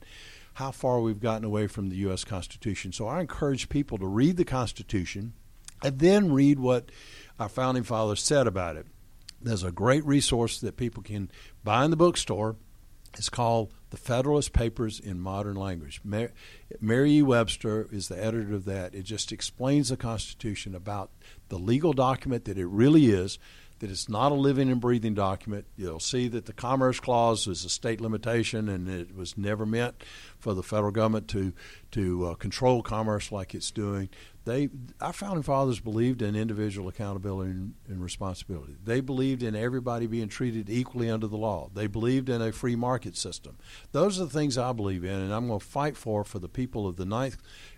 how 0.54 0.72
far 0.72 1.02
we've 1.02 1.20
gotten 1.20 1.44
away 1.44 1.68
from 1.68 1.90
the 1.90 1.96
U.S. 1.98 2.24
Constitution. 2.24 2.92
So 2.92 3.08
I 3.08 3.22
encourage 3.22 3.70
people 3.70 3.98
to 3.98 4.08
read 4.08 4.38
the 4.38 4.46
Constitution 4.46 5.34
and 5.84 6.00
then 6.00 6.32
read 6.32 6.60
what 6.60 6.92
our 7.40 7.50
founding 7.50 7.84
fathers 7.84 8.22
said 8.22 8.48
about 8.48 8.76
it. 8.76 8.88
There's 9.42 9.64
a 9.64 9.72
great 9.72 10.04
resource 10.06 10.60
that 10.62 10.78
people 10.78 11.04
can 11.04 11.30
buy 11.64 11.86
in 11.86 11.92
the 11.92 11.98
bookstore. 11.98 12.56
It's 13.14 13.30
called 13.30 13.74
The 13.90 13.98
Federalist 13.98 14.54
Papers 14.54 15.00
in 15.00 15.20
Modern 15.20 15.56
Language. 15.56 16.02
Mar- 16.04 16.32
Mary 16.80 17.14
E. 17.14 17.22
Webster 17.22 17.88
is 17.92 18.08
the 18.08 18.24
editor 18.24 18.54
of 18.54 18.66
that. 18.66 18.94
It 18.94 19.04
just 19.04 19.32
explains 19.32 19.90
the 19.90 19.98
Constitution 19.98 20.76
about 20.76 21.12
the 21.50 21.58
legal 21.58 21.94
document 21.94 22.46
that 22.46 22.58
it 22.58 22.68
really 22.68 23.08
is, 23.08 23.40
that 23.80 23.90
it's 23.90 24.10
not 24.10 24.32
a 24.32 24.36
living 24.36 24.70
and 24.70 24.82
breathing 24.82 25.14
document. 25.14 25.66
You'll 25.76 26.00
see 26.00 26.28
that 26.30 26.46
the 26.46 26.54
Commerce 26.54 27.00
Clause 27.00 27.48
is 27.48 27.64
a 27.64 27.70
state 27.70 28.02
limitation 28.02 28.70
and 28.70 28.90
it 28.90 29.16
was 29.16 29.38
never 29.38 29.66
meant 29.66 30.04
for 30.40 30.54
the 30.54 30.64
federal 30.64 30.92
government 30.92 31.28
to, 31.30 31.54
to 31.92 32.28
uh, 32.28 32.34
control 32.36 32.82
commerce 32.82 33.32
like 33.32 33.54
it's 33.54 33.72
doing. 33.72 34.10
They, 34.46 34.70
our 35.02 35.12
founding 35.12 35.44
fathers 35.44 35.82
believed 35.82 36.22
in 36.22 36.34
individual 36.34 36.88
accountability 36.88 37.52
and, 37.52 37.74
and 37.90 38.02
responsibility. 38.02 38.78
They 38.82 39.02
believed 39.02 39.44
in 39.44 39.56
everybody 39.56 40.08
being 40.08 40.30
treated 40.30 40.70
equally 40.70 41.10
under 41.10 41.28
the 41.28 41.36
law. 41.36 41.70
They 41.74 41.88
believed 41.88 42.30
in 42.30 42.42
a 42.42 42.54
free 42.54 42.78
market 42.78 43.18
system. 43.18 43.58
Those 43.92 44.22
are 44.22 44.24
the 44.24 44.30
things 44.30 44.58
I 44.58 44.72
believe 44.72 45.04
in, 45.04 45.20
and 45.20 45.34
I'm 45.34 45.48
going 45.48 45.60
to 45.60 45.66
fight 45.66 45.98
for 45.98 46.24
for 46.24 46.40
the 46.40 46.48
people 46.48 46.88
of 46.88 46.96
the 46.96 47.06
ninth 47.06 47.38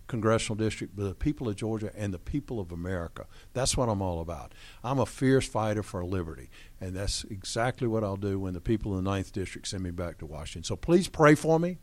congressional 0.09 0.57
district, 0.57 0.97
the 0.97 1.15
people 1.15 1.47
of 1.47 1.55
Georgia, 1.55 1.91
and 1.95 2.13
the 2.13 2.19
people 2.19 2.59
of 2.59 2.73
America. 2.73 3.25
That's 3.53 3.77
what 3.77 3.87
I'm 3.87 4.01
all 4.01 4.19
about. 4.19 4.53
I'm 4.83 4.99
a 4.99 5.05
fierce 5.05 5.47
fighter 5.47 5.83
for 5.83 6.03
liberty, 6.03 6.49
and 6.81 6.93
that's 6.93 7.23
exactly 7.25 7.87
what 7.87 8.03
I'll 8.03 8.17
do 8.17 8.37
when 8.37 8.53
the 8.53 8.59
people 8.59 8.97
in 8.97 9.05
the 9.05 9.09
ninth 9.09 9.31
district 9.31 9.69
send 9.69 9.83
me 9.83 9.91
back 9.91 10.17
to 10.17 10.25
Washington. 10.25 10.65
So 10.65 10.75
please 10.75 11.07
pray 11.07 11.35
for 11.35 11.57
me. 11.59 11.77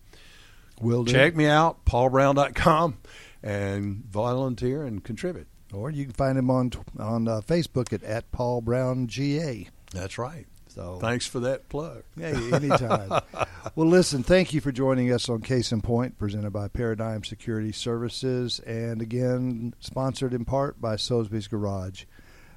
Will 0.83 1.05
do. 1.05 1.13
Check 1.13 1.35
me 1.35 1.47
out, 1.47 1.87
paulbroun.com, 1.87 2.99
and 3.43 4.05
volunteer 4.05 4.83
and 4.85 5.03
contribute. 5.03 5.47
Or 5.73 5.91
you 5.91 6.05
can 6.05 6.13
find 6.13 6.37
him 6.37 6.51
on 6.51 6.73
on 6.99 7.27
uh, 7.29 7.41
Facebook 7.41 7.93
at, 7.95 8.03
at 8.03 8.31
Paul 8.31 8.61
Broun 8.61 9.07
GA. 9.07 9.69
That's 9.93 10.19
right. 10.19 10.47
So 10.77 10.99
Thanks 11.01 11.27
for 11.27 11.41
that 11.41 11.71
plug. 11.71 12.03
Hey, 12.19 12.35
anytime. 12.53 13.09
well, 13.75 13.87
listen, 13.87 14.23
thank 14.23 14.53
you 14.53 14.61
for 14.61 14.71
joining 14.71 15.11
us 15.11 15.27
on 15.31 15.41
Case 15.41 15.73
in 15.73 15.81
Point, 15.81 16.19
presented 16.19 16.53
by 16.53 16.69
Paradigm 16.69 17.25
Security 17.25 17.73
Services, 17.73 18.61
and 18.61 19.01
again, 19.01 19.73
sponsored 19.81 20.35
in 20.35 20.45
part 20.45 20.79
by 20.79 20.97
Soesbe's 20.97 21.49
Garage. 21.49 22.05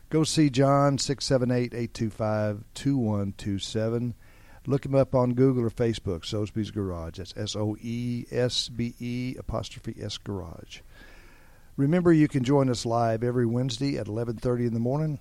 Go 0.10 0.26
see 0.26 0.50
John, 0.50 0.98
678 0.98 1.74
825 1.74 2.66
2127. 2.74 4.16
Look 4.68 4.86
him 4.86 4.96
up 4.96 5.16
on 5.16 5.34
Google 5.34 5.64
or 5.64 5.70
Facebook, 5.70 6.24
Soesbe's 6.24 6.72
Garage. 6.72 7.20
That's 7.20 7.34
S 7.38 7.56
O 7.56 7.78
E 7.80 8.26
S 8.32 8.68
B 8.68 8.96
E 9.00 9.36
apostrophe 9.40 9.96
S 9.98 10.18
Garage. 10.18 10.82
Remember, 11.78 12.12
you 12.12 12.28
can 12.28 12.44
join 12.44 12.70
us 12.70 12.86
live 12.86 13.24
every 13.24 13.46
Wednesday 13.46 13.98
at 13.98 14.08
11:30 14.08 14.68
in 14.68 14.74
the 14.74 14.80
morning, 14.82 15.20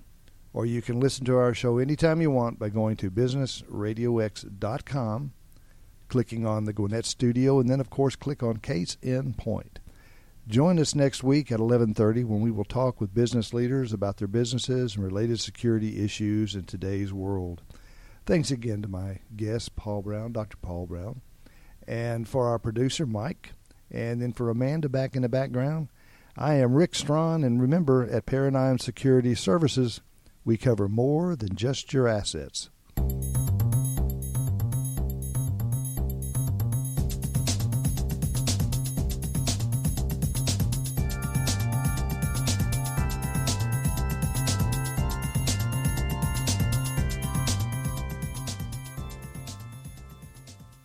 or 0.59 0.65
you 0.65 0.81
can 0.81 0.99
listen 0.99 1.23
to 1.23 1.37
our 1.37 1.53
show 1.53 1.77
anytime 1.77 2.19
you 2.19 2.29
want 2.29 2.59
by 2.59 2.67
going 2.67 2.97
to 2.97 3.09
businessradiox.com, 3.09 5.31
clicking 6.09 6.45
on 6.45 6.65
the 6.65 6.73
Gwinnett 6.73 7.05
Studio, 7.05 7.61
and 7.61 7.69
then 7.69 7.79
of 7.79 7.89
course 7.89 8.17
click 8.17 8.43
on 8.43 8.57
Case 8.57 8.97
in 9.01 9.33
Point. 9.35 9.79
Join 10.49 10.77
us 10.77 10.93
next 10.93 11.23
week 11.23 11.49
at 11.49 11.61
11:30 11.61 12.25
when 12.25 12.41
we 12.41 12.51
will 12.51 12.65
talk 12.65 12.99
with 12.99 13.13
business 13.13 13.53
leaders 13.53 13.93
about 13.93 14.17
their 14.17 14.27
businesses 14.27 14.97
and 14.97 15.05
related 15.05 15.39
security 15.39 16.03
issues 16.03 16.55
in 16.55 16.65
today's 16.65 17.13
world. 17.13 17.61
Thanks 18.25 18.51
again 18.51 18.81
to 18.81 18.89
my 18.89 19.19
guest 19.37 19.77
Paul 19.77 20.01
Broun, 20.01 20.33
Dr. 20.33 20.57
Paul 20.57 20.87
Broun, 20.87 21.21
and 21.87 22.27
for 22.27 22.47
our 22.47 22.59
producer 22.59 23.05
Mike, 23.05 23.53
and 23.89 24.21
then 24.21 24.33
for 24.33 24.49
Amanda 24.49 24.89
back 24.89 25.15
in 25.15 25.21
the 25.21 25.29
background. 25.29 25.87
I 26.35 26.55
am 26.55 26.73
Rick 26.73 26.95
Strawn, 26.95 27.45
and 27.45 27.61
remember, 27.61 28.03
at 28.03 28.25
Paradigm 28.25 28.77
Security 28.77 29.35
Services, 29.35 30.01
we 30.45 30.57
cover 30.57 30.87
more 30.87 31.35
than 31.35 31.55
just 31.55 31.93
your 31.93 32.07
assets. 32.07 32.69